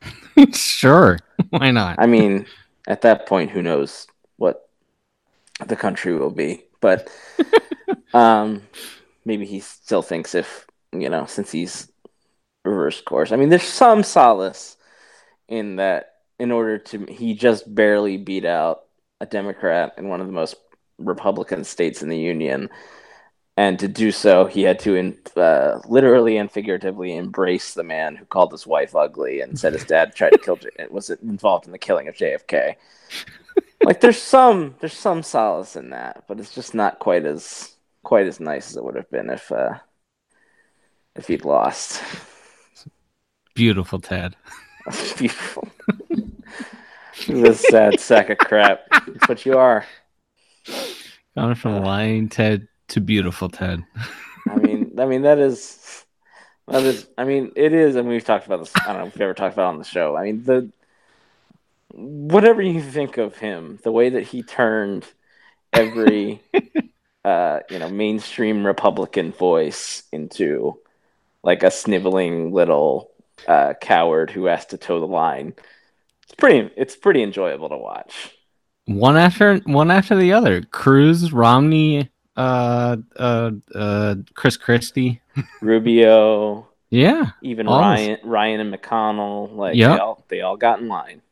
sure, 0.53 1.19
why 1.51 1.71
not? 1.71 1.97
I 1.99 2.07
mean, 2.07 2.47
at 2.87 3.03
that 3.03 3.27
point, 3.27 3.51
who 3.51 3.63
knows 3.63 4.07
what 4.37 4.69
the 5.67 5.77
country 5.77 6.17
will 6.17 6.31
be? 6.31 6.65
But 6.81 7.09
um, 8.15 8.63
maybe 9.25 9.45
he 9.45 9.61
still 9.61 10.03
thinks 10.03 10.35
if 10.35 10.67
you 10.93 11.09
know, 11.09 11.27
since 11.27 11.51
he's 11.51 11.91
reverse 12.65 13.01
course. 13.01 13.33
I 13.33 13.37
mean, 13.37 13.49
there's 13.49 13.63
some 13.63 14.03
solace 14.03 14.77
in 15.49 15.77
that. 15.77 16.09
In 16.39 16.51
order 16.51 16.79
to, 16.79 17.07
he 17.07 17.35
just 17.35 17.73
barely 17.73 18.17
beat 18.17 18.45
out 18.45 18.83
a 19.23 19.27
Democrat 19.27 19.95
in 19.97 20.09
one 20.09 20.21
of 20.21 20.27
the 20.27 20.33
most 20.33 20.57
Republican 20.99 21.65
states 21.65 22.03
in 22.03 22.09
the 22.09 22.19
union, 22.19 22.69
and 23.57 23.79
to 23.79 23.89
do 23.89 24.11
so, 24.11 24.47
he 24.47 24.63
had 24.63 24.79
to 24.81 24.97
in, 24.97 25.19
uh, 25.37 25.79
literally 25.87 26.39
and 26.39 26.51
figuratively 26.51 27.15
embrace 27.15 27.75
the 27.75 27.85
man 27.85 28.17
who 28.17 28.25
called 28.25 28.51
his 28.51 28.67
wife 28.67 28.97
ugly 28.97 29.41
and 29.41 29.59
said 29.59 29.75
his 29.75 29.85
dad 29.85 30.15
tried 30.15 30.31
to 30.31 30.39
kill. 30.39 30.59
was 30.91 31.11
involved 31.11 31.67
in 31.67 31.73
the 31.73 31.79
killing 31.79 32.09
of 32.09 32.17
JFK. 32.17 32.77
like 33.85 34.01
there's 34.01 34.21
some 34.21 34.75
there's 34.81 34.97
some 34.97 35.23
solace 35.23 35.77
in 35.77 35.91
that, 35.91 36.25
but 36.27 36.41
it's 36.41 36.55
just 36.55 36.75
not 36.75 36.99
quite 36.99 37.27
as 37.27 37.77
quite 38.03 38.27
as 38.27 38.41
nice 38.41 38.71
as 38.71 38.77
it 38.77 38.85
would 38.85 38.97
have 38.97 39.11
been 39.11 39.29
if 39.29 39.53
uh, 39.53 39.75
if 41.15 41.29
he'd 41.29 41.45
lost. 41.45 42.03
Beautiful, 43.55 44.01
Ted. 44.01 44.35
Beautiful. 45.19 45.69
This 47.27 47.61
sad 47.61 48.01
sack 48.01 48.31
of 48.31 48.39
crap. 48.39 48.81
That's 48.91 49.29
what 49.29 49.47
you 49.47 49.59
are. 49.59 49.87
Gone 51.37 51.55
from 51.55 51.83
lying 51.83 52.29
Ted 52.29 52.69
to 52.89 53.01
beautiful 53.01 53.49
Ted. 53.49 53.83
I 54.49 54.57
mean, 54.57 54.93
I 54.99 55.07
mean 55.07 55.23
that 55.23 55.39
is 55.39 56.05
that 56.69 56.83
is. 56.83 57.07
I 57.19 57.25
mean, 57.25 57.53
it 57.57 57.73
is. 57.73 57.97
I 57.97 58.03
mean, 58.03 58.11
we've 58.11 58.25
talked 58.25 58.47
about 58.47 58.61
this. 58.61 58.73
I 58.77 58.93
don't 58.93 58.99
know 58.99 59.07
if 59.07 59.15
we've 59.15 59.23
ever 59.23 59.35
talked 59.35 59.55
about 59.55 59.71
it 59.71 59.75
on 59.75 59.79
the 59.79 59.85
show. 59.85 60.17
I 60.17 60.25
mean, 60.25 60.45
the 60.45 60.71
whatever 61.93 62.63
you 62.63 62.81
think 62.81 63.19
of 63.19 63.37
him, 63.37 63.79
the 63.83 63.93
way 63.93 64.11
that 64.11 64.23
he 64.23 64.43
turned 64.43 65.07
every 65.73 66.41
uh, 67.25 67.61
you 67.69 67.79
know 67.79 67.89
mainstream 67.89 68.65
Republican 68.67 69.33
voice 69.33 70.05
into 70.13 70.79
like 71.43 71.63
a 71.63 71.71
sniveling 71.71 72.53
little 72.53 73.11
uh, 73.49 73.75
coward 73.81 74.31
who 74.31 74.47
has 74.47 74.67
to 74.67 74.77
toe 74.77 75.01
the 75.01 75.07
line. 75.07 75.55
It's 76.25 76.35
pretty. 76.37 76.71
It's 76.77 76.97
pretty 76.97 77.23
enjoyable 77.23 77.69
to 77.69 77.77
watch. 77.77 78.31
One 78.87 79.17
after 79.17 79.59
one 79.59 79.91
after 79.91 80.17
the 80.17 80.33
other. 80.33 80.63
Cruz, 80.63 81.33
Romney, 81.33 82.11
uh, 82.37 82.97
uh, 83.17 83.51
uh, 83.75 84.15
Chris 84.35 84.57
Christie, 84.57 85.21
Rubio, 85.63 86.69
yeah, 86.91 87.31
even 87.43 87.67
Ryan, 87.67 88.19
Ryan 88.25 88.61
and 88.61 88.75
McConnell. 88.75 89.55
Like 89.55 89.77
Yep. 89.77 89.91
they 89.91 89.99
all 89.99 90.25
they 90.29 90.41
all 90.41 90.57
got 90.57 90.81
in 90.81 90.89
line. 90.89 91.23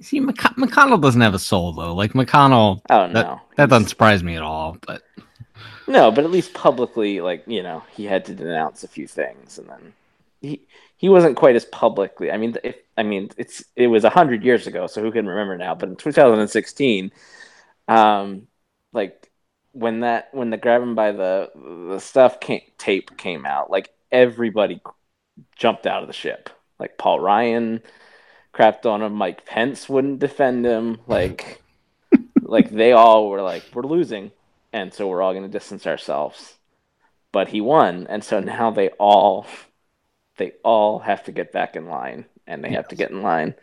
See, 0.00 0.20
McC- 0.20 0.54
McConnell 0.56 1.00
doesn't 1.00 1.20
have 1.22 1.34
a 1.34 1.38
soul 1.38 1.72
though. 1.72 1.94
Like 1.94 2.12
McConnell, 2.12 2.82
Oh 2.90 3.08
that, 3.08 3.12
no, 3.12 3.40
that 3.56 3.70
doesn't 3.70 3.88
surprise 3.88 4.22
me 4.22 4.36
at 4.36 4.42
all. 4.42 4.76
But 4.86 5.02
No, 5.86 6.10
but 6.10 6.24
at 6.24 6.30
least 6.30 6.52
publicly, 6.52 7.20
like 7.22 7.42
you 7.46 7.62
know, 7.62 7.82
he 7.90 8.04
had 8.04 8.24
to 8.26 8.34
denounce 8.34 8.84
a 8.84 8.88
few 8.88 9.06
things, 9.06 9.58
and 9.58 9.68
then 9.68 9.94
he 10.42 10.66
he 10.96 11.08
wasn't 11.08 11.36
quite 11.36 11.56
as 11.56 11.64
publicly. 11.66 12.30
I 12.30 12.36
mean, 12.36 12.56
if 12.62 12.76
I 12.96 13.02
mean, 13.02 13.30
it's 13.36 13.64
it 13.76 13.86
was 13.86 14.04
a 14.04 14.10
hundred 14.10 14.44
years 14.44 14.66
ago, 14.66 14.86
so 14.86 15.02
who 15.02 15.12
can 15.12 15.26
remember 15.26 15.56
now? 15.56 15.74
But 15.74 15.88
in 15.90 15.96
2016, 15.96 17.10
um, 17.88 18.46
like 18.92 19.30
when 19.72 20.00
that 20.00 20.28
when 20.32 20.50
the 20.50 20.56
grab 20.58 20.82
him 20.82 20.94
by 20.94 21.12
the 21.12 21.50
the 21.90 21.98
stuff 21.98 22.40
came, 22.40 22.62
tape 22.78 23.16
came 23.16 23.46
out, 23.46 23.70
like 23.70 23.90
everybody 24.10 24.80
jumped 25.56 25.86
out 25.86 26.02
of 26.02 26.08
the 26.08 26.12
ship. 26.12 26.50
Like 26.78 26.98
Paul 26.98 27.20
Ryan 27.20 27.80
crapped 28.52 28.86
on 28.86 29.02
him. 29.02 29.14
Mike 29.14 29.46
Pence 29.46 29.88
wouldn't 29.88 30.18
defend 30.18 30.66
him. 30.66 30.98
Like 31.06 31.62
like 32.42 32.70
they 32.70 32.92
all 32.92 33.28
were 33.28 33.42
like, 33.42 33.64
we're 33.72 33.84
losing 33.84 34.32
and 34.72 34.92
so 34.92 35.06
we're 35.06 35.22
all 35.22 35.32
going 35.32 35.44
to 35.44 35.48
distance 35.48 35.86
ourselves. 35.86 36.58
But 37.30 37.48
he 37.48 37.60
won, 37.60 38.06
and 38.08 38.22
so 38.22 38.40
now 38.40 38.70
they 38.70 38.88
all 38.90 39.46
they 40.42 40.52
all 40.64 40.98
have 40.98 41.24
to 41.24 41.32
get 41.32 41.52
back 41.52 41.76
in 41.76 41.86
line, 41.86 42.26
and 42.46 42.64
they 42.64 42.70
have 42.70 42.88
to 42.88 42.96
get 42.96 43.10
in 43.10 43.22
line. 43.22 43.54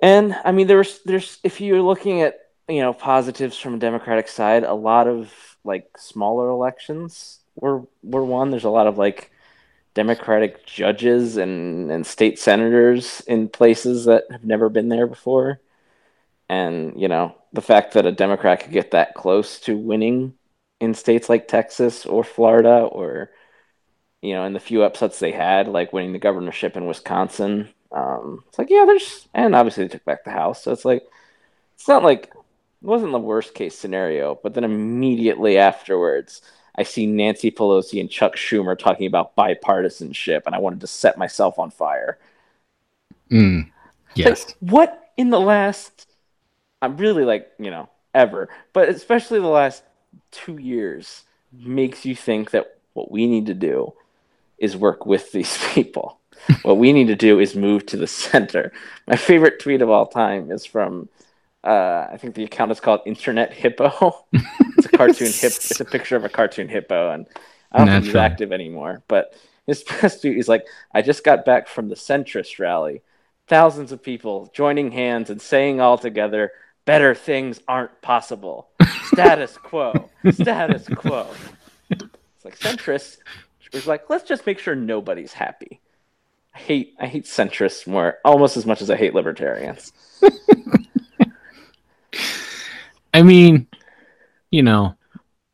And 0.00 0.36
I 0.44 0.52
mean, 0.52 0.66
there's 0.66 1.00
there's 1.04 1.38
if 1.44 1.60
you're 1.60 1.82
looking 1.82 2.22
at 2.22 2.50
you 2.68 2.80
know 2.80 2.92
positives 2.92 3.58
from 3.58 3.74
a 3.74 3.78
Democratic 3.78 4.28
side, 4.28 4.64
a 4.64 4.74
lot 4.74 5.06
of 5.08 5.32
like 5.64 5.88
smaller 5.96 6.48
elections 6.50 7.40
were 7.56 7.82
were 8.02 8.24
won. 8.24 8.50
There's 8.50 8.64
a 8.64 8.70
lot 8.70 8.86
of 8.86 8.98
like 8.98 9.30
Democratic 9.94 10.66
judges 10.66 11.36
and 11.36 11.90
and 11.90 12.06
state 12.06 12.38
senators 12.38 13.22
in 13.26 13.48
places 13.48 14.06
that 14.06 14.24
have 14.30 14.44
never 14.44 14.68
been 14.68 14.88
there 14.88 15.06
before 15.06 15.60
and 16.48 17.00
you 17.00 17.08
know 17.08 17.34
the 17.52 17.62
fact 17.62 17.94
that 17.94 18.06
a 18.06 18.12
democrat 18.12 18.60
could 18.60 18.72
get 18.72 18.90
that 18.90 19.14
close 19.14 19.58
to 19.60 19.76
winning 19.76 20.34
in 20.80 20.94
states 20.94 21.28
like 21.28 21.48
texas 21.48 22.04
or 22.06 22.24
florida 22.24 22.80
or 22.92 23.30
you 24.24 24.32
know 24.32 24.44
in 24.44 24.54
the 24.54 24.60
few 24.60 24.82
upsets 24.82 25.18
they 25.18 25.32
had 25.32 25.68
like 25.68 25.92
winning 25.92 26.12
the 26.12 26.18
governorship 26.18 26.76
in 26.76 26.86
wisconsin 26.86 27.68
um, 27.92 28.42
it's 28.48 28.58
like 28.58 28.70
yeah 28.70 28.84
there's 28.86 29.28
and 29.34 29.54
obviously 29.54 29.84
they 29.84 29.88
took 29.88 30.04
back 30.04 30.24
the 30.24 30.30
house. 30.30 30.64
So 30.64 30.72
it's 30.72 30.84
like 30.84 31.06
it's 31.76 31.86
not 31.86 32.02
like 32.02 32.24
it 32.24 32.86
wasn't 32.86 33.12
the 33.12 33.18
worst 33.18 33.54
case 33.54 33.78
scenario 33.78 34.38
but 34.42 34.54
then 34.54 34.64
immediately 34.64 35.58
afterwards 35.58 36.42
i 36.76 36.82
see 36.82 37.06
nancy 37.06 37.52
pelosi 37.52 38.00
and 38.00 38.10
chuck 38.10 38.34
schumer 38.34 38.76
talking 38.76 39.06
about 39.06 39.36
bipartisanship 39.36 40.42
and 40.46 40.54
i 40.54 40.58
wanted 40.58 40.80
to 40.80 40.86
set 40.86 41.18
myself 41.18 41.58
on 41.58 41.70
fire. 41.70 42.18
Mm, 43.30 43.70
yes, 44.14 44.46
like, 44.46 44.56
what 44.58 45.12
in 45.16 45.30
the 45.30 45.40
last 45.40 46.08
I'm 46.82 46.96
really 46.96 47.24
like, 47.24 47.50
you 47.58 47.70
know, 47.70 47.88
ever, 48.12 48.48
but 48.72 48.88
especially 48.88 49.40
the 49.40 49.46
last 49.46 49.82
two 50.30 50.58
years 50.58 51.22
makes 51.52 52.04
you 52.04 52.14
think 52.14 52.50
that 52.50 52.78
what 52.92 53.10
we 53.10 53.26
need 53.26 53.46
to 53.46 53.54
do 53.54 53.94
is 54.64 54.76
work 54.76 55.06
with 55.06 55.30
these 55.32 55.56
people. 55.74 56.18
what 56.62 56.78
we 56.78 56.92
need 56.92 57.06
to 57.06 57.16
do 57.16 57.38
is 57.38 57.54
move 57.54 57.86
to 57.86 57.96
the 57.96 58.06
center. 58.06 58.72
My 59.06 59.16
favorite 59.16 59.60
tweet 59.60 59.82
of 59.82 59.90
all 59.90 60.06
time 60.06 60.50
is 60.50 60.66
from 60.66 61.08
uh, 61.64 62.08
I 62.12 62.18
think 62.18 62.34
the 62.34 62.44
account 62.44 62.72
is 62.72 62.80
called 62.80 63.00
Internet 63.06 63.52
Hippo. 63.52 64.26
it's 64.32 64.86
a 64.86 64.88
cartoon 64.96 65.32
hip. 65.32 65.52
It's 65.52 65.80
a 65.80 65.84
picture 65.84 66.16
of 66.16 66.24
a 66.24 66.28
cartoon 66.28 66.68
hippo, 66.68 67.10
and 67.10 67.26
I 67.72 67.78
don't 67.78 67.88
think 67.88 68.04
he's 68.04 68.14
active 68.14 68.52
anymore. 68.52 69.02
But 69.08 69.34
his 69.66 69.82
past 69.82 70.20
tweet, 70.20 70.36
he's 70.36 70.48
like, 70.48 70.66
I 70.92 71.00
just 71.00 71.24
got 71.24 71.46
back 71.46 71.68
from 71.68 71.88
the 71.88 71.94
centrist 71.94 72.58
rally. 72.58 73.00
Thousands 73.46 73.92
of 73.92 74.02
people 74.02 74.50
joining 74.54 74.92
hands 74.92 75.30
and 75.30 75.40
saying 75.40 75.80
all 75.80 75.96
together, 75.96 76.52
better 76.84 77.14
things 77.14 77.60
aren't 77.66 78.02
possible. 78.02 78.68
Status 79.06 79.56
quo. 79.56 80.10
Status 80.32 80.86
quo. 80.88 81.28
It's 81.90 82.44
like 82.44 82.58
centrist 82.58 83.18
was 83.74 83.86
like, 83.86 84.08
let's 84.08 84.24
just 84.24 84.46
make 84.46 84.58
sure 84.58 84.74
nobody's 84.74 85.32
happy. 85.32 85.80
I 86.54 86.58
hate 86.58 86.94
I 87.00 87.06
hate 87.06 87.24
centrists 87.24 87.86
more 87.86 88.18
almost 88.24 88.56
as 88.56 88.64
much 88.64 88.80
as 88.80 88.90
I 88.90 88.96
hate 88.96 89.14
libertarians. 89.14 89.92
I 93.12 93.22
mean, 93.22 93.66
you 94.50 94.62
know, 94.62 94.96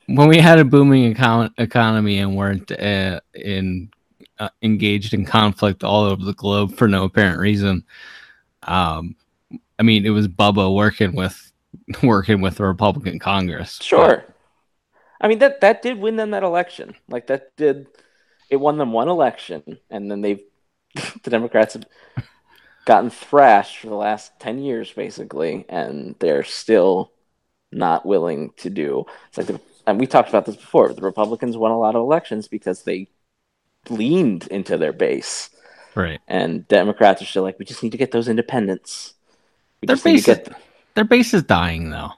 when 0.07 0.29
we 0.29 0.39
had 0.39 0.59
a 0.59 0.65
booming 0.65 1.15
econ- 1.15 1.53
economy 1.59 2.19
and 2.19 2.37
weren't 2.37 2.71
uh, 2.73 3.21
in 3.35 3.91
uh, 4.39 4.51
engaged 4.63 5.15
in 5.15 5.25
conflict 5.25 5.85
all 5.85 6.05
over 6.05 6.25
the 6.25 6.35
globe 6.35 6.75
for 6.75 6.87
no 6.89 7.05
apparent 7.05 7.39
reason, 7.39 7.85
um, 8.65 9.17
I 9.79 9.83
mean, 9.83 10.05
it 10.05 10.11
was 10.11 10.29
Bubba 10.29 10.75
working 10.75 11.15
with 11.15 11.53
working 12.03 12.41
with 12.41 12.57
the 12.57 12.65
Republican 12.65 13.19
Congress. 13.19 13.79
Sure. 13.81 14.25
I 15.21 15.29
mean 15.29 15.39
that 15.41 15.61
that 15.61 15.83
did 15.83 15.99
win 15.99 16.17
them 16.17 16.31
that 16.31 16.43
election. 16.43 16.95
Like 17.09 17.27
that 17.29 17.57
did 17.57 17.87
it 18.51 18.57
won 18.57 18.77
them 18.79 18.93
one 18.93 19.09
election 19.09 19.79
and 19.91 20.11
then 20.11 20.21
they've 20.21 20.43
the 21.23 21.31
Democrats 21.31 21.75
have 21.75 21.85
gotten 22.85 23.11
thrashed 23.11 23.79
for 23.79 23.87
the 23.89 23.95
last 23.95 24.33
10 24.41 24.59
years 24.59 24.91
basically 24.93 25.65
and 25.69 26.17
they're 26.19 26.45
still 26.45 27.13
not 27.73 28.05
willing 28.05 28.51
to 28.57 28.69
do. 28.71 29.05
It's 29.29 29.39
like 29.39 29.47
the, 29.47 29.61
and 29.87 30.01
we 30.01 30.07
talked 30.07 30.29
about 30.29 30.45
this 30.47 30.57
before. 30.57 30.93
The 30.93 31.01
Republicans 31.03 31.57
won 31.57 31.71
a 31.71 31.79
lot 31.79 31.95
of 31.95 32.01
elections 32.03 32.49
because 32.49 32.83
they 32.83 33.09
leaned 33.89 34.47
into 34.49 34.77
their 34.77 34.93
base 34.93 35.51
Right. 35.95 36.21
and 36.29 36.67
Democrats 36.69 37.23
are 37.23 37.27
still 37.27 37.43
like 37.43 37.59
we 37.59 37.65
just 37.65 37.83
need 37.83 37.93
to 37.93 37.99
get 37.99 38.11
those 38.13 38.29
independents. 38.29 39.15
We 39.81 39.87
Their 39.87 39.97
base, 39.97 40.27
get 40.27 40.49
is, 40.49 40.55
their 40.95 41.05
base 41.05 41.33
is 41.35 41.43
dying 41.45 41.91
though. 41.91 42.11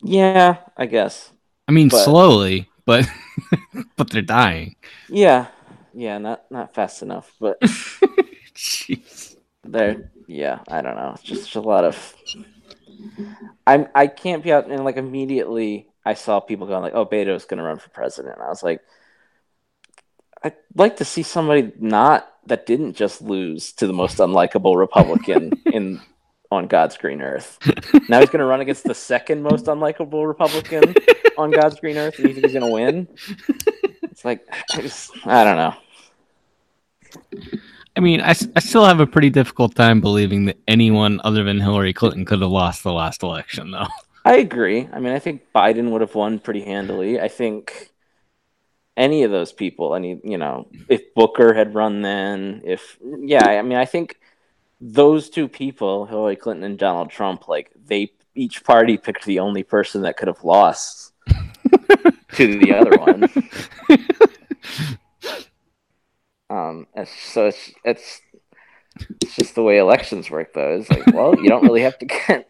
Yeah, 0.00 0.56
I 0.76 0.86
guess. 0.86 1.30
I 1.66 1.72
mean, 1.72 1.88
But- 1.88 2.04
slowly, 2.04 2.68
but 2.88 3.06
but 3.96 4.08
they're 4.08 4.22
dying. 4.22 4.74
Yeah. 5.10 5.48
Yeah, 5.92 6.16
not 6.16 6.50
not 6.50 6.74
fast 6.74 7.02
enough, 7.02 7.34
but 7.38 7.60
Jeez. 8.54 9.36
there 9.62 10.10
yeah 10.26 10.58
i 10.68 10.82
don't 10.82 10.96
know 10.96 11.12
it's 11.14 11.22
just 11.22 11.54
a 11.54 11.60
lot 11.60 11.84
of 11.84 12.14
i'm 13.66 13.86
i 13.94 14.06
can't 14.06 14.44
be 14.44 14.52
out 14.52 14.68
and 14.68 14.84
like 14.84 14.96
immediately 14.96 15.88
i 16.04 16.14
saw 16.14 16.38
people 16.38 16.66
going 16.66 16.82
like 16.82 16.94
oh 16.94 17.04
beto's 17.04 17.46
going 17.46 17.58
to 17.58 17.64
run 17.64 17.78
for 17.78 17.88
president 17.90 18.34
and 18.34 18.44
i 18.44 18.48
was 18.48 18.62
like 18.62 18.80
i'd 20.42 20.54
like 20.74 20.96
to 20.96 21.04
see 21.04 21.22
somebody 21.22 21.72
not 21.78 22.30
that 22.46 22.66
didn't 22.66 22.94
just 22.94 23.22
lose 23.22 23.72
to 23.72 23.86
the 23.86 23.92
most 23.92 24.18
unlikable 24.18 24.76
republican 24.76 25.52
in 25.72 26.00
on 26.50 26.66
god's 26.66 26.96
green 26.96 27.22
earth 27.22 27.58
now 28.08 28.20
he's 28.20 28.30
going 28.30 28.40
to 28.40 28.44
run 28.44 28.60
against 28.60 28.84
the 28.84 28.94
second 28.94 29.42
most 29.42 29.64
unlikable 29.64 30.26
republican 30.26 30.94
on 31.38 31.50
god's 31.50 31.78
green 31.80 31.96
earth 31.96 32.18
and 32.18 32.28
you 32.28 32.34
think 32.34 32.46
he's 32.46 32.54
going 32.54 32.66
to 32.66 32.72
win 32.72 33.08
it's 34.02 34.24
like 34.24 34.46
I, 34.74 34.82
just, 34.82 35.10
I 35.26 35.44
don't 35.44 35.56
know 35.56 35.74
I 37.98 38.00
mean, 38.00 38.20
I, 38.20 38.30
I 38.30 38.60
still 38.60 38.84
have 38.84 39.00
a 39.00 39.08
pretty 39.08 39.28
difficult 39.28 39.74
time 39.74 40.00
believing 40.00 40.44
that 40.44 40.56
anyone 40.68 41.20
other 41.24 41.42
than 41.42 41.58
Hillary 41.58 41.92
Clinton 41.92 42.24
could 42.24 42.40
have 42.40 42.50
lost 42.50 42.84
the 42.84 42.92
last 42.92 43.24
election, 43.24 43.72
though. 43.72 43.88
I 44.24 44.36
agree. 44.36 44.88
I 44.92 45.00
mean, 45.00 45.12
I 45.12 45.18
think 45.18 45.42
Biden 45.52 45.90
would 45.90 46.00
have 46.00 46.14
won 46.14 46.38
pretty 46.38 46.60
handily. 46.60 47.20
I 47.20 47.26
think 47.26 47.90
any 48.96 49.24
of 49.24 49.32
those 49.32 49.52
people, 49.52 49.96
any, 49.96 50.20
you 50.22 50.38
know, 50.38 50.68
if 50.88 51.12
Booker 51.14 51.52
had 51.52 51.74
run 51.74 52.02
then, 52.02 52.62
if, 52.64 52.98
yeah, 53.02 53.44
I 53.44 53.62
mean, 53.62 53.78
I 53.78 53.84
think 53.84 54.20
those 54.80 55.28
two 55.28 55.48
people, 55.48 56.06
Hillary 56.06 56.36
Clinton 56.36 56.62
and 56.62 56.78
Donald 56.78 57.10
Trump, 57.10 57.48
like, 57.48 57.72
they 57.84 58.12
each 58.36 58.62
party 58.62 58.96
picked 58.96 59.24
the 59.24 59.40
only 59.40 59.64
person 59.64 60.02
that 60.02 60.16
could 60.16 60.28
have 60.28 60.44
lost 60.44 61.14
to 62.38 62.58
the 62.58 62.72
other 62.74 62.96
one. 62.96 63.28
Um, 66.50 66.86
so 67.32 67.46
it's, 67.46 67.70
it's, 67.84 68.20
it's 69.22 69.36
just 69.36 69.54
the 69.54 69.62
way 69.62 69.78
elections 69.78 70.30
work, 70.30 70.54
though. 70.54 70.76
It's 70.76 70.90
like, 70.90 71.12
well, 71.12 71.36
you 71.38 71.48
don't 71.48 71.64
really 71.64 71.82
have 71.82 71.98
to 71.98 72.06
get 72.06 72.48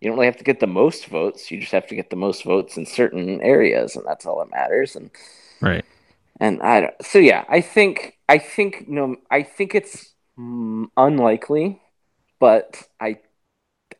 you 0.00 0.08
don't 0.08 0.16
really 0.16 0.26
have 0.26 0.38
to 0.38 0.44
get 0.44 0.60
the 0.60 0.66
most 0.66 1.06
votes. 1.06 1.50
You 1.50 1.60
just 1.60 1.72
have 1.72 1.86
to 1.88 1.94
get 1.94 2.10
the 2.10 2.16
most 2.16 2.44
votes 2.44 2.76
in 2.76 2.86
certain 2.86 3.40
areas, 3.42 3.96
and 3.96 4.04
that's 4.06 4.24
all 4.24 4.38
that 4.38 4.50
matters. 4.50 4.96
And 4.96 5.10
Right. 5.60 5.84
and 6.38 6.62
I 6.62 6.80
don't, 6.80 6.94
so 7.02 7.18
yeah, 7.18 7.44
I 7.48 7.60
think 7.60 8.16
I 8.28 8.38
think 8.38 8.88
no, 8.88 9.16
I 9.30 9.42
think 9.42 9.74
it's 9.74 10.14
mm, 10.38 10.86
unlikely, 10.96 11.80
but 12.40 12.82
I 13.00 13.18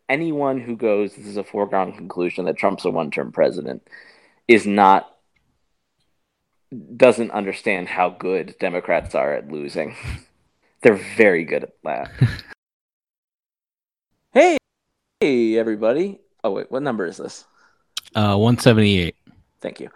anyone 0.09 0.61
who 0.61 0.77
goes 0.77 1.17
this 1.17 1.27
is 1.27 1.37
a 1.37 1.45
foregone 1.45 1.93
conclusion 1.93 2.45
that 2.47 2.57
Trump's 2.57 2.85
a 2.85 2.91
one-term 2.91 3.33
president 3.33 3.83
is 4.49 4.67
not 4.67 5.07
doesn't 6.97 7.33
understand 7.33 7.89
how 7.89 8.11
good 8.11 8.55
Democrats 8.61 9.15
are 9.15 9.35
at 9.35 9.51
losing. 9.51 9.97
They're 10.83 11.01
very 11.17 11.45
good 11.45 11.65
at 11.65 11.75
that. 11.85 12.11
hey, 14.33 14.57
hey, 15.21 15.59
everybody! 15.59 16.21
Oh 16.43 16.53
wait, 16.53 16.71
what 16.71 16.83
number 16.83 17.07
is 17.07 17.19
this? 17.19 17.45
Uh, 18.15 18.37
178. 18.37 19.15
Thank 19.61 19.81
you. 19.81 19.91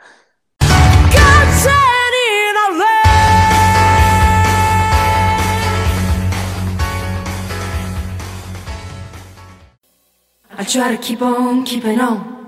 I 10.57 10.63
try 10.63 10.95
to 10.95 11.03
keep 11.03 11.21
on 11.21 11.65
keeping 11.65 12.01
on. 12.01 12.44